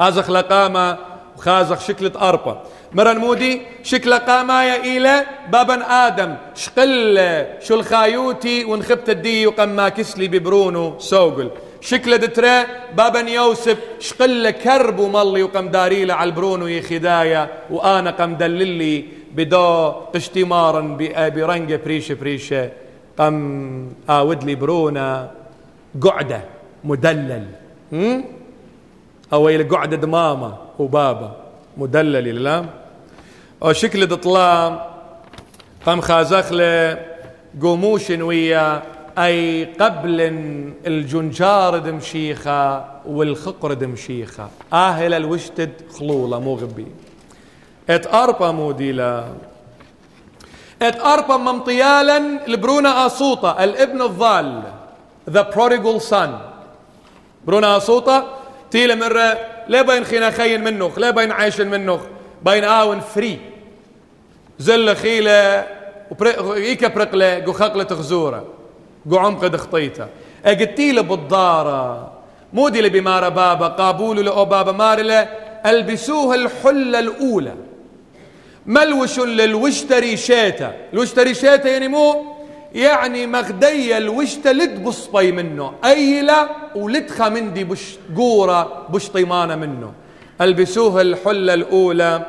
أزخ 0.00 0.30
لقامة 0.30 0.96
وخازخ 1.38 1.80
شكلة 1.80 2.12
أربا. 2.28 2.62
مرن 2.92 3.18
مودي 3.18 3.62
شكل 3.82 4.14
قامايا 4.14 4.76
إلى 4.76 5.24
بابا 5.52 6.06
آدم. 6.06 6.34
شقل 6.54 7.18
شو 7.60 7.74
الخايوتي 7.74 8.64
ونخبت 8.64 9.10
الدي 9.10 9.46
وقما 9.46 9.88
كسلي 9.88 10.28
ببرونو 10.28 10.98
سوقل. 10.98 11.50
شكل 11.80 12.18
دترا 12.18 12.66
بابا 12.96 13.20
يوسف. 13.20 13.78
شقل 14.00 14.50
كرب 14.50 14.98
وملي 14.98 15.42
وقم 15.42 15.68
داريله 15.68 16.14
على 16.14 16.28
البرونو 16.28 16.66
يخدايا 16.66 17.48
وآنا 17.70 18.10
قم 18.10 18.34
دللي 18.34 19.04
بدو 19.34 19.90
قشتمارا 20.14 20.80
برنجة 21.34 21.80
بريشة 21.84 22.14
بريشة. 22.14 22.70
قم 23.18 23.36
آود 24.10 24.44
لي 24.44 24.54
برونا 24.54 25.30
قعدة 26.02 26.40
مدلل. 26.84 27.46
أو 29.32 29.48
إلى 29.48 29.62
قعدة 29.62 29.96
دمامة. 29.96 30.67
وبابا 30.78 31.36
مدلل 31.76 32.44
لا 32.44 32.64
أو 33.62 33.72
شكل 33.72 34.06
دطلام 34.06 34.80
قام 35.86 36.00
خازخله 36.00 36.98
قوموش 37.62 38.10
ويا 38.10 38.82
أي 39.18 39.64
قبل 39.64 40.20
الجنجار 40.86 41.78
دمشيخة 41.78 42.84
والخقر 43.06 43.72
دمشيخة 43.72 44.48
آهل 44.72 45.14
الوشتد 45.14 45.72
خلولة 45.98 46.40
مو 46.40 46.54
غبي. 46.54 46.86
إت 47.90 48.14
أربا 48.14 48.50
موديلا 48.50 49.24
إت 50.82 51.00
أربا 51.00 51.36
ممطيالا 51.36 52.18
لبرونا 52.46 53.06
أصوطة 53.06 53.64
الابن 53.64 54.02
الضال 54.02 54.62
the 55.30 55.44
prodigal 55.44 56.00
son. 56.10 56.28
برونا 57.46 57.76
أصوطة 57.76 58.37
تيلا 58.70 58.94
مرة 58.94 59.38
لا 59.68 59.82
بين 59.82 60.04
خينا 60.04 60.30
خين 60.30 60.64
منه 60.64 60.92
لا 60.96 61.10
بين 61.10 61.32
عايش 61.32 61.60
منه 61.60 62.00
بين 62.42 62.64
آون 62.64 63.00
فري. 63.00 63.38
زل 64.58 64.96
خيلة 64.96 65.66
وإيكا 66.40 66.88
برقلة 66.88 67.44
قو 67.44 67.52
خقلة 67.52 67.86
غزورة 67.90 68.44
قو 69.10 69.16
عمق 69.16 69.46
دخطيته 69.46 70.06
اقتيله 70.44 71.02
بالضارة 71.02 72.12
مودي 72.52 72.80
لبمارة 72.80 73.28
بابا 73.28 73.68
قابولو 73.68 74.22
لأو 74.22 74.44
بابا 74.44 74.72
مارلة 74.72 75.28
ألبسوها 75.66 76.34
الحلة 76.34 76.98
الأولى. 76.98 77.54
ملوش 78.66 79.18
للوشتري 79.18 80.16
شيتا 80.16 80.74
الوشتري 80.92 81.34
شيتا 81.34 81.68
يعني 81.68 81.88
مو 81.88 82.24
يعني 82.74 83.26
مغدية 83.26 83.98
الوشتة 83.98 84.52
لد 84.52 84.84
بصبي 84.84 85.32
منه. 85.32 85.72
أيلة 85.84 86.48
ولدخة 86.74 87.28
مندي 87.28 87.64
بش 87.64 87.96
قورة 88.16 88.86
بش 88.90 89.08
طيمانة 89.08 89.56
منه. 89.56 89.92
البسوها 90.40 91.02
الحلة 91.02 91.54
الأولى. 91.54 92.26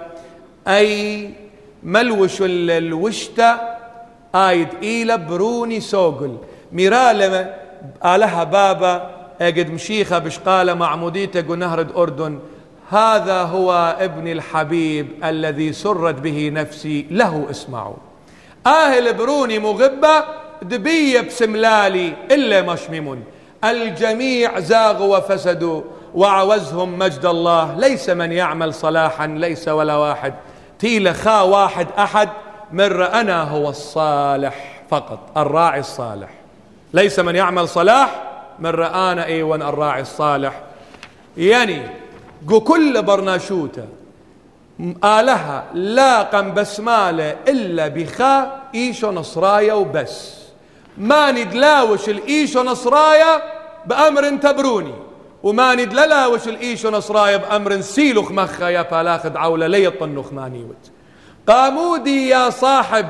أي 0.67 1.29
ملوش 1.83 2.37
الوشتة 2.41 3.57
آيد 4.35 4.67
إيلة 4.83 5.15
بروني 5.15 5.79
سوقل. 5.79 6.37
ميرالة 6.71 7.55
آلها 8.05 8.43
بابا 8.43 9.09
أجد 9.41 9.71
مشيخة 9.71 10.17
بشقالة 10.17 10.73
معموديته 10.73 11.55
نهر 11.55 11.87
أردن 11.97 12.39
هذا 12.89 13.41
هو 13.41 13.97
ابن 13.99 14.27
الحبيب 14.27 15.07
الذي 15.23 15.73
سرت 15.73 16.15
به 16.15 16.49
نفسي 16.53 17.05
له 17.11 17.47
اسمعوا. 17.49 18.08
آهل 18.69 19.13
بروني 19.13 19.59
مغبة 19.59 20.23
دبية 20.61 21.21
بسملالي 21.21 22.13
إلا 22.31 22.61
مشمم 22.61 23.19
الجميع 23.63 24.59
زاغوا 24.59 25.17
وفسدوا 25.17 25.81
وعوزهم 26.15 26.99
مجد 26.99 27.25
الله. 27.25 27.75
ليس 27.77 28.09
من 28.09 28.31
يعمل 28.31 28.73
صلاحا 28.73 29.27
ليس 29.27 29.67
ولا 29.67 29.95
واحد. 29.95 30.33
تيل 30.79 31.15
خا 31.15 31.41
واحد 31.41 31.87
أحد 31.97 32.29
مر 32.73 33.13
أنا 33.13 33.43
هو 33.43 33.69
الصالح 33.69 34.81
فقط 34.89 35.19
الراعي 35.37 35.79
الصالح. 35.79 36.29
ليس 36.93 37.19
من 37.19 37.35
يعمل 37.35 37.67
صلاح 37.67 38.23
مر 38.59 38.85
أنا 38.85 39.25
أيوان 39.25 39.61
الراعي 39.61 40.01
الصالح. 40.01 40.61
يعني 41.37 41.81
قو 42.49 42.59
كل 42.59 43.01
برناشوته 43.01 43.85
آلها 45.03 45.65
لاقا 45.73 46.41
بسمالة 46.41 47.35
إلا 47.47 47.87
بخا 47.87 48.58
إيشو 48.75 49.11
نصرايا 49.11 49.73
وبس. 49.73 50.35
ما 50.97 51.31
ندلاوش 51.31 52.09
الإيشو 52.09 52.63
نصرايا 52.63 53.41
بأمر 53.85 54.29
تبروني 54.29 54.93
وما 55.43 55.75
ندلاوش 55.75 56.47
الإيشو 56.47 56.89
نصرايا 56.89 57.37
بأمر 57.37 57.81
سيلوخ 57.81 58.31
مخا 58.31 58.69
يا 58.69 58.83
فالاخد 58.83 59.37
عولة 59.37 59.67
لي 59.67 59.87
الطنخ 59.87 60.33
مانيوت 60.33 60.91
قامودي 61.47 62.29
يا 62.29 62.49
صاحب 62.49 63.05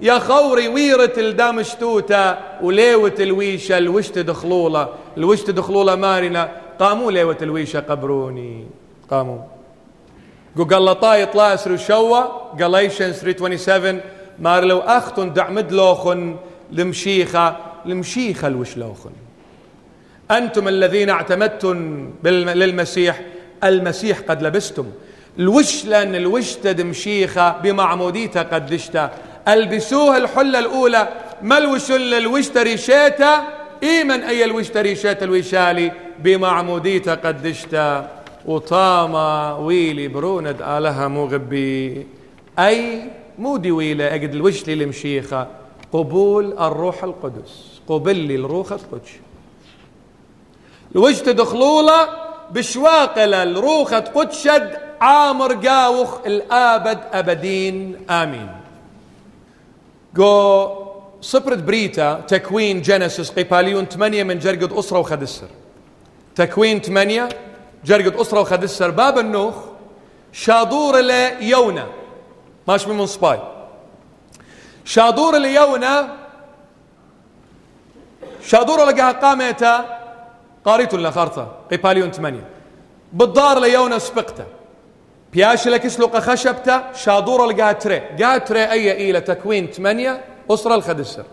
يا 0.00 0.18
خوري 0.18 0.68
ويرة 0.68 1.12
الدامشتوتة 1.18 2.36
وليوة 2.62 3.14
الويشة 3.20 3.78
الوشت 3.78 4.18
دخلولة 4.18 4.88
الوشت 5.16 5.50
دخلولة 5.50 5.94
مارنا 5.94 6.50
قاموا 6.80 7.12
ليوة 7.12 7.38
الويشة 7.42 7.80
قبروني. 7.80 8.66
قاموا 9.10 9.38
قو 10.56 10.64
قلطاي 10.64 11.26
طلاسر 11.26 11.72
وشوا 11.72 12.20
قليشن 12.60 13.12
327 13.12 14.00
مار 14.40 14.64
لو 14.64 14.78
أختن 14.78 15.32
دعمد 15.32 15.72
لوخن 15.72 16.36
لمشيخة 16.72 17.56
لمشيخة 17.86 18.48
الوش 18.48 18.76
لوخن. 18.76 19.10
أنتم 20.30 20.68
الذين 20.68 21.10
اعتمدتم 21.10 22.10
للمسيح 22.24 23.20
المسيح 23.64 24.20
قد 24.20 24.42
لبستم. 24.42 24.86
الوش 25.38 25.84
لأن 25.84 26.14
الوش 26.14 26.54
تدمشيخة 26.54 27.58
بمعموديته 27.58 28.42
قدشته 28.42 29.08
ألبسوها 29.48 30.16
الحلة 30.16 30.58
الأولى. 30.58 31.08
ما 31.42 31.58
الوش 31.58 31.90
الوش 31.90 32.48
تريشيته 32.48 33.60
إيمن 33.82 34.20
أي 34.22 34.44
الوش 34.44 34.68
تريشيته 34.68 35.24
الوشالي؟ 35.24 35.92
بمعموديته 36.18 37.14
قدشته 37.14 38.06
وطاما 38.46 39.56
ويلي 39.56 40.08
بروند 40.08 40.62
آلها 40.62 41.08
مغبي 41.08 42.06
أي 42.58 43.02
مودي 43.40 43.70
ويلة 43.70 44.14
أجد 44.14 44.34
الوش 44.34 44.66
لي 44.66 44.72
المشيخة. 44.72 45.46
قبول 45.92 46.52
الروح 46.52 47.04
القدس. 47.04 47.80
قبل 47.88 48.16
لي 48.16 48.34
الروح 48.34 48.72
القدس. 48.72 49.10
الوش 50.94 51.18
تدخلوله 51.18 52.08
بشواقل 52.50 53.34
الروح 53.34 53.94
قدشد 53.94 54.78
عامر 55.00 55.54
قاوخ 55.54 56.18
الآبد 56.26 56.98
أبدين. 57.12 57.96
آمين. 58.10 58.48
جو 60.14 60.68
صبرت 61.20 61.58
بريتا 61.58 62.20
تكوين 62.28 62.80
جينيسيس 62.80 63.30
قيباليون 63.30 63.84
ثمانية 63.84 64.22
من 64.22 64.38
جرقد 64.38 64.72
أسرة 64.72 64.98
وخدسر 64.98 65.48
تكوين 66.36 66.80
ثمانية 66.80 67.28
جرقد 67.84 68.14
أسرة 68.16 68.40
وخدسر 68.40 68.90
باب 68.90 69.18
النوخ. 69.18 69.54
شادور 70.32 71.00
ليونا 71.00 71.86
ماش 72.70 72.88
من 72.88 73.06
سباي 73.06 73.38
شادور 74.84 75.38
ليونا 75.38 76.16
شادور 78.42 78.84
لقاها 78.84 79.12
قامتا 79.12 79.74
قاريتو 80.64 80.96
لنا 80.96 81.10
خارطة 81.10 81.56
قيباليون 81.70 82.10
ثمانية 82.10 82.44
بالدار 83.12 83.58
ليونا 83.58 83.98
سبقته 83.98 84.44
بياش 85.32 85.68
لك 85.68 85.88
سلوق 85.88 86.18
خشبته 86.18 86.92
شادورة 86.92 87.46
لقاها 87.46 87.72
تري 87.72 87.98
قاها 87.98 88.38
تري 88.38 88.64
أي 88.70 88.92
إيلة 88.92 89.18
تكوين 89.18 89.66
ثمانية 89.66 90.24
أسرة 90.50 90.74
الخدسر 90.74 91.24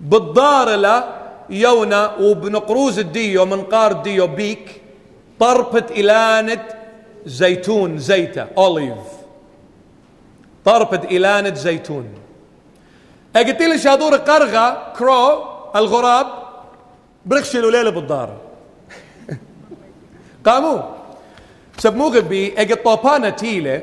بالدار 0.00 0.68
لا 0.74 1.04
يونا 1.50 2.16
وبنقروز 2.20 2.98
الديو 2.98 3.44
من 3.44 3.62
قار 3.62 3.92
ديو 3.92 4.26
بيك 4.26 4.82
طربة 5.40 5.84
إلانة 5.90 6.64
زيتون 7.26 7.98
زيتة 7.98 8.46
أوليف 8.58 9.17
طربة 10.68 11.00
إلانة 11.10 11.54
زيتون 11.54 12.08
قلت 13.36 13.62
لي 13.62 13.78
شادور 13.78 14.16
قرغة 14.16 14.92
كرو 14.98 15.44
الغراب 15.76 16.26
برخشلوا 17.26 17.70
ليلة 17.70 17.90
بالدار. 17.90 18.36
قاموا. 20.46 20.82
سب 21.78 21.96
مو 21.96 22.08
غبي 22.08 22.60
أجي 22.60 22.74
طوبانة 22.74 23.30
تيلة. 23.30 23.82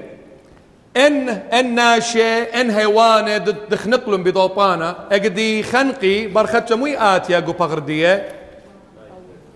إن 0.97 1.29
إن 1.29 1.75
ناشي 1.75 2.43
إن 2.43 2.69
هيوانة 2.69 3.37
دخنقلم 3.37 4.23
بطوبانة 4.23 4.95
اجدي 5.11 5.63
خنقي 5.63 6.27
برختش 6.27 6.71
مو 6.71 6.85
آتيا 6.85 7.39
قو 7.39 7.51
بغردية 7.51 8.29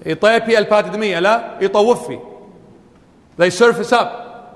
يطيبي 0.06 0.58
الباتدمية 0.58 1.20
لا 1.20 1.58
يطوفي. 1.62 2.20
They 3.42 3.52
surface 3.52 3.94
up. 3.94 4.08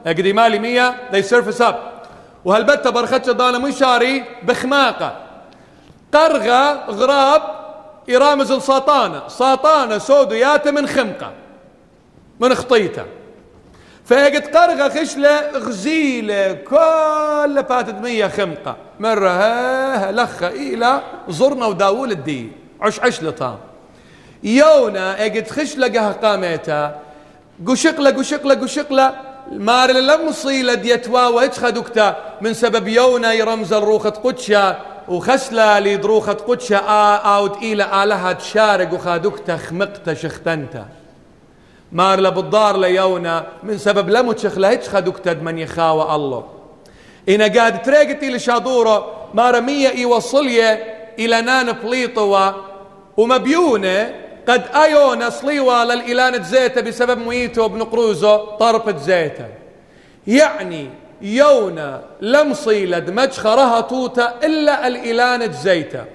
اجدي 0.05 0.33
مالي 0.33 0.59
مية 0.59 0.95
they 1.11 1.23
surface 1.23 1.61
up. 1.61 1.92
وهالبتة 2.45 2.89
برختش 2.89 3.29
مو 3.29 3.71
شاري 3.71 4.23
بخماقة. 4.43 5.17
قرغة 6.13 6.91
غراب 6.91 7.41
يرامز 8.07 8.51
الساطانة. 8.51 9.27
ساطانة 9.27 9.97
سودياته 9.97 10.71
من 10.71 10.87
خمقة 10.87 11.31
من 12.39 12.55
خطيته. 12.55 13.05
فقد 14.05 14.55
قرغة 14.57 14.89
خشلة 14.89 15.51
غزيلة 15.51 16.53
كل 16.53 17.63
فاتت 17.69 17.95
مية 17.95 18.27
خمقة. 18.27 18.75
مرة 18.99 19.29
ها 19.29 20.11
لخة 20.11 20.47
إلى 20.47 21.01
زرنا 21.29 21.65
وداول 21.65 22.11
الدي 22.11 22.51
عش 22.81 22.99
عش 22.99 23.23
لطام 23.23 23.57
يونا 24.43 25.23
قد 25.23 25.47
خشلة 25.47 25.87
قه 25.87 26.11
قامتها 26.11 26.99
قشقلة 27.67 28.09
قشقلة 28.09 28.55
قشقلة. 28.55 29.32
مار 29.51 29.91
لم 29.91 30.31
صيلة 30.31 30.73
ديتوا 30.73 31.27
واتخدكتا 31.27 32.15
من 32.41 32.53
سبب 32.53 32.87
يونا 32.87 33.33
يرمز 33.33 33.73
الروخة 33.73 34.09
قدشا 34.09 34.79
وخسلا 35.07 35.79
لدروخة 35.79 36.33
قدشة 36.33 36.77
آوت 36.77 37.57
إلى 37.57 38.03
آلها 38.03 38.33
تشارق 38.33 38.93
وخادوكتا 38.93 39.57
خمقتا 39.57 40.13
شختنتا. 40.13 40.85
مار 41.91 42.19
لبالدار 42.19 42.77
ليونا 42.77 43.45
من 43.63 43.77
سبب 43.77 44.09
لمتشخ 44.09 44.57
لهيتش 44.57 44.89
خادوكتا 44.89 45.33
من 45.33 45.57
يخاوى 45.57 46.15
الله. 46.15 46.43
إنا 47.29 47.43
قاد 47.43 47.81
تريقتي 47.81 48.29
لشادورة 48.29 49.11
مار 49.33 49.61
مية 49.61 49.89
إيوصلية 49.89 50.95
إلى 51.19 51.41
نان 51.41 51.71
بليطوا 51.71 52.51
ومبيونة 53.17 54.22
قد 54.47 54.63
أيونا 54.75 55.29
صليوا 55.29 55.83
للإلانة 55.83 56.43
زيتا 56.43 56.81
بسبب 56.81 57.17
ميته 57.17 57.67
بنقروزو 57.67 58.37
طرفة 58.37 58.97
زيتا 58.97 59.47
يعني 60.27 60.89
يونا 61.21 62.01
لم 62.21 62.53
صيلد 62.53 63.09
مجخرها 63.09 63.81
توتا 63.81 64.33
إلا 64.43 64.87
الإلانة 64.87 65.51
زيتا 65.51 66.05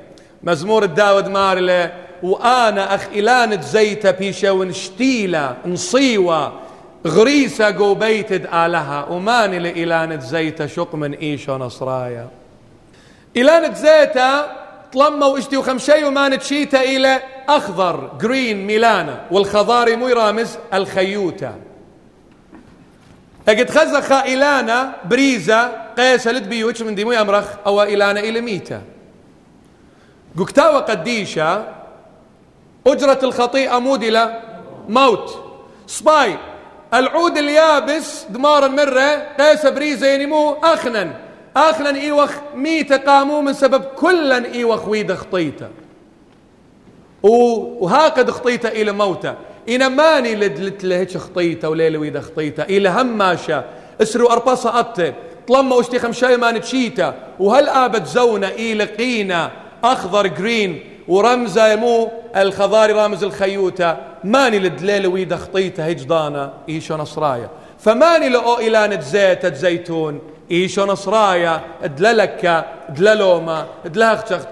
مزمور 0.42 0.84
الداود 0.84 1.28
مارله 1.28 1.92
وأنا 2.22 2.94
أخ 2.94 3.06
إلانة 3.14 3.60
زيتا 3.60 4.10
بيشا 4.10 4.50
ونشتيلا 4.50 5.56
نصيوة 5.66 6.52
غريسة 7.06 7.70
جو 7.70 7.94
بيتد 7.94 8.46
آلها. 8.54 9.06
وماني 9.10 9.58
لإلانة 9.58 10.20
زيتا 10.20 10.66
شق 10.66 10.94
من 10.94 11.14
إيشو 11.14 11.56
نصرايا 11.56 12.28
إلانة 13.36 13.74
زيتا 13.74 14.56
طلما 14.92 15.26
واشتي 15.26 15.56
وخمشي 15.56 16.04
وما 16.04 16.28
نتشيتا 16.28 16.82
إلى 16.82 17.22
أخضر 17.48 18.10
جرين 18.20 18.66
ميلانا 18.66 19.26
والخضاري 19.30 19.96
مو 19.96 20.06
رامز 20.06 20.58
الخيوتا 20.74 21.54
اجد 23.48 23.70
خزخ 23.70 24.12
إلانا 24.12 24.92
بريزة 25.04 25.88
قيس 25.98 26.26
لدبي 26.26 26.64
وش 26.64 26.82
من 26.82 26.94
ديمو 26.94 27.12
يمرخ 27.12 27.46
أو 27.66 27.82
إلانا 27.82 28.20
إلى 28.20 28.40
ميتا 28.40 28.82
قكتاوة 30.38 30.80
قديشة 30.80 31.64
أجرة 32.86 33.18
الخطيئة 33.22 33.78
مودلة 33.78 34.40
موت. 34.88 35.44
سباي 35.86 36.36
العود 36.94 37.38
اليابس 37.38 38.24
دمار 38.30 38.68
مرة 38.68 39.26
قيس 39.40 39.66
بريزة 39.66 40.06
يعني 40.06 40.26
مو 40.26 40.50
أخنن 41.56 41.96
إيوخ 41.96 42.30
ميتا 42.54 42.96
قاموا 42.96 43.42
من 43.42 43.52
سبب 43.52 43.84
كلا 43.84 44.52
إيوخ 44.54 44.88
ويد 44.88 45.12
خطيته. 45.12 45.68
وهكذا 47.22 48.32
خطيته 48.32 48.68
إلى 48.68 48.92
موته. 48.92 49.34
إنا 49.68 49.88
ماني 49.88 50.34
لدلت 50.34 50.84
لهيش 50.84 51.16
خطيته 51.16 51.68
وليلة 51.68 51.98
ويدا 51.98 52.20
خطيته. 52.20 52.62
إلى 52.62 52.88
هماشة. 52.88 53.64
اسروا 54.02 54.32
أربصة 54.32 54.80
أطب 54.80 55.14
طلما 55.48 55.76
وشتي 55.76 55.98
خمشاي 55.98 56.36
ما 56.36 56.52
نتشيتا 56.52 57.14
وهل 57.40 57.68
آبت 57.68 58.06
زونا 58.06 58.48
إلى 58.48 58.84
قينا 58.84 59.50
أخضر 59.84 60.26
جرين. 60.26 60.80
ورمزة 61.08 61.76
مو 61.76 62.10
الخضاري 62.36 62.92
رامز 62.92 63.24
الخيوتة. 63.24 63.96
ماني 64.24 64.58
لدليلة 64.58 65.08
ويدا 65.08 65.36
خطيته 65.36 65.86
هجدانا 65.86 66.52
إيشو 66.68 66.96
نصرايا 66.96 67.50
فماني 67.78 68.28
لأو 68.28 68.58
إلانة 68.58 69.00
زيت 69.00 69.46
زيتون. 69.46 70.20
إيشو 70.50 70.84
نصرايا 70.84 71.60
دللكا 71.84 72.64
دللوما 72.88 73.66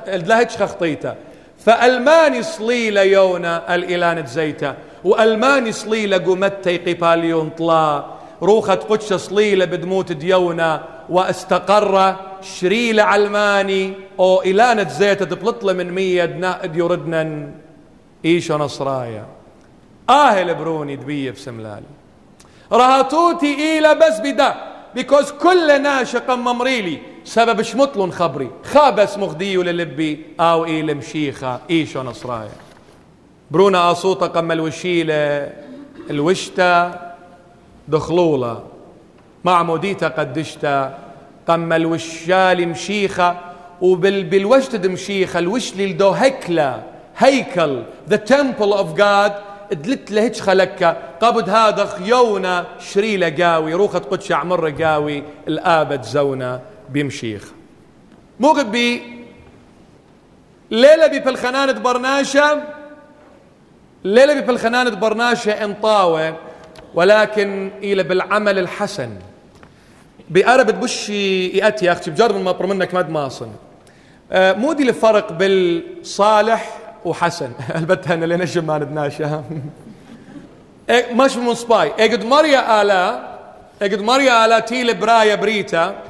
دلهتش 0.06 0.56
خطيته 0.56 1.14
فألماني 1.58 2.42
صليلة 2.42 3.02
يونا 3.02 3.74
الإلانة 3.74 4.26
زيتا 4.26 4.74
وألماني 5.04 5.72
صليلة 5.72 6.18
قمتي 6.18 6.76
قباليون 6.76 7.50
طلا. 7.50 8.04
روخة 8.42 8.74
قدش 8.74 9.12
صليلة 9.12 9.64
بدموت 9.64 10.12
ديونا 10.12 10.84
وأستقر 11.08 12.16
شريلة 12.42 13.02
علماني 13.02 13.92
أو 14.18 14.42
إلانة 14.42 14.88
زيتا 14.88 15.24
تبلطلة 15.24 15.72
من 15.72 15.92
مية 15.92 16.24
دناء 16.24 16.70
يردنا 16.74 17.50
إيشو 18.24 18.56
نصرايا. 18.56 19.26
آهل 20.10 20.54
بروني 20.54 20.96
دبية 20.96 21.30
في 21.30 21.40
سملالي 21.40 21.86
رهاتوتي 22.72 23.54
إيلا 23.58 23.92
بس 23.92 24.20
بدا. 24.20 24.54
بيكوز 24.96 25.30
كل 25.30 25.82
ناشق 25.82 26.30
ممريلي 26.30 26.98
سبب 27.24 27.62
شمطلون 27.62 28.12
خبري. 28.12 28.50
خابس 28.64 29.18
مغدي 29.18 29.56
للبي 29.56 30.20
آو 30.40 30.64
إلى 30.64 30.94
مشيخة 30.94 31.60
ايشو 31.70 32.02
نصرايا 32.02 32.50
برونا 33.50 33.90
اصوطة 33.90 34.26
قم 34.26 34.52
الوشيلة 34.52 35.52
الوشتا 36.10 37.00
دخلولة. 37.88 38.62
مع 39.44 39.62
موديتا 39.62 40.08
قدشتا 40.08 40.98
قم 41.48 41.72
الوشال 41.72 42.68
مشيخة 42.68 43.36
وبالوشتد 43.80 44.86
مشيخة 44.86 45.38
الوش 45.38 45.74
للدو 45.74 46.08
هكلة 46.08 46.82
هيكل 47.16 47.82
the 48.10 48.16
temple 48.16 48.72
of 48.72 48.98
God 48.98 49.32
دلت 49.72 50.10
لهيش 50.10 50.42
خلكة 50.42 50.96
قبض 51.20 51.48
هذا 51.48 51.84
خيونا 51.84 52.66
شريلة 52.78 53.44
قاوي. 53.44 53.74
روخة 53.74 53.98
قدش 53.98 54.32
عمر 54.32 54.70
قاوي. 54.70 55.22
الآبد 55.48 56.02
زونا 56.02 56.60
بمشيخ. 56.88 57.52
مغبي 58.40 59.02
ليلة 60.70 61.06
بفلخنانة 61.06 61.72
برناشة 61.72 62.62
ليلة 64.04 64.40
بفلخنانة 64.40 64.90
برناشة 64.90 65.64
انطاوة 65.64 66.36
ولكن 66.94 67.70
إلى 67.82 68.02
بالعمل 68.02 68.58
الحسن. 68.58 69.10
بأربت 70.30 70.74
بشي 70.74 71.48
يأتي 71.48 71.86
يا 71.86 71.92
أختي 71.92 72.10
بجرب 72.10 72.36
ما 72.36 72.66
منك 72.66 72.94
ماد 72.94 73.10
ماصن 73.10 73.48
آه 74.32 74.52
مودي 74.52 74.88
الفرق 74.88 75.32
بالصالح 75.32 76.78
وحسن. 77.06 77.50
البتها 77.78 78.14
أنا 78.14 78.24
اللي 78.24 78.36
نجم 78.36 78.66
ما 78.66 78.78
ندناشا 78.78 79.44
إيه، 80.90 81.14
مش 81.14 81.36
من 81.36 81.54
سباي. 81.54 81.92
اجد 81.98 82.24
مريا 82.24 82.82
آلا 82.82 83.28
اجد 83.82 84.00
مريا 84.02 84.44
آلا 84.44 84.58
تيل 84.60 84.94
برايا 84.94 85.34
بريتا. 85.34 86.02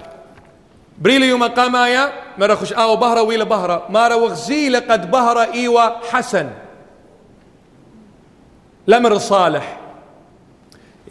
بريلي 0.99 1.29
يوم 1.29 1.45
قامايا 1.45 2.13
مرة 2.39 2.55
خش 2.55 2.73
آو 2.73 2.97
بهرة 2.97 3.23
ويلا 3.23 3.45
بهرة 3.45 3.87
مارا 3.91 4.15
وغزيلة 4.15 4.79
قد 4.79 5.11
بهرة 5.11 5.53
إيوة 5.53 6.01
حسن. 6.11 6.51
لمر 8.87 9.19
صالح. 9.19 9.81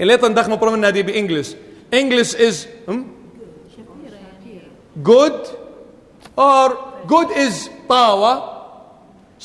اللي 0.01 0.17
تندخ 0.17 0.49
مبرم 0.49 0.73
النادي 0.73 1.03
بإنجلس 1.03 1.55
English 1.95 2.33
is 2.33 2.55
hmm? 2.89 3.01
good 5.03 5.47
or 6.37 6.67
good 7.07 7.29
is 7.31 7.69
طاوة 7.89 8.54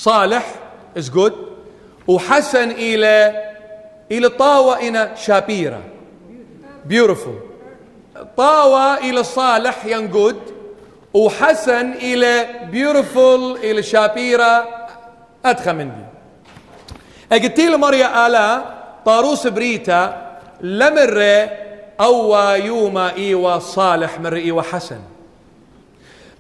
صالح 0.01 0.45
is 0.97 1.11
good. 1.11 1.33
وحسن 2.07 2.71
إلى 2.71 3.45
إلى 4.13 4.29
طاوة 4.29 4.79
إلى 4.79 5.13
شابيرة. 5.17 5.81
Beautiful. 6.89 7.37
طاوى 8.37 8.99
إلى 8.99 9.25
صالح 9.25 9.87
ينقود 9.87 10.41
وحسن 11.15 11.93
إلى 11.93 12.47
بيوتيفول 12.71 13.57
إلى 13.57 13.83
شابيرة 13.83 14.69
أدخى 15.45 15.73
مندي 15.73 16.05
قلت 17.33 17.61
له 17.61 17.77
مريا 17.77 18.27
آلا 18.27 18.65
طاروس 19.05 19.47
بريتا 19.47 20.31
لمر 20.61 21.49
أو 22.01 22.35
يوما 22.55 23.17
إيوا 23.17 23.59
صالح 23.59 24.21
مر 24.21 24.37
إيوا 24.37 24.63
حسن. 24.63 25.01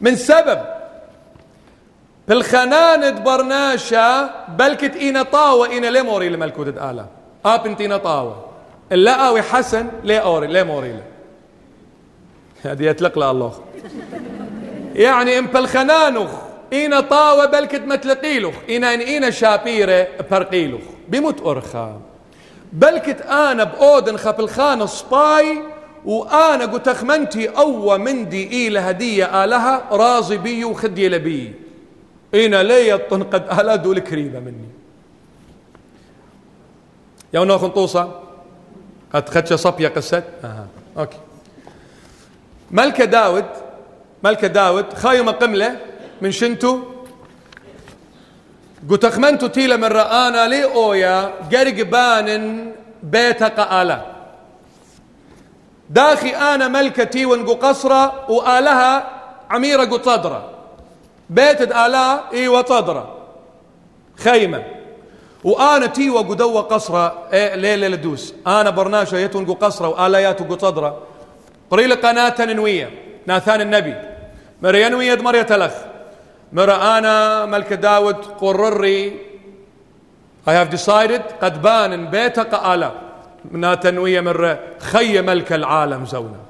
من 0.00 0.16
سبب 0.16 0.79
بالخنان 2.30 3.22
برناشا 3.22 4.30
بلكت 4.48 4.96
إينا 4.96 5.22
طاوة 5.22 5.68
إينا 5.68 5.86
لموري 5.86 6.28
لملكوت 6.28 6.68
آلا 6.68 7.06
آب 7.44 7.80
إينا 7.80 7.96
طاوة. 7.96 8.44
أوي 8.92 9.42
حسن 9.42 9.88
لي 10.04 10.18
أوري 10.18 10.46
لي 10.46 10.64
موري. 10.64 10.94
هذه 12.62 12.82
يتلق 12.82 13.18
له 13.18 13.30
الله. 13.30 13.52
يعني 14.94 15.38
ام 15.38 15.46
بالخنانخ 15.46 16.30
إينا 16.72 17.00
طاوة 17.00 17.46
بلكت 17.46 17.80
متلقيلخ 17.80 18.54
إينا 18.68 18.94
إن 18.94 19.00
إينا 19.00 19.30
شابيرة 19.30 20.08
برقيلخ. 20.30 20.82
بموت 21.08 21.46
أرخا. 21.46 22.00
بلكت 22.72 23.20
أنا 23.22 23.64
بأودن 23.64 24.16
خب 24.16 24.40
الخانة 24.40 24.86
سباي 24.86 25.62
وأنا 26.04 26.66
قلت 26.66 26.88
أخمنتي 26.88 27.48
أو 27.48 27.98
مندي 27.98 28.52
إيلة 28.52 28.80
هدية 28.80 29.44
آلها 29.44 29.82
راضي 29.90 30.36
بي 30.36 30.64
وخدي 30.64 31.08
لبي 31.08 31.69
إينا 32.34 32.62
لي 32.62 32.92
قد 32.92 33.82
دول 33.82 33.98
كريمة 33.98 34.40
مني. 34.40 34.68
يا 37.34 37.40
ونوخ 37.40 37.66
طوصة 37.66 38.20
قد 39.14 39.28
خدش 39.28 39.52
صبية 39.52 39.88
قصة 39.88 40.22
أها 40.44 40.66
أوكي. 40.98 41.18
ملكة 42.70 43.04
داود 43.04 43.44
ملكة 44.24 44.48
داود 44.48 44.92
خايمة 44.92 45.32
قملة 45.32 45.76
من 46.22 46.32
شنتو؟ 46.32 46.78
قلت 48.90 49.04
أخمنتو 49.04 49.46
تيلا 49.46 49.76
من 49.76 49.84
رآنا 49.84 50.48
لي 50.48 50.64
أويا 50.64 51.34
قرق 51.52 51.82
بان 51.82 52.72
بيتا 53.02 53.48
قآلة 53.48 54.06
داخي 55.90 56.30
أنا 56.30 56.68
ملكتي 56.68 57.26
ونقو 57.26 57.54
قصرة 57.54 58.30
وآلها 58.30 59.10
عميرة 59.50 59.84
قطادرة 59.84 60.59
بيت 61.30 61.60
آلاء 61.62 62.24
إيوة 62.32 62.64
صدرة 62.64 63.16
خيمة. 64.16 64.64
وأنا 65.44 65.86
تي 65.86 66.10
وقدوة 66.10 66.60
قصرة 66.60 67.28
إيه 67.32 67.54
ليلة 67.54 67.88
لدوس 67.88 68.34
أنا 68.46 68.70
برناشة 68.70 69.16
يتونقو 69.16 69.54
قصرة 69.54 69.88
وآلايات 69.88 70.40
وقو 70.40 70.58
صدرة 70.58 71.02
قريل 71.70 71.94
قناة 71.94 72.34
ننوية 72.40 72.90
ناثان 73.26 73.60
النبي. 73.60 73.94
مرة 74.62 74.76
ينوية 74.76 75.14
مرية 75.14 75.42
تلخ 75.42 75.72
مرة 76.52 76.98
أنا 76.98 77.46
ملك 77.46 77.72
داود 77.72 78.16
قرري 78.16 79.30
I 80.46 80.52
have 80.52 80.70
decided 80.70 81.22
قد 81.42 81.62
بان 81.62 82.10
بيتك 82.10 82.54
آلاء 82.54 82.94
من 83.50 83.80
تنوية 83.80 84.20
مرة 84.20 84.58
خي 84.80 85.22
ملك 85.22 85.52
العالم 85.52 86.06
زونا. 86.06 86.40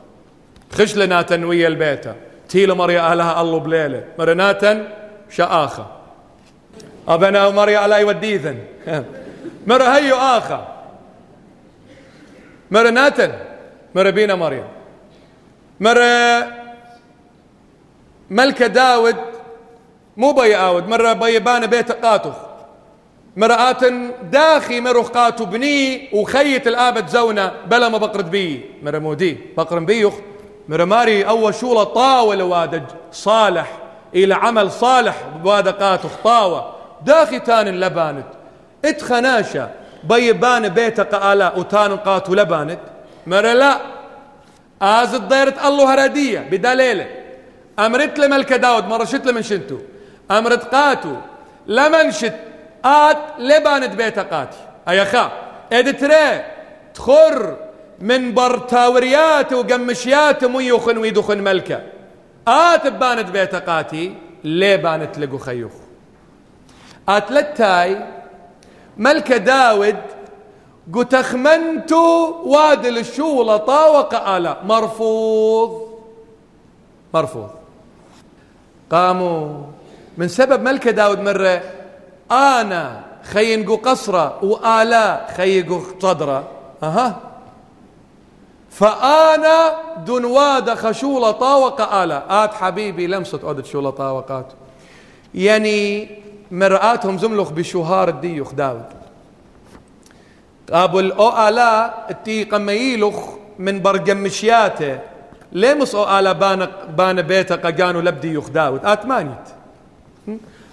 خش 0.72 0.97
لنا 0.97 1.22
تنوية 1.22 1.66
البيت. 1.68 2.05
تيل 2.51 2.74
مريا 2.74 3.01
أهلها 3.01 3.40
الله 3.40 3.59
بليلة. 3.59 4.05
مرة 4.18 4.32
ناتن 4.34 4.84
شآخة. 5.30 5.86
أبنا 7.09 7.46
ومريا 7.46 7.86
ألا 7.86 7.96
يوديذن 7.96 8.59
مرة 9.70 9.84
هيو 9.84 10.16
آخة. 10.16 10.68
مرة 12.70 12.90
ناتن 12.90 13.32
مرة 13.94 14.11
بينا 14.11 14.34
مريم 14.34 14.64
مرة 15.80 16.46
ملكة 18.30 18.66
داود 18.66 19.16
مو 20.16 20.32
بي 20.32 20.57
آود 20.57 20.88
مرة 20.88 21.12
بي 21.12 21.38
بان 21.38 21.66
بيت 21.66 21.92
قاتف 21.92 22.34
مرآت 23.36 23.84
داخي 24.22 24.80
مرخقات 24.80 25.42
بني 25.42 26.09
وخيت 26.12 26.66
الآبد 26.66 27.07
زونا 27.09 27.53
بلا 27.66 27.88
ما 27.88 27.98
بقرد 27.98 28.30
بي. 28.30 28.61
مرة 28.82 28.98
مودي 28.98 29.36
بقرن 29.57 29.86
بيخ 29.86 30.14
مرة 30.14 30.30
ماري 30.70 31.28
أول 31.28 31.54
شولة 31.54 31.84
طاولة 31.84 32.44
وادج 32.44 32.82
صالح 33.12 33.78
إلى 34.14 34.34
عمل 34.34 34.70
صالح 34.70 35.16
بوادقات 35.42 36.00
طاوة. 36.24 36.74
داخي 37.02 37.38
تان 37.38 37.80
لبانت. 37.80 38.26
اتخناشا 38.84 39.70
بيبان 40.04 40.68
بيتك 40.68 41.14
آلاء 41.14 41.58
وتان 41.58 41.96
قاتو 41.96 42.34
لبانت. 42.34 42.80
مرة 43.26 43.52
لا 43.52 43.80
آزد 44.82 45.28
دايرة 45.28 45.54
الله 45.68 45.94
هرادية 45.94 46.38
بدليلة. 46.40 47.06
أمرت 47.78 48.18
لملك 48.18 48.52
داود 48.52 48.86
مرة 48.86 49.04
شت 49.04 49.26
لمن 49.26 49.42
شنتو. 49.42 49.78
أمرت 50.30 50.74
قاتو 50.74 51.14
لمن 51.66 52.10
شت 52.10 52.34
آت 52.84 53.18
لبانت 53.38 53.94
بيتا 53.94 54.22
قاتي. 54.22 54.58
أيخا 54.88 55.32
ادتري 55.72 56.44
تخر 56.94 57.56
من 58.01 58.34
برتاوريات 58.34 59.53
وقمشيات 59.53 60.44
مو 60.44 60.61
يخن 60.61 60.98
ويدخن 60.98 61.38
ملكة. 61.38 61.80
آت 62.48 62.86
بانت 62.86 63.30
بيتا 63.30 63.59
قاتي 63.59 64.14
ليه 64.44 64.76
بانت 64.76 65.18
لقو 65.18 65.38
خيوخ؟ 65.38 65.72
آت 67.09 67.32
لتاي 67.32 68.07
ملكة 68.96 69.36
داود 69.36 69.96
قلت 70.94 71.14
اخمنت 71.14 71.92
وادل 72.44 72.98
الشولة 72.98 73.57
طاوق 73.57 74.14
آلا. 74.28 74.57
مرفوض. 74.64 75.90
مرفوض. 77.14 77.51
قاموا. 78.90 79.62
من 80.18 80.28
سبب 80.28 80.62
ملكة 80.62 80.90
داود 80.90 81.20
مرة 81.20 81.62
أنا 82.30 83.05
خينقو 83.22 83.76
قصرة 83.76 84.44
وآلاء 84.44 85.34
خيقو 85.36 85.80
صدرة 86.03 86.48
أها. 86.82 87.30
فأنا 88.70 89.72
دنواد 90.06 90.74
خشولة 90.74 91.30
طاوق 91.30 91.94
آلاء 91.94 92.26
آت 92.30 92.54
حبيبي 92.54 93.06
لمسة 93.06 93.40
أودت 93.44 93.66
شولة 93.66 93.90
طاوقات. 93.90 94.52
يعني 95.34 96.08
مرآتهم 96.50 97.18
زملخ 97.18 97.50
بشهار 97.50 98.08
الديوخ 98.08 98.52
داود. 98.52 98.86
الأو 100.70 101.48
آلاء 101.48 102.06
التي 102.10 102.44
قميلخ 102.44 103.16
من 103.58 103.82
برقمشياته 103.82 104.98
لمس 105.52 105.94
أو 105.94 106.18
آلاء 106.18 106.32
بان, 106.32 106.68
بان 106.96 107.22
بيته 107.22 107.56
قانو 107.56 108.00
لبدي 108.00 108.34
يخ 108.34 108.48
داود. 108.48 108.84
آتمانيت 108.84 109.48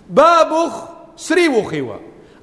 بابخ 0.09 0.83
سري 1.17 1.47
وخيوا 1.47 1.95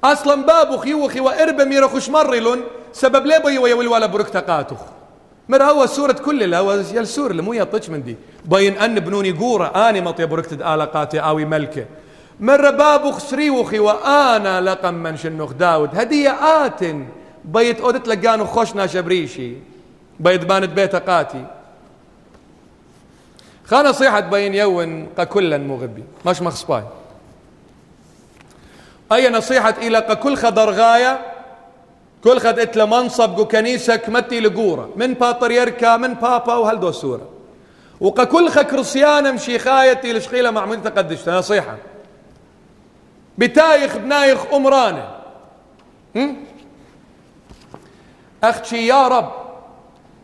أصلا 0.03 0.45
بابو 0.45 0.77
خيو 0.77 1.07
خيوا 1.07 1.43
اربا 1.43 1.63
ميرا 1.63 1.87
خش 1.87 2.09
مرلون 2.09 2.63
سبب 2.93 3.25
ليه 3.25 3.37
بيوا 3.37 3.67
يا 3.67 3.75
ولا 3.75 4.05
برك 5.49 5.59
تقاتخ 5.59 5.63
مر 5.63 5.63
هو 5.63 5.85
سورة 5.85 6.13
كل 6.13 6.53
هو 6.53 6.73
السور 6.73 7.31
اللي 7.31 7.41
مو 7.41 7.53
يطش 7.53 7.89
من 7.89 8.03
دي. 8.03 8.15
بين 8.45 8.77
أن 8.77 8.99
بنوني 8.99 9.31
قورة 9.31 9.89
آني 9.89 10.01
مطي 10.01 10.25
بركت 10.25 10.53
آلقاتي 10.53 11.19
آوي 11.19 11.45
ملكة. 11.45 11.85
مر 12.39 12.71
بابو 12.71 13.19
سري 13.19 13.49
وخيوا 13.49 14.35
أنا 14.35 14.61
لقم 14.61 14.93
من 14.93 15.17
شنوخ 15.17 15.53
داود. 15.53 15.89
هدية 15.93 16.65
آت 16.65 16.81
بيت 17.45 17.81
أودت 17.81 18.07
لقانو 18.07 18.45
خوشنا 18.45 18.87
شبريشي 18.87 19.53
بيت 20.19 20.45
بانت 20.45 20.69
بيت 20.69 20.95
قاتي. 20.95 21.45
خانا 23.65 23.91
صيحة 23.91 24.19
بين 24.19 24.55
يون 24.55 25.05
كلا 25.05 25.57
مغبي 25.57 26.03
مش 26.25 26.41
مخصباي. 26.41 26.83
أي 29.11 29.29
نصيحة 29.29 29.75
إلى 29.77 30.01
كل 30.01 30.37
خدر 30.37 30.69
غاية 30.69 31.34
كل 32.25 32.39
خد 32.39 32.59
إتلا 32.59 32.85
منصب 32.85 33.35
جو 33.35 33.45
كنيسة 33.45 33.95
كمتي 33.95 34.39
لقورة. 34.39 34.89
من 34.95 35.13
باتريركا 35.13 35.97
من 35.97 36.13
بابا 36.13 36.55
وهالدو 36.55 36.91
سورة 36.91 37.29
وكل 38.01 38.49
خ 38.49 38.61
كرسيانة 38.61 39.31
مشي 39.31 39.59
خايتي 39.59 40.13
لشخيلة 40.13 40.51
معمول 40.51 40.83
تقدش. 40.83 41.29
نصيحة. 41.29 41.77
بتايخ 43.37 43.97
بنايخ 43.97 44.53
أمرانة. 44.53 45.09
أختي 48.43 48.87
يا 48.87 49.07
رب 49.07 49.31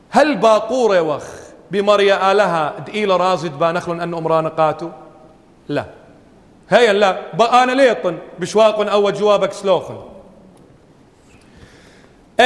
هل 0.09 0.37
باقورة 0.37 1.01
وخ؟ 1.01 1.23
بمريا 1.71 2.31
آلها 2.31 2.79
دقيلة 2.87 3.17
رازد 3.17 3.59
بانخلن 3.59 4.01
أن 4.01 4.13
أمرانة 4.13 4.49
قاتو؟ 4.49 4.89
لا. 5.69 5.85
هيا 6.69 6.93
لا. 6.93 7.63
أنا 7.63 7.71
ليطن 7.71 8.17
بشواق 8.39 8.91
أو 8.91 9.09
جوابك 9.09 9.53
سلوخن. 9.53 10.10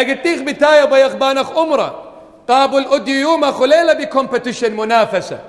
اجتيخ 0.01 0.41
بتايا 0.41 0.85
بيخبانخ 0.85 1.57
أمرة 1.57 2.03
قابل 2.49 2.85
أديوما 2.85 3.51
خليلة 3.51 3.93
بكومبetition 3.93 4.69
منافسة 4.69 5.39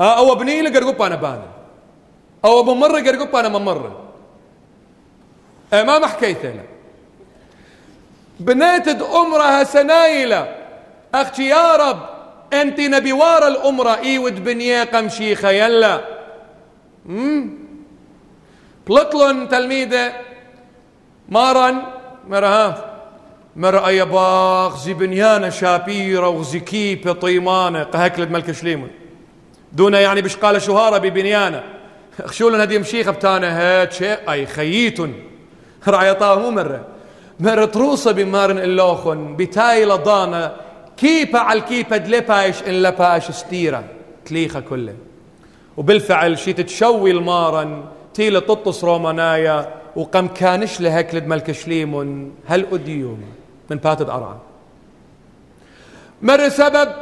أو 0.00 0.34
بني 0.34 0.62
لقرقب 0.62 1.02
أنا 1.02 1.14
بانا 1.14 1.46
أو 2.44 2.62
بمر 2.62 2.98
قرقب 2.98 3.36
أنا 3.36 3.48
ممر 3.48 4.00
إيه، 5.72 5.82
ما 5.82 5.98
محكيت 5.98 6.44
له 6.44 6.64
بنيت 8.40 8.88
أمرها 9.02 9.64
سنايلة 9.64 10.56
أختي 11.14 11.48
يا 11.48 11.76
رب 11.76 12.00
أنت 12.52 12.80
نبي 12.80 13.12
وار 13.12 13.46
الأمرة 13.46 13.98
إيود 13.98 14.44
بنيه 14.44 14.84
قمشيخة 14.84 15.50
يلا 15.50 16.00
بلطلن 18.86 19.48
تلميذة 19.48 20.12
مارن 21.28 21.82
مرها 22.28 22.93
مر 23.56 23.86
أي 23.86 24.04
باخ 24.04 24.84
زي 24.84 24.94
بنيانة 24.94 25.48
شابيرة 25.48 26.28
وزي 26.28 26.60
كيبة 26.60 27.12
طيمانة؟ 27.12 27.82
قهكلد 27.82 28.30
ملك 28.30 28.52
شليمون. 28.52 28.90
دون 29.72 29.94
يعني 29.94 30.22
بشقالة 30.22 30.58
شهارة 30.58 30.98
ببنيانة 30.98 31.62
خشولن 32.24 32.60
هدي 32.60 32.78
مشيخة 32.78 33.10
بتانا 33.10 33.60
هات 33.60 33.92
شيء 33.92 34.18
أي 34.30 34.46
خييتن 34.46 35.12
رعيطاه 35.88 36.38
مو 36.38 36.50
مرة. 36.50 36.86
مرة 37.40 37.64
تروسة 37.64 38.12
بمارن 38.12 38.58
اللوخن 38.58 39.36
بتاي 39.36 39.84
لضانة 39.84 40.52
كيبة 40.96 41.38
على 41.38 41.58
الكيبة 41.58 41.96
دلباش 41.96 42.62
إن 42.62 42.82
لباش 42.82 43.30
ستيرة 43.30 43.84
تليخة 44.24 44.60
كله. 44.60 44.94
وبالفعل 45.76 46.38
شي 46.38 46.52
تتشوي 46.52 47.10
المارن 47.10 47.84
تيلا 48.14 48.40
تطس 48.40 48.84
رومانايا. 48.84 49.74
وقم 49.96 50.28
كانش 50.28 50.80
لهكلد 50.80 51.26
ملك 51.26 51.52
شليمون. 51.52 52.34
هل 52.46 52.66
أديوم؟ 52.72 53.24
من 53.70 53.76
باتد 53.76 54.10
أرعى 54.10 54.36
مر 56.22 56.48
سبب 56.48 56.92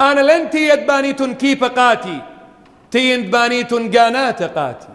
أنا 0.00 0.20
لن 0.20 0.50
تيد 0.50 0.86
بانيتون 0.86 1.34
كيف 1.34 1.64
قاتي 1.64 2.22
تيند 2.90 3.30
بانيتون 3.30 3.96
قانات 3.96 4.42
قاتي. 4.42 4.88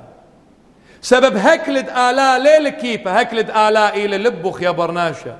سبب 1.01 1.37
هكلد 1.37 1.89
آلاء 1.89 2.39
ليل 2.39 2.69
كيفة 2.69 3.11
هكلد 3.11 3.49
آلاء 3.49 4.05
إلى 4.05 4.17
لبخ 4.17 4.61
يا 4.61 4.71
برناشا. 4.71 5.37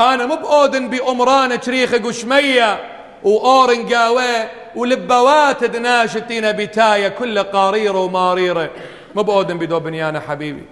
أنا 0.00 0.26
مو 0.26 0.36
بأودن 0.36 0.88
بأمران 0.88 1.60
تريخ 1.60 1.94
قشمية 1.94 2.80
وأورن 3.24 3.94
قاوي 3.94 4.48
ولبوات 4.76 5.64
دناشتين 5.64 6.52
بتاية 6.52 7.08
كل 7.08 7.38
قاريرة 7.38 7.98
وماريرة 7.98 8.70
مو 9.14 9.22
بأودن 9.22 9.58
بدو 9.58 9.80
بنيانة 9.80 10.20
حبيبي. 10.20 10.64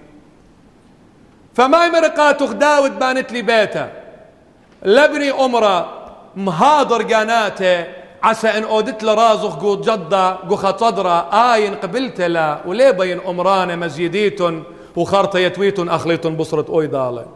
فما 1.59 1.89
مرقات 1.89 2.43
داود 2.43 2.99
بانت 2.99 3.33
لي 3.33 3.43
بيته 3.43 3.89
لبني 4.83 5.31
أمرة 5.31 5.95
مهاضر 6.37 7.03
قاناته 7.03 7.85
عسى 8.23 8.49
إن 8.49 8.65
أودت 8.65 9.05
لرازخ 9.05 9.57
قو 9.57 9.77
جدة 9.81 10.31
قو 10.31 10.57
خطدرة 10.57 11.35
آين 11.53 11.75
قبلت 11.75 12.21
لا 12.21 12.59
وليه 12.67 12.91
بين 12.91 13.21
أمرانة 13.27 13.77
مزيديت 13.77 14.41
وخرطة 14.97 15.39
يتويت 15.39 15.79
أخليت 15.79 16.27
بصرة 16.27 16.67
أوي 16.69 16.87
دالة. 16.87 17.27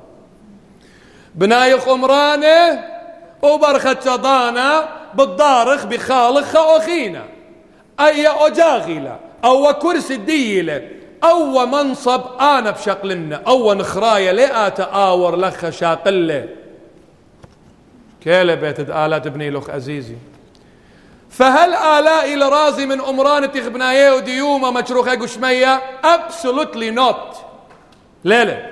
بنايخ 1.34 1.88
أمرانة 1.88 2.84
وبرخة 3.42 3.96
شضانة 4.04 4.84
بالضارخ 5.14 5.86
بخالخ 5.86 6.56
أخينا. 6.56 7.24
أي 8.00 8.26
أجاغلة 8.26 9.18
أو 9.44 9.72
كرسي 9.72 10.14
الديلة 10.14 11.01
أو 11.24 11.66
منصب 11.66 12.22
أنا 12.40 12.70
بشقلنا 12.70 13.42
أو 13.46 13.74
نخراية 13.74 14.32
لي 14.32 14.46
آور 14.78 15.36
لخ 15.36 15.70
شاقلة 15.70 16.48
كيلة 18.20 18.54
بيت 18.54 18.80
آلات 18.80 19.26
ابني 19.26 19.50
لخ 19.50 19.70
أزيزي 19.70 20.16
فهل 21.30 21.74
آلاء 21.74 22.36
لرازي 22.36 22.86
من 22.86 23.00
أمران 23.00 23.52
تخبنايه 23.52 24.10
وديومة 24.12 24.70
مشروخة 24.70 25.14
قشمية؟ 25.14 25.80
Absolutely 26.02 26.96
not. 26.98 27.36
ليلة. 28.24 28.66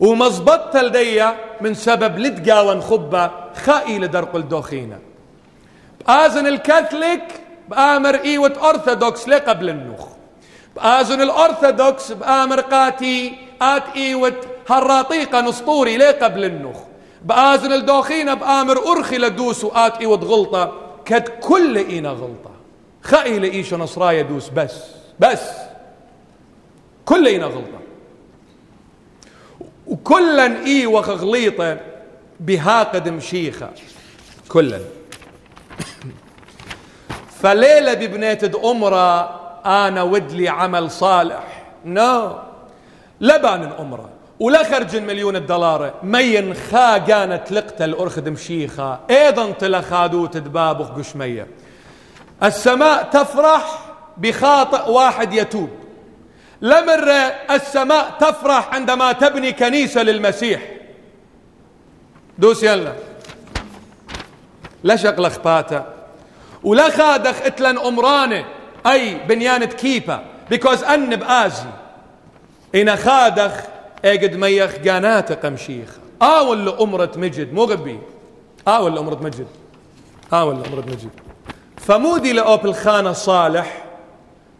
ومزبط 0.00 0.76
لدي 0.76 1.24
من 1.60 1.74
سبب 1.74 2.18
لتقا 2.18 2.60
ونخبة 2.60 3.30
خائي 3.64 3.98
لدرق 3.98 4.36
الدوخينة. 4.36 4.98
بآذن 6.06 6.46
الكاثوليك 6.46 7.24
بآمر 7.68 8.14
إيوة 8.14 8.70
أرثوذكس 8.70 9.28
لي 9.28 9.36
قبل 9.36 9.68
النخ. 9.68 10.06
بآذن 10.76 11.22
الأرثوذكس 11.22 12.12
بآمر 12.12 12.60
قاتي 12.60 13.34
آت 13.62 13.82
إيوة 13.96 14.34
هالراطيقة 14.68 15.40
نسطوري 15.40 15.96
لي 15.96 16.10
قبل 16.10 16.44
النخ. 16.44 16.76
بآذن 17.22 17.72
الدوخينة 17.72 18.34
بآمر 18.34 18.78
أرخي 18.78 19.18
لدوس 19.18 19.64
وآت 19.64 19.96
إيوة 20.00 20.18
غلطة. 20.18 20.72
كد 21.04 21.28
كل 21.28 21.76
إينا 21.76 22.10
غلطة. 22.10 22.50
خائي 23.02 23.38
لإيش 23.38 23.74
نصرايا 23.74 24.22
دوس. 24.22 24.48
بس. 24.48 24.74
بس. 25.20 25.42
كل 27.04 27.26
إينا 27.26 27.46
غلطة. 27.46 27.78
وكلا 29.86 30.64
إي 30.64 30.86
وغليطة 30.86 31.80
بهاقد 32.40 33.08
مشيخة. 33.08 33.70
كلا 34.48 34.80
فليلة 37.42 37.94
ببنيت 37.94 38.54
أمرة 38.54 39.41
أنا 39.66 40.02
ودلي 40.02 40.48
عمل 40.48 40.90
صالح. 40.90 41.62
نو 41.84 42.28
no. 42.28 42.32
لبان 43.20 43.72
أمرة 43.78 44.08
ولا 44.40 44.62
خرج 44.62 44.96
مليون 44.96 45.36
الدولار. 45.36 45.94
مين 46.02 46.54
خا 46.54 46.98
كانت 46.98 47.52
لقت 47.52 47.82
الأرخد 47.82 48.28
مشيخة. 48.28 49.00
أيضا 49.10 49.50
طلا 49.50 49.80
خادو 49.80 50.26
تدبابخ 50.26 50.88
قشمية. 50.88 51.46
السماء 52.42 53.02
تفرح 53.02 53.78
بخاطئ 54.16 54.90
واحد 54.90 55.34
يتوب. 55.34 55.70
لمر 56.62 57.10
السماء 57.50 58.10
تفرح 58.20 58.74
عندما 58.74 59.12
تبني 59.12 59.52
كنيسة 59.52 60.02
للمسيح. 60.02 60.62
دوس 62.38 62.62
يلا. 62.62 62.92
لا 64.84 64.96
شغل 64.96 65.30
خباته 65.30 65.82
ولا 66.64 66.90
خادخ 66.90 67.42
إتلن 67.42 67.78
أمرانه. 67.78 68.44
أي 68.86 69.14
بنيانة 69.28 69.66
كيبا. 69.66 70.24
بيكوز 70.50 70.84
أن 70.84 71.16
بآزي. 71.16 71.68
إن 72.74 72.96
خادخ 72.96 73.52
إجد 74.04 74.36
ميخ 74.36 74.76
قانات 74.88 75.46
قمشيخ. 75.46 75.98
آه 76.22 76.42
ولا 76.42 76.82
امرة 76.82 77.12
مجد. 77.16 77.52
مو 77.52 77.64
غبي. 77.64 77.98
آه 78.68 78.82
ولا 78.82 79.00
امرة 79.00 79.18
مجد. 79.22 79.46
آه 80.32 80.44
ولا 80.44 80.66
امرة 80.68 80.80
مجد. 80.80 81.10
فمودي 81.76 82.32
لأوبل 82.32 82.74
خانة 82.74 83.12
صالح. 83.12 83.84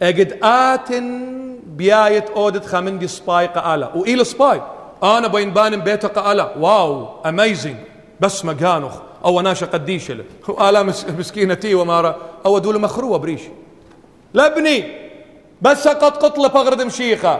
إجد 0.01 0.39
آتن 0.43 1.33
بيايت 1.67 2.29
أودت 2.29 2.65
خامندي 2.65 3.07
سباي 3.07 3.47
قالا. 3.47 3.95
وإيل 3.95 4.25
سباي. 4.25 4.61
آنا 5.03 5.27
بين 5.27 5.53
بان 5.53 5.81
بيته 5.81 6.07
قالا. 6.07 6.57
واو. 6.57 7.07
اميزنج 7.25 7.75
بس 8.19 8.45
مكانخ 8.45 8.93
أو 9.25 9.41
ناشا 9.41 9.65
قديش 9.65 10.11
له. 10.11 10.23
آلا 10.69 10.83
مسكينتي 11.17 11.75
ومارا. 11.75 12.17
أو 12.45 12.57
دول 12.57 12.81
مخروة 12.81 13.17
بريش. 13.17 13.41
لبني 14.33 15.03
بس 15.61 15.87
قد 15.87 16.17
قطله 16.17 16.47
بغرد 16.47 16.81
مشيخة 16.81 17.39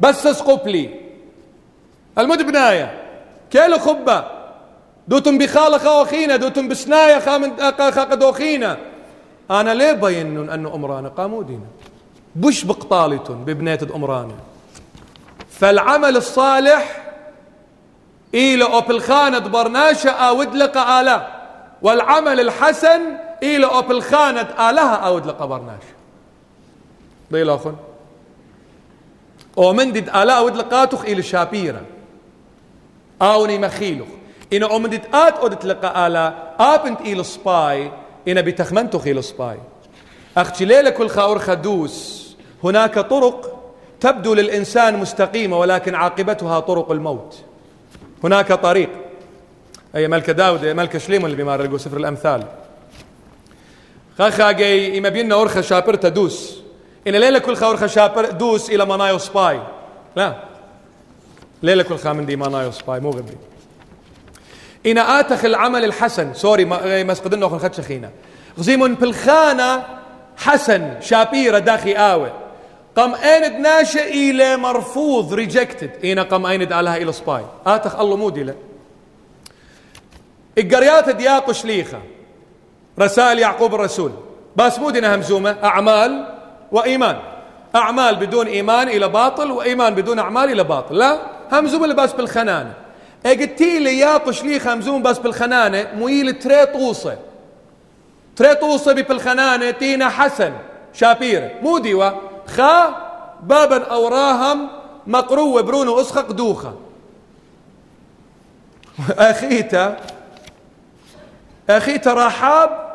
بس 0.00 0.26
اسقب 0.26 0.68
لي. 0.68 0.90
المد 2.18 2.42
بنايه 2.42 3.02
كيلو 3.50 3.78
خبة. 3.78 4.24
دوتم 5.08 5.38
بخالة 5.38 5.78
خاوخينا 5.78 6.36
دوتم 6.36 6.68
بسنايا 6.68 7.18
خامن 7.20 7.56
خاقدوخينا 7.90 8.78
أنا 9.50 9.74
ليه 9.74 9.92
بينن 9.92 10.50
انه 10.50 10.74
امرانه 10.74 11.08
قامودينا 11.08 11.66
بش 12.36 12.64
بقطالة 12.64 13.24
ببنية 13.46 13.78
أمرانة 13.94 14.34
فالعمل 15.50 16.16
الصالح 16.16 17.02
إلى 18.34 18.64
أوبل 18.64 19.00
خانة 19.00 19.38
برناشة 19.38 20.10
أود 20.10 20.54
لك 20.54 20.76
آلا. 20.76 21.26
والعمل 21.82 22.40
الحسن 22.40 23.00
إلى 23.42 23.66
أوبل 23.66 24.02
خانة 24.02 24.70
آلها 24.70 24.94
أود 24.94 25.26
لك 25.26 25.42
برناشة 25.42 25.97
بيلا 27.30 27.54
أخن 27.54 27.76
أومندد 29.58 30.08
آلا 30.08 30.38
أود 30.38 30.56
لقاتخ 30.56 31.04
إلى 31.04 31.22
شابيرا. 31.22 31.82
أوني 33.22 33.58
مخيلخ 33.58 34.06
إن 34.52 34.62
أومندد 34.62 35.02
آت 35.14 35.34
أود 35.34 35.64
لك 35.64 35.84
آلا 35.84 36.54
آبنت 36.60 37.00
إلى 37.00 37.24
سباي 37.24 37.92
إن 38.28 38.42
بتخمنتخ 38.42 39.06
إلى 39.06 39.22
سباي. 39.22 39.58
أختي 40.36 40.64
ليلة 40.64 40.90
كل 40.90 41.08
خاور 41.08 41.38
خدوس. 41.38 42.28
هناك 42.64 42.98
طرق 42.98 43.70
تبدو 44.00 44.34
للإنسان 44.34 44.96
مستقيمة 44.96 45.58
ولكن 45.58 45.94
عاقبتها 45.94 46.60
طرق 46.60 46.90
الموت. 46.90 47.44
هناك 48.24 48.52
طريق. 48.52 48.90
أي 49.96 50.08
ملك 50.08 50.30
داود 50.30 50.64
أي 50.64 50.74
ملك 50.74 50.98
شليم 50.98 51.24
اللي 51.24 51.36
بيمار 51.36 51.78
سفر 51.78 51.96
الأمثال. 51.96 52.44
خاخا 54.18 54.52
جاي 54.52 54.98
إما 54.98 55.08
بينا 55.08 55.42
أرخى 55.42 55.62
شابر 55.62 55.94
تدوس. 55.94 56.67
إن 57.08 57.16
ليلة 57.16 57.38
كل 57.38 57.56
خا 57.56 57.70
أرخى 57.70 57.88
شابر 57.88 58.30
دوس 58.30 58.70
إلى 58.70 58.84
منايو 58.86 59.18
سباي. 59.18 59.60
لا. 60.16 60.34
ليلة 61.62 61.82
كل 61.82 61.98
خا 61.98 62.12
من 62.12 62.26
دي 62.26 62.36
منايو 62.36 62.70
سباي 62.70 63.00
مو 63.00 63.10
غبي. 63.10 63.36
إن 64.86 64.98
آتخ 64.98 65.44
العمل 65.44 65.84
الحسن 65.84 66.34
سوري 66.34 66.64
ما 66.64 67.02
مسقدنا 67.02 67.46
أخن 67.46 67.58
خدش 67.58 67.80
خينا. 67.80 68.10
غزيمون 68.58 68.94
بالخانة 68.94 69.84
حسن 70.36 71.00
شابيرة 71.00 71.58
داخي 71.58 71.92
آوي 71.92 72.32
قم 72.96 73.14
ايند 73.14 73.52
ناشئ 73.60 74.30
إلى 74.30 74.56
مرفوض 74.56 75.34
ريجكتد 75.34 75.90
اين 76.04 76.18
قم 76.18 76.46
ايند 76.46 76.72
آلها 76.72 76.96
إلى 76.96 77.12
سباي. 77.12 77.44
آتخ 77.66 78.00
الله 78.00 78.16
مودي 78.16 78.42
له 78.42 78.54
القريات 80.58 81.08
دياق 81.08 81.52
شليخة. 81.52 81.98
رسائل 82.98 83.38
يعقوب 83.38 83.74
الرسول. 83.74 84.12
بس 84.56 84.78
مودنا 84.78 85.14
همزومة 85.14 85.56
أعمال 85.64 86.37
وإيمان. 86.72 87.16
أعمال 87.76 88.16
بدون 88.16 88.46
إيمان 88.46 88.88
إلى 88.88 89.08
باطل 89.08 89.50
وإيمان 89.50 89.94
بدون 89.94 90.18
أعمال 90.18 90.52
إلى 90.52 90.64
باطل. 90.64 90.94
لا 90.94 91.18
همزومة 91.52 91.94
بس 91.94 92.12
بالخنانة. 92.12 92.72
إجتي 93.26 93.78
لي 93.78 93.98
يا 93.98 94.30
شليخة 94.30 94.74
همزوم 94.74 95.02
بس 95.02 95.18
بالخنانة 95.18 95.86
مويل 95.96 96.38
تري 96.38 96.66
طوصة. 96.66 97.18
تري 98.36 98.54
طوصة 98.54 98.92
بالخنانة 98.92 99.70
تينا 99.70 100.08
حسن 100.08 100.52
شابير. 100.92 101.50
مو 101.62 101.78
ديوا 101.78 102.10
خا 102.46 102.94
بابا 103.42 103.84
أوراهم 103.84 104.68
مقرو 105.06 105.62
برونو 105.62 106.00
أسخق 106.00 106.32
دوخة. 106.32 106.74
أخيتا 109.18 109.96
أخيتا 111.70 112.12
رحاب 112.14 112.87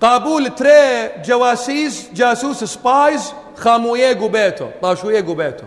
قابول 0.00 0.48
تري 0.48 1.08
جواسيس 1.24 2.10
جاسوس 2.14 2.64
سبايز 2.64 3.32
خامو 3.56 3.96
يجو 3.96 4.28
بيتو 4.28 4.66
طاشو 4.82 5.10
يجو 5.10 5.34
بيتو 5.34 5.64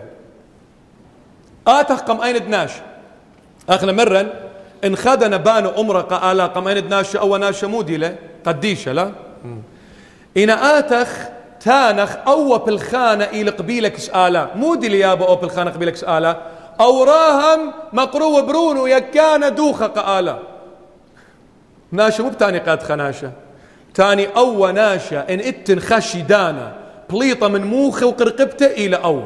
آتخ 1.66 2.00
قم 2.00 2.20
أين 2.20 2.44
دناش 2.44 2.70
أخنا 3.68 3.92
مرن 3.92 4.30
إن 4.84 4.96
خدنا 4.96 5.36
بانو 5.36 5.70
أمرا 5.70 6.00
قالا 6.00 6.46
قم 6.46 6.68
أين 6.68 6.88
دناش 6.88 7.16
أو 7.16 7.36
ناش 7.36 7.64
مودي 7.64 7.96
له 7.96 8.16
قديشة 8.46 8.92
لا 8.92 9.12
إن 10.36 10.50
آتخ 10.50 11.08
تانخ 11.60 12.16
أو 12.26 12.58
بالخانة 12.58 13.24
إلى 13.24 13.50
قبيلك 13.50 13.98
سآلة 13.98 14.50
مو 14.54 14.74
دي 14.74 14.88
ليابا 14.88 15.28
أو 15.28 15.36
بالخانة 15.36 15.70
قبيلك 15.70 15.96
سآلة 15.96 16.42
أو 16.80 17.04
راهم 17.04 17.72
مقرو 17.92 18.42
برونو 18.42 18.86
يكان 18.86 19.54
دوخة 19.54 19.86
قآلة 19.86 20.38
ناشا 21.92 22.22
مو 22.22 22.28
بتاني 22.28 22.58
قاد 22.58 22.82
خناشة 22.82 23.30
تاني 23.94 24.26
أو 24.36 24.70
ناشا 24.70 25.34
إن 25.34 25.40
إتن 25.40 25.80
خشي 25.80 26.22
دانا. 26.22 26.72
بليطة 27.10 27.48
من 27.48 27.64
موخه 27.64 28.06
وقرقبته 28.06 28.66
إلى 28.66 28.96
أو. 28.96 29.22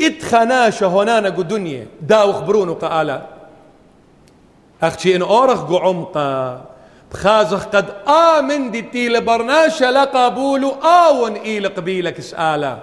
ات 0.00 0.22
خناشة 0.22 0.86
هنانا 0.86 1.28
قدنيا 1.28 1.86
داوخ 2.00 2.40
برونو 2.40 2.74
قآلة 2.74 3.26
أختي 4.82 5.16
إن 5.16 5.22
أورخ 5.22 5.60
قو 5.60 5.76
عمقا. 5.76 6.64
تخازخ 7.10 7.64
قد 7.64 7.86
آمن 8.08 8.70
دي 8.70 8.82
تيل 8.82 9.20
برناشا 9.24 9.84
لقبولو 9.84 10.70
آون 10.70 11.34
إيل 11.34 11.68
قبيلك 11.68 12.18
اسآلا 12.18 12.78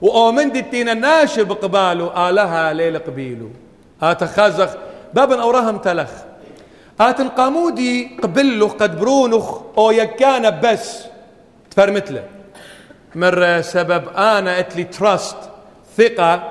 وآمن 0.00 0.52
دي 0.52 0.62
تينا 0.62 0.94
ناشب 0.94 1.52
قبالو 1.52 2.10
آلها 2.28 2.72
ليل 2.72 2.98
قبيلو. 2.98 3.50
آتا 4.02 4.26
خازخ 4.26 4.70
بابن 5.14 5.40
أورهم 5.40 5.78
تلخ. 5.78 6.10
آتن 7.00 7.28
قامودي 7.28 8.18
قبلو 8.22 8.66
قد 8.66 9.00
برونخ 9.00 9.58
أو 9.78 9.90
يكان 9.90 10.60
بس. 10.60 11.04
تفرمت 11.70 12.10
له. 12.10 12.24
مرة 13.14 13.60
سبب 13.60 14.08
أنا 14.16 14.58
اتلي 14.58 14.84
تراست. 14.84 15.36
ثقة. 15.96 16.50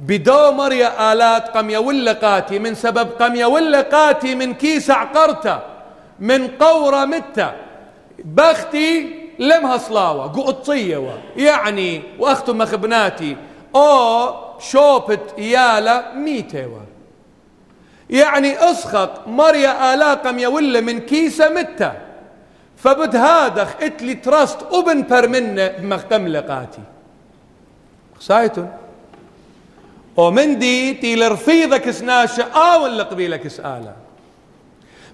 بدو 0.00 0.52
مريا 0.52 1.12
آلات 1.12 1.48
قم 1.48 1.70
يولقاتي. 1.70 2.58
من 2.58 2.74
سبب 2.74 3.08
قم 3.20 3.34
يولقاتي 3.34 4.34
من 4.34 4.54
كيس 4.54 4.90
عقرته 4.90 5.58
من 6.20 6.48
قورة 6.48 7.04
متة. 7.04 7.52
بختي 8.24 9.22
لمها 9.38 9.78
صلاوة 9.78 10.26
قطية 10.26 11.18
يعني 11.36 12.02
وأختم 12.18 12.58
مخبناتي. 12.58 13.36
أو 13.76 14.34
شوبت 14.58 15.38
يالا 15.38 16.14
ميتة 16.14 16.66
يعني 18.10 18.70
اسخط 18.70 19.28
مريا 19.28 19.94
آلاقم 19.94 20.38
يولا 20.38 20.80
من 20.80 20.98
كيسة 21.00 21.48
متة. 21.48 21.92
فبد 22.76 23.16
هادخ 23.16 23.68
اتلي 23.82 24.14
تراست 24.14 24.58
ابن 24.72 25.02
برمنة 25.02 25.68
بمختم 25.68 26.28
لقاتي. 26.28 26.82
سايتون. 28.20 28.70
ومن 30.16 30.58
دي 30.58 30.94
تيل 30.94 31.32
رفيضك 31.32 31.90
سناشة 31.90 32.42
آول 32.42 32.98
لقبيلك 32.98 33.48
سآلة 33.48 33.92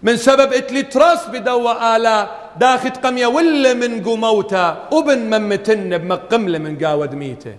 من 0.02 0.16
سبب 0.16 0.52
اتلي 0.52 0.82
تراس 0.82 1.28
بدوا 1.28 1.96
آلا 1.96 2.30
داخت 2.56 3.06
قمية 3.06 3.26
ولا 3.26 3.74
من 3.74 4.04
قموتا 4.04 4.88
وبن 4.92 5.18
ممتن 5.18 5.98
بمقملة 5.98 6.58
من 6.58 6.78
قاود 6.78 7.14
ميتة. 7.14 7.56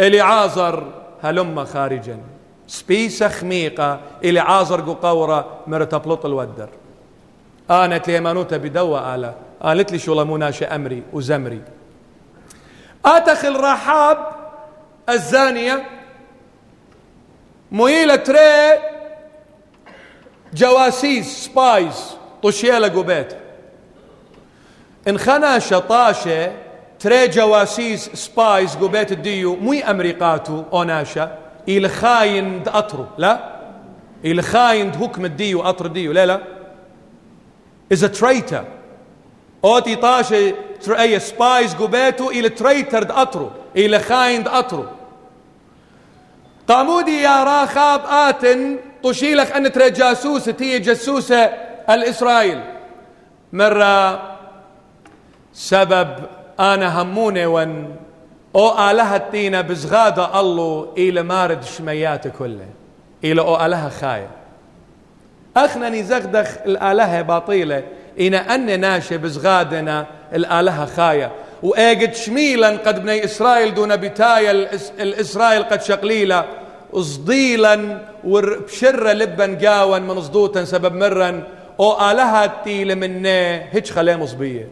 إلي 0.00 0.20
عازر 0.20 0.92
هلم 1.22 1.64
خارجا. 1.64 2.18
سبيسة 2.66 3.28
خميقة 3.28 4.00
إلي 4.24 4.40
عازر 4.40 4.80
قورة 4.80 5.58
مرتبلط 5.66 6.26
الودر. 6.26 6.68
آنت 7.70 8.08
لي 8.08 8.20
مانوتا 8.20 8.56
بدوا 8.56 9.14
آلا. 9.14 9.34
قالت 9.62 9.92
لي 9.92 9.98
شو 9.98 10.24
مناشي 10.24 10.64
أمري 10.64 11.02
وزمري. 11.12 11.62
آتخل 13.04 13.60
رحاب 13.60 14.18
الزانية 15.08 15.86
مويلة 17.72 18.16
تري 18.16 18.78
جواسيس 20.54 21.44
سبايز 21.44 22.16
طشيلة 22.42 22.88
قبيت 22.88 23.36
انخنا 25.08 25.58
شطاشة 25.58 26.52
تري 27.00 27.28
جواسيس 27.28 28.10
سبايز 28.14 28.76
قبيت 28.76 29.12
الديو 29.12 29.56
مي 29.56 29.84
أمريقاتو 29.90 30.62
أوناشا 30.72 31.38
إلى 31.68 31.88
خاين 31.88 32.62
أطرو. 32.66 33.06
لا. 33.18 33.54
إلى 34.24 34.42
خاين 34.42 34.92
حكم 34.92 35.24
الديو 35.24 35.62
أطر 35.62 35.86
ديو. 35.86 36.12
لا 36.12 36.26
لا. 36.26 36.40
Is 37.94 38.02
a 38.02 38.08
traitor. 38.08 38.64
أوتي 39.64 39.96
طاشة 39.96 40.54
أي 40.88 41.20
سبايز 41.20 41.74
قبيتو 41.74 42.30
إلى 42.30 42.48
تريتر 42.48 43.22
أطرو. 43.22 43.50
إلى 43.76 43.98
خاين 43.98 44.48
أطرو. 44.48 44.86
قامودي 46.68 47.22
يا 47.22 47.44
راخاب 47.44 48.00
آتن 48.06 48.78
طشيلك 49.02 49.52
أن 49.52 49.72
ترى 49.72 49.90
جاسوسة 49.90 50.56
هي 50.60 50.78
جاسوسة 50.78 51.44
الإسرائيل. 51.90 52.60
مرة 53.52 54.22
سبب 55.52 56.08
أنا 56.60 57.02
هموني 57.02 57.46
ون 57.46 57.96
أو 58.56 58.90
آلهة 58.90 59.30
تينا 59.32 59.60
بزغادة 59.60 60.40
الله 60.40 60.88
إلى 60.98 61.22
مارد 61.22 61.64
شميات 61.64 62.28
كله. 62.28 62.66
إلى 63.24 63.40
أو 63.40 63.66
آلهة 63.66 63.88
خاية. 63.88 64.30
أخنني 65.56 66.02
زغدخ 66.02 66.48
الآلهة 66.66 67.22
باطيلة. 67.22 67.82
إن 68.20 68.34
أن 68.34 68.80
ناشي 68.80 69.18
بزغادنا 69.18 70.06
الآلهة 70.34 70.86
خاية. 70.86 71.32
وأجد 71.62 72.14
شميلا 72.14 72.68
قد 72.68 73.02
بني 73.02 73.24
إسرائيل 73.24 73.74
دون 73.74 73.96
بتايا 73.96 74.50
الإسرائيل 75.00 75.62
قد 75.62 75.82
شقليلا 75.82 76.44
صديلا 76.92 77.98
وبشرة 78.24 79.12
لبا 79.12 79.68
قاوا 79.68 79.98
من 79.98 80.20
صدوتا 80.20 80.64
سبب 80.64 80.94
مرا 80.94 81.42
أو 81.80 82.10
آلهة 82.10 82.62
تيل 82.64 82.96
منه 82.96 83.28
هيج 83.72 83.90
خليه 83.90 84.16
مصبية 84.16 84.68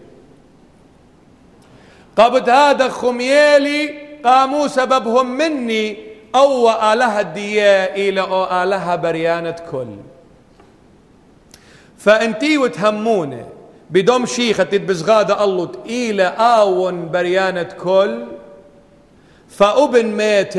قبض 2.16 2.48
هذا 2.48 2.88
خميالي 2.88 3.94
قاموا 4.24 4.66
سببهم 4.66 5.30
مني. 5.30 5.96
أو 6.34 6.70
آلهة 6.70 7.22
ديا 7.22 7.94
إلى 7.96 8.20
أو 8.20 8.62
آلهة 8.62 8.96
بريانة 8.96 9.56
كل. 9.70 9.86
فانتي 11.98 12.58
وتهمونه 12.58 13.48
بدم 13.90 14.26
شيخة 14.26 14.64
تتبزغادة 14.64 15.44
الله 15.44 15.70
إلى 15.86 16.22
آون 16.22 17.10
بريانة 17.10 17.62
كل. 17.62 18.24
فأبن 19.48 20.06
ميت 20.06 20.56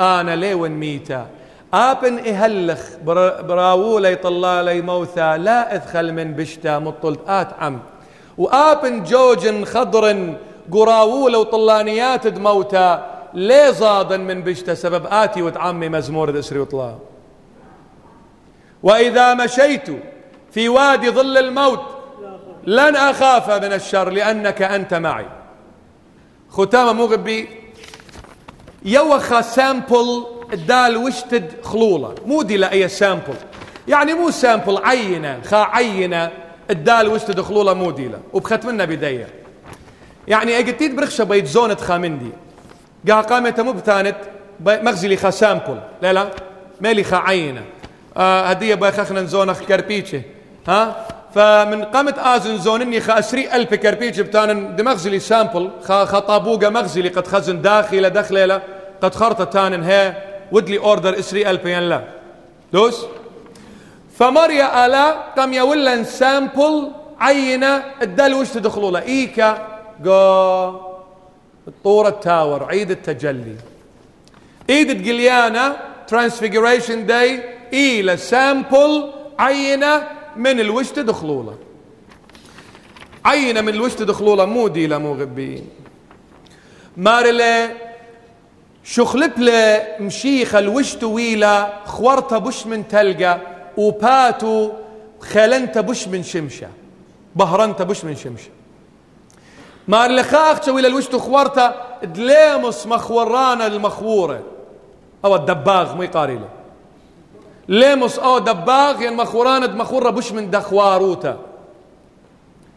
أنا 0.00 0.36
ليون 0.36 0.70
ميتا. 0.70 1.26
آبن 1.74 2.18
إهلخ 2.18 2.80
براولي 3.46 4.14
طلالي 4.16 4.82
موثى 4.82 5.38
لا 5.38 5.74
أدخل 5.74 6.12
من 6.12 6.34
بشتا 6.34 6.78
مطلت 6.78 7.20
آت 7.26 7.48
عم 7.58 7.80
وآبن 8.38 9.02
جوج 9.04 9.64
خضر 9.64 10.34
قراولة 10.72 11.38
وطلانيات 11.38 12.26
دموتا 12.26 13.12
ليه 13.34 13.70
زادا 13.70 14.16
من 14.16 14.42
بشتا 14.42 14.74
سبب 14.74 15.06
آتي 15.06 15.42
وتعمي 15.42 15.88
مزمور 15.88 16.30
دسري 16.30 16.58
وطلا. 16.58 16.98
وإذا 18.82 19.34
مشيت 19.34 19.88
في 20.50 20.68
وادي 20.68 21.10
ظل 21.10 21.38
الموت 21.38 21.80
لن 22.64 22.96
أخاف 22.96 23.50
من 23.50 23.72
الشر 23.72 24.10
لأنك 24.10 24.62
أنت 24.62 24.94
معي. 24.94 25.26
ختام 26.50 26.98
مغبي 26.98 27.48
يوخا 28.84 29.40
سامبل 29.40 30.26
الدال 30.52 30.96
وشتد 30.96 31.52
خلوله 31.62 32.14
مو 32.26 32.42
دي 32.42 32.56
لأي 32.56 32.88
سامبل. 32.88 33.34
يعني 33.88 34.14
مو 34.14 34.30
سامبل 34.30 34.78
عينة 34.84 35.40
خا 35.44 35.56
عينة 35.56 36.30
الدال 36.70 37.08
وشتد 37.08 37.40
خلوله 37.40 37.74
مو 37.74 37.90
دي 37.90 38.08
له 38.08 38.20
وبختمنا 38.32 38.84
بداية. 38.84 39.41
يعني 40.28 40.58
اجتيد 40.58 40.96
برخشة 40.96 41.24
بيت 41.24 41.46
زونة 41.46 41.74
خامندي 41.74 42.30
قا 43.08 43.20
قامت 43.20 43.60
مو 43.60 43.72
بتانت 43.72 44.16
مغزلي 44.60 45.16
خا 45.16 45.30
سامبل 45.30 45.80
لا 46.02 46.12
لا 46.12 46.28
مالي 46.80 47.04
خا 47.04 47.16
عينه 47.16 47.62
آه 48.16 48.42
هدية 48.42 48.74
باي 48.74 48.92
خخنا 48.92 49.24
زونة 49.24 49.52
كربيتشي 49.52 50.22
ها؟ 50.68 51.06
فمن 51.34 51.84
قامت 51.84 52.18
آزن 52.18 52.58
زونني 52.58 53.00
خا 53.00 53.18
اسري 53.18 53.52
الف 53.52 53.74
كربيتشي 53.74 54.22
بتان 54.22 54.76
دمغزلي 54.76 55.18
سامبل 55.18 55.70
خا 55.84 56.04
خطابوقه 56.04 56.68
مغزلي 56.68 57.08
قد 57.08 57.26
خزن 57.26 57.62
داخله 57.62 58.08
دخله 58.08 58.62
قد 59.02 59.14
خرطة 59.14 59.44
تانن 59.44 59.82
هي 59.82 60.14
ودلي 60.52 60.78
اوردر 60.78 61.18
اسري 61.18 61.50
البين 61.50 61.78
لا. 61.82 62.04
دوس 62.72 63.06
فمريا 64.18 64.86
آلا 64.86 65.10
قام 65.36 65.52
يولن 65.52 66.04
سامبل 66.04 66.90
عينه 67.20 67.82
الدل 68.02 68.34
وش 68.34 68.48
تدخلوا 68.48 68.90
له 68.90 69.02
ايكا 69.02 69.71
جو 70.02 70.80
الطور 71.68 72.08
التاور 72.08 72.64
عيد 72.64 72.90
التجلي. 72.90 73.56
عيد 74.70 74.90
القليانة 74.90 75.76
ترانسفيجريشن 76.06 77.06
داي 77.06 77.42
إلى 77.72 78.16
سامبل 78.16 79.10
عينة 79.38 80.08
من 80.36 80.60
الوش 80.60 80.90
تدخلوا 80.90 81.52
عينة 83.24 83.60
من 83.60 83.68
الوش 83.68 83.94
تدخلوا 83.94 84.44
مو 84.44 84.68
دي 84.68 84.88
مو 84.88 85.14
غبيين. 85.14 85.68
مارلي 86.96 87.70
شخلب 88.84 89.38
له 89.38 89.86
مشيخ 90.00 90.54
الوش 90.54 90.94
طويلة 90.94 91.72
خورته 91.84 92.38
بش 92.38 92.66
من 92.66 92.88
تلقى 92.88 93.40
وباتو 93.76 94.70
خلنت 95.20 95.78
بش 95.78 96.08
من 96.08 96.22
شمشة. 96.22 96.68
بهرنت 97.36 97.82
بش 97.82 98.04
من 98.04 98.16
شمشة. 98.16 98.50
ما 99.88 100.06
اللي 100.06 100.22
خاخ 100.22 100.68
ويلا 100.68 100.88
الوش 100.88 101.08
خورته 101.08 101.72
دليمس 102.02 102.86
مخورانا 102.86 103.66
المخورة 103.66 104.40
أو 105.24 105.36
الدباغ 105.36 105.94
مو 105.94 106.02
يقاري 106.02 106.38
له. 107.68 107.98
أو 108.18 108.38
دباغ 108.38 109.02
يعني 109.02 109.16
مخورانة 109.16 109.66
مخورة 109.66 110.10
بش 110.10 110.32
من 110.32 110.50
دخواروتا. 110.50 111.38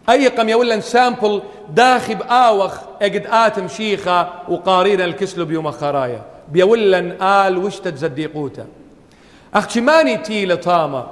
أي 0.10 0.28
قم 0.28 0.50
يولا 0.50 0.80
سامبل 0.80 1.42
داخب 1.70 2.22
آوخ 2.22 2.78
اجد 3.02 3.28
آتم 3.28 3.68
شيخة 3.68 4.30
وقارينا 4.50 5.06
الكسلو 5.06 5.46
بيوم 5.46 5.72
خرايا. 5.72 6.22
بيولن 6.52 7.22
آل 7.22 7.58
وش 7.58 7.80
تتزديقوتا 7.80 8.66
أختماني 9.54 10.18
تي 10.18 10.46
لطامة 10.46 11.06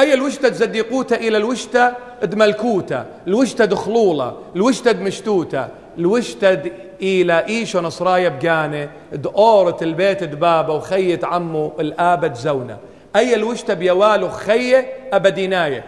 أي 0.00 0.14
الوشتة 0.14 0.48
تزديقوتا 0.48 1.16
إلى 1.16 1.36
الوشتة 1.36 1.92
دملكوتا 2.22 3.06
الوشتة 3.26 3.64
دخلولة 3.64 4.36
الوشتة 4.56 4.92
دمشتوتا 4.92 5.68
الوشتة 5.98 6.60
إلى 7.02 7.46
إيشو 7.46 7.80
نصرايا 7.80 8.28
بقانة 8.28 8.88
دورة 9.12 9.76
البيت 9.82 10.24
دبابة 10.24 10.74
وخية 10.74 11.20
عمو 11.22 11.72
الآبد 11.80 12.34
زونة 12.34 12.76
أي 13.16 13.34
الوشتة 13.34 13.74
بيوالو 13.74 14.28
خية 14.28 14.86
أبديناية. 15.12 15.84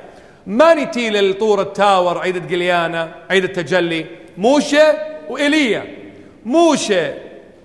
ما 0.46 0.74
نتي 0.74 1.10
للطور 1.10 1.60
التاور 1.60 2.18
عيد 2.18 2.52
قليانة 2.52 3.12
عيد 3.30 3.44
التجلي. 3.44 4.06
موشة 4.38 4.94
وإيليا 5.28 5.84
موشة 6.44 7.14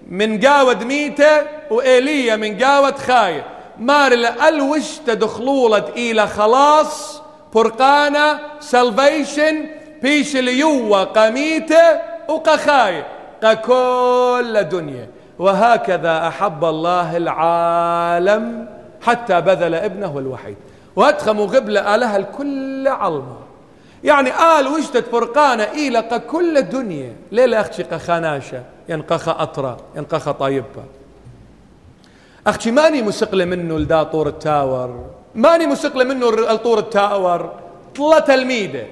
من 0.09 0.39
قاود 0.39 0.83
ميتة 0.83 1.41
وإيليا 1.71 2.35
من 2.35 2.63
قاود 2.63 2.97
خاية. 2.97 3.54
مار 3.79 4.13
الوش 4.47 4.97
تدخلولة 4.97 5.83
إلى 5.97 6.27
خلاص 6.27 7.21
فرقانة 7.53 8.39
سلفيشن 8.59 9.65
بيش 10.01 10.35
ليوة 10.35 11.03
قميتة 11.03 12.01
وقخاية 12.27 13.07
ككل 13.41 14.63
دنيا 14.71 15.09
وهكذا 15.39 16.27
أحب 16.27 16.65
الله 16.65 17.17
العالم 17.17 18.67
حتى 19.01 19.41
بذل 19.41 19.75
ابنه 19.75 20.19
الوحيد. 20.19 20.55
وأدخم 20.95 21.39
غبلة 21.41 21.95
آلها 21.95 22.17
الكل 22.17 22.87
علمه 22.87 23.37
يعني 24.03 24.29
آل 24.59 24.67
وجدت 24.67 25.07
فرقانة 25.11 25.63
إيلق 25.63 26.17
كل 26.17 26.57
الدنيا. 26.57 27.15
ليلة 27.31 27.61
أختي 27.61 27.83
قخاناشة 27.83 28.63
ينقخ 28.89 29.29
أطرى 29.29 29.77
ينقخ 29.95 30.31
طيبة 30.31 30.83
أختي 32.47 32.71
ماني 32.71 33.01
مسقلة 33.01 33.45
منه 33.45 33.79
لدا 33.79 34.03
طور 34.03 34.27
التاور؟ 34.27 35.05
ماني 35.35 35.67
مسقلة 35.67 36.03
منه 36.03 36.31
لطور 36.31 36.79
التاور؟ 36.79 37.51
طلة 37.95 38.19
تلميذه 38.19 38.85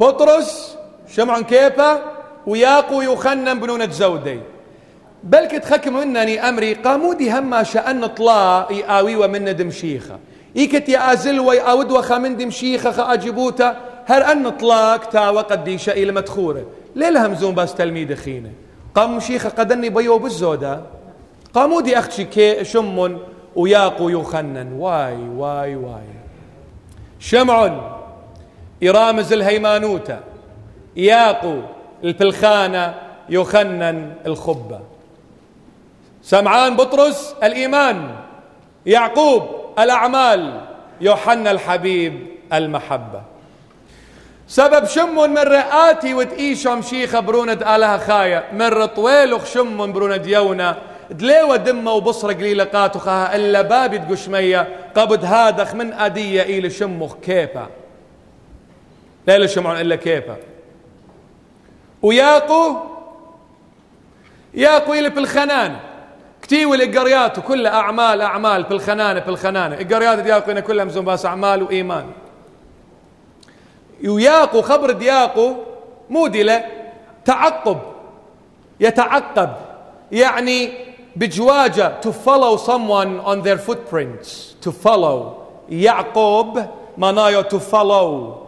بطرس 0.00 0.76
شمعن 1.08 1.42
كيبة 1.42 1.98
وياقو 2.46 3.02
يخنن 3.02 3.60
بنونة 3.60 3.90
زودي. 3.90 4.40
بلك 5.24 5.50
تخكم 5.50 5.96
منني 5.96 6.48
أمري 6.48 6.74
قامودي 6.74 7.30
هما 7.38 7.62
شأن 7.62 8.06
طلا 8.06 8.66
يآوي 8.70 9.16
ومن 9.16 9.56
دمشيخة 9.56 10.18
إيكت 10.56 10.88
يا 10.88 11.12
أزل 11.12 11.40
ويأود 11.40 11.90
وخا 11.90 12.18
من 12.18 12.36
دمشيخة 12.36 12.90
خا 12.90 13.12
أجبوتا 13.12 13.76
هر 14.06 14.32
أن 14.32 14.50
طلاق 14.50 15.04
تا 15.04 15.28
وقديشة 15.28 15.92
إلى 15.92 16.12
مدخورة. 16.12 16.64
ليه 16.96 17.08
الهمزون 17.08 17.54
باس 17.54 17.74
تلميذ 17.74 18.14
خينة. 18.14 18.50
قام 18.94 19.20
شيخة 19.20 19.48
قدني 19.48 19.88
بيو 19.88 20.18
بالزودة 20.18 20.80
قامودي 21.54 21.98
أختي 21.98 22.24
كي 22.24 22.64
شم 22.64 23.18
وياقو 23.56 24.08
يخنن 24.08 24.72
واي 24.72 25.28
واي 25.36 25.76
واي. 25.76 26.02
شمع 27.20 27.80
يرامز 28.82 29.32
الهيمانوتة 29.32 30.18
ياقو 30.96 31.60
الفلخانة 32.04 32.94
يخنن 33.28 34.14
الخبة. 34.26 34.80
سمعان 36.22 36.76
بطرس 36.76 37.34
الإيمان. 37.42 38.16
يعقوب 38.86 39.42
الأعمال. 39.78 40.60
يوحنا 41.00 41.50
الحبيب 41.50 42.26
المحبة. 42.52 43.22
سبب 44.48 44.84
شم 44.84 45.30
من 45.30 45.38
رئاتي 45.38 46.14
وتقيشم 46.14 46.82
شيخة 46.82 47.20
برونة 47.20 47.76
آلها 47.76 47.98
خايا 47.98 48.44
من 48.52 48.86
طويل 48.86 49.46
شم 49.46 49.92
برونة 49.92 50.22
يونا 50.26 50.76
دليوة 51.10 51.56
دمة 51.56 51.92
وبصرة 51.92 52.32
قليلة 52.32 52.64
قاتخها 52.64 53.36
إلا 53.36 53.62
بابي 53.62 53.98
تقشمية 53.98 54.68
قبض 54.94 55.24
هادخ 55.24 55.74
من 55.74 55.92
أدية 55.92 56.42
إلى 56.42 56.70
شمخ 56.70 57.14
كيفا. 57.22 57.68
لا 59.26 59.46
شمعون 59.46 59.80
إلا 59.80 59.96
كيفا. 59.96 60.36
وياقو؟ 62.02 62.76
ياقو 64.54 64.92
إلى 64.92 65.10
في 65.10 65.18
الخنانة 65.20 65.80
كتيوي 66.42 66.84
القريات 66.84 67.38
وكلها 67.38 67.72
أعمال 67.72 68.20
أعمال 68.20 68.64
في 68.64 68.70
الخنانة 68.70 69.20
في 69.20 69.28
الخنانة 69.28 69.80
القريات 69.80 70.18
دياقو 70.18 70.62
كلها 70.62 70.84
مزون 70.84 71.04
باس 71.04 71.26
أعمال 71.26 71.62
وإيمان. 71.62 72.06
وياقو 74.04 74.62
خبر 74.62 74.90
دياقو 74.90 75.54
مودلة 76.10 76.64
تعقب. 77.24 77.78
يتعقب. 78.80 79.50
يعني 80.12 80.89
بجواجة 81.16 82.00
to 82.00 82.12
follow 82.12 82.56
someone 82.56 83.20
on 83.20 83.42
their 83.42 83.58
footprints. 83.58 84.54
To 84.60 84.72
follow. 84.72 85.46
يعقوب 85.68 86.66
معناه 86.98 87.42
to 87.48 87.58
follow. 87.58 88.46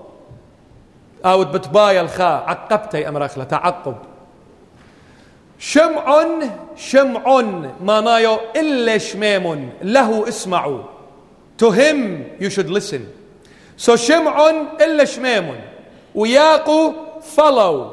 أو 1.24 1.44
بتبايا 1.44 2.00
الخاء. 2.00 2.44
عقبتي 2.46 3.08
أمرخلة 3.08 3.44
تعقب. 3.44 3.96
شمع 5.58 6.24
شمع. 6.76 7.42
معناه 7.80 8.40
إلا 8.56 8.98
شميم. 8.98 9.70
له 9.82 10.28
اسمعوا. 10.28 10.82
To 11.58 11.70
him 11.70 12.24
you 12.40 12.50
should 12.50 12.70
listen. 12.70 13.06
So 13.76 13.96
شمع 13.96 14.50
إلا 14.80 15.04
شميم. 15.04 15.60
وياقو 16.14 16.92
follow. 17.36 17.92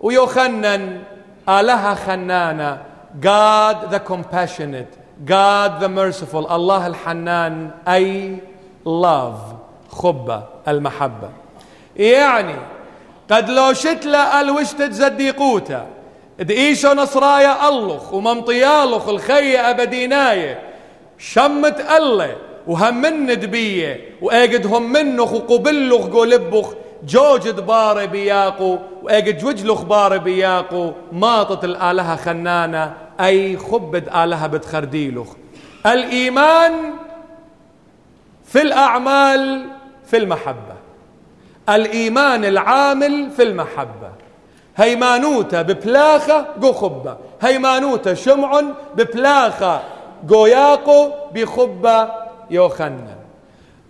ويوخنن 0.00 1.02
آلها 1.48 1.94
خنانة. 1.94 2.87
God 3.20 3.90
the 3.90 4.00
compassionate 4.00 4.92
God 5.24 5.80
the 5.80 5.88
merciful 5.88 6.50
الله 6.50 6.86
الحنان 6.86 7.70
أي 7.88 8.36
love 8.86 9.56
خبة 9.90 10.42
المحبة. 10.68 11.30
يعني 11.96 12.54
قد 13.30 13.50
لو 13.50 13.72
شتلا 13.72 14.40
ألوشت 14.40 14.82
تزديقوتا 14.82 15.86
دقيشو 16.38 16.92
نصرايا 16.92 17.68
ألخ 17.68 18.12
وممطيالخ 18.12 19.08
الخية 19.08 19.70
أبديناية 19.70 20.62
شمت 21.18 21.80
الله 21.96 22.36
وهم 22.66 23.02
من 23.02 23.26
دبية 23.26 24.00
وأجد 24.22 24.66
هم 24.66 24.92
منخ 24.92 25.32
وقبلخ 25.32 26.06
قولبخ 26.06 26.74
جوج 27.04 27.50
دبار 27.50 28.06
بياقو 28.06 28.78
وأجد 29.02 29.38
جوج 29.38 29.82
بار 29.82 30.18
بياقو. 30.18 30.92
ماطت 31.12 31.64
الآلهة 31.64 32.16
خنانة 32.16 32.94
أي 33.20 33.56
خبد 33.56 34.08
آلهة 34.08 34.46
بتخرديلخ 34.46 35.28
الإيمان 35.86 36.72
في 38.44 38.62
الأعمال 38.62 39.66
في 40.06 40.16
المحبة. 40.16 40.74
الإيمان 41.68 42.44
العامل 42.44 43.30
في 43.30 43.42
المحبة. 43.42 44.12
هيمانوتا 44.76 45.62
ببلاخة 45.62 46.46
جو 46.60 46.72
خبة. 46.72 47.16
هيمانوتا 47.42 48.14
شمع 48.14 48.62
ببلاخة 48.94 49.82
جو 50.26 50.46
ياقو 50.46 51.10
بخبة 51.34 52.08
يوخنن 52.50 53.16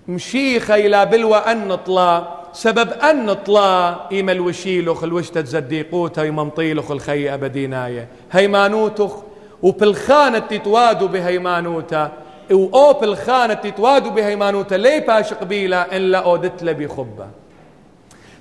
مشيخة 0.09 0.75
إلى 0.75 1.07
بلوى 1.07 1.37
أن 1.39 1.69
نطلع 1.69 2.38
سبب 2.53 2.93
أن 2.93 3.27
نطلع 3.27 4.09
إيما 4.13 4.33
الوشيلخ 4.33 5.05
الوشتة 5.05 5.41
تزديقوتا 5.41 6.25
يممطيلخ 6.25 6.91
الخي 6.91 7.35
أبديناية. 7.35 8.09
هيمانوتخ 8.33 9.13
وبالخانة 9.63 10.39
تتوادوا 10.39 11.09
بهيمانوتا 11.09 12.13
وأو 12.51 12.93
بالخانة 12.93 13.55
تتوادوا 13.55 14.11
بهيمانوتا 14.11 14.75
لي 14.75 15.01
باش 15.01 15.33
قبيلة 15.35 15.83
إلا 15.83 16.19
أودت 16.19 16.65
بخبة 16.65 17.27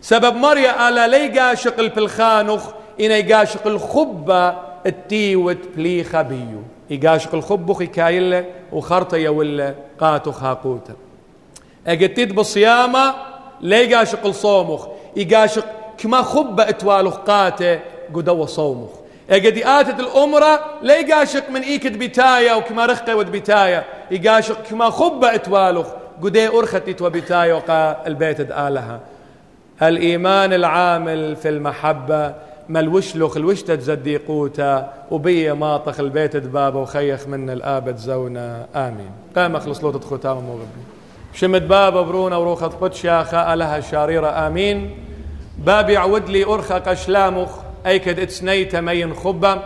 سبب 0.01 0.35
مريا 0.35 0.89
ألا 0.89 1.07
لي 1.07 1.39
قاشق 1.39 1.79
البلخانخ 1.79 2.67
إن 2.99 3.11
يقاشق 3.11 3.67
الخبة 3.67 4.55
التيوت 4.85 5.57
بلي 5.75 6.03
خبيو 6.03 6.61
يقاشق 6.89 7.35
الخبخ 7.35 7.81
يكايلة 7.81 8.45
وخرطة 8.71 9.17
يولا 9.17 9.75
قاتخ 9.99 10.43
هاقوتا. 10.43 10.93
اجتيت 11.87 12.33
بصيامة 12.33 13.13
لي 13.61 13.95
قاشق 13.95 14.25
الصومخ 14.25 14.87
يقاشق 15.15 15.65
كما 15.97 16.21
خبة 16.21 16.69
إتوالخ 16.69 17.15
قاته 17.15 17.79
قدو 18.13 18.45
صومخ. 18.45 18.89
اجدي 19.29 19.67
آتت 19.67 19.99
الأمرة 19.99 20.59
لي 20.81 21.13
قاشق 21.13 21.49
من 21.49 21.61
إيكت 21.61 21.91
بتايا 21.91 22.53
وكما 22.53 22.85
رخقة 22.85 23.15
ود 23.15 23.31
بتايا. 23.31 23.83
يقاشق 24.11 24.63
كما 24.63 24.89
خبة 24.89 25.35
إتوالخ 25.35 25.87
قدي 26.23 26.47
أرختت 26.47 27.01
وبتايا 27.01 27.53
وقا 27.53 28.07
البيت 28.07 28.39
آلها 28.39 28.99
الإيمان 29.81 30.53
العامل 30.53 31.35
في 31.35 31.49
المحبة 31.49 32.33
ما 32.69 32.79
الوشلخ 32.79 33.37
الوشتة 33.37 33.75
تزديقوتا 33.75 34.93
وبي 35.11 35.53
ماطخ 35.53 35.99
البيت 35.99 36.35
دبابة 36.37 36.79
وخيخ 36.79 37.27
من 37.27 37.49
الآبد 37.49 37.97
زونا. 37.97 38.65
آمين. 38.75 39.11
قام 39.35 39.55
أخلص 39.55 39.83
لوطة 39.83 39.99
ختام 39.99 40.37
موغبي 40.37 40.96
شمت 41.39 41.61
بابا 41.61 42.01
برونا 42.01 42.37
وروخة 42.37 42.67
قدشا 42.67 43.23
خاء 43.23 43.55
لها 43.55 43.79
شاريرة 43.79 44.47
آمين. 44.47 44.91
بابي 45.57 45.97
عود 45.97 46.29
لي 46.29 46.45
أرخى 46.45 46.73
قشلامخ 46.73 47.49
أيكد 47.85 48.19
إتسنيت 48.19 48.75
مين 48.75 49.13
خبة 49.13 49.61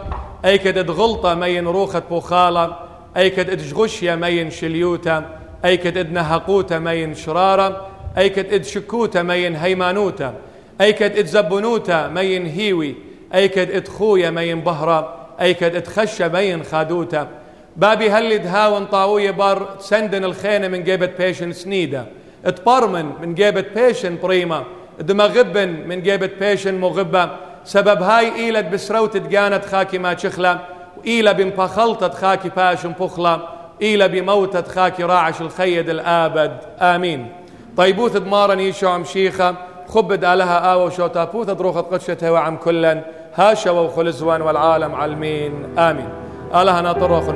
أيكد 0.45 0.77
اتغلطة 0.77 1.34
مين 1.34 1.68
روخة 1.68 2.03
بوخالة 2.10 2.76
أيكد 3.18 3.49
اتجغشيا 3.49 4.15
مين 4.15 4.52
شليوتا 4.52 5.39
أيكت 5.65 5.98
إد 5.98 6.11
نهقوتا 6.11 6.80
مين 6.80 7.15
شرارة 7.15 7.88
أيكت 8.18 8.53
إد 8.53 8.65
شكوتا 8.65 9.23
مين 9.23 9.56
هيمانوتا 9.56 10.34
أيكت 10.81 11.18
إد 11.18 11.26
زبنوتا 11.26 12.07
مين 12.07 12.45
هيوي 12.45 12.95
أيكت 13.34 13.72
إد 13.72 13.88
خويا 13.88 14.30
مين 14.30 14.61
بهرة 14.61 15.15
أيكت 15.41 15.64
إد 15.64 15.88
خشة 15.88 16.27
مين 16.27 16.64
خادوتا 16.64 17.27
بابي 17.76 18.10
هلد 18.10 18.48
هاون 18.48 18.85
طاوية 18.85 19.31
بار 19.31 19.76
سندن 19.80 20.23
الخينة 20.23 20.68
من 20.68 20.84
جيبة 20.84 21.10
بيشن 21.18 21.53
سنيدة. 21.53 22.06
اتبرمن 22.45 23.11
من 23.22 23.35
جيبة 23.35 23.65
بيشن 23.76 24.18
بريمة 24.23 24.64
دمغبن 24.99 25.69
من 25.88 26.02
جيبة 26.02 26.30
بيشن 26.39 26.80
مغبة. 26.80 27.30
سبب 27.64 28.02
هاي 28.02 28.35
إيلت 28.35 28.65
بسروت 28.65 29.18
تجانت 29.18 29.65
خاكي 29.65 29.98
ما 29.98 30.14
تشخلة 30.14 30.60
وإيلة 30.98 31.31
بمبخلطة 31.31 32.10
خاكي 32.10 32.49
باشن 32.49 32.93
بخلة 32.99 33.39
إيلة 33.81 34.07
بموتة 34.07 34.61
خاكي 34.61 35.03
راعش 35.03 35.41
الخيد 35.41 35.89
الآبد. 35.89 36.57
آمين. 36.80 37.27
طيبوث 37.77 38.18
دمارا 38.18 38.53
يشو 38.53 38.88
عم 38.88 39.03
شيخة. 39.03 39.56
خبد 39.88 40.26
آلها 40.26 40.57
آوة 40.73 40.85
وشوتابوث 40.85 41.49
دروخة 41.49 41.81
قدشتها 41.81 42.31
وعم 42.31 42.57
كلا 42.57 43.02
هاشا 43.35 43.72
وخلزوان 43.72 44.41
والعالم 44.41 44.95
علمين. 44.95 45.80
آمين. 45.80 46.20
آلها 46.56 46.82
ناطر 46.82 47.11
وخل 47.11 47.34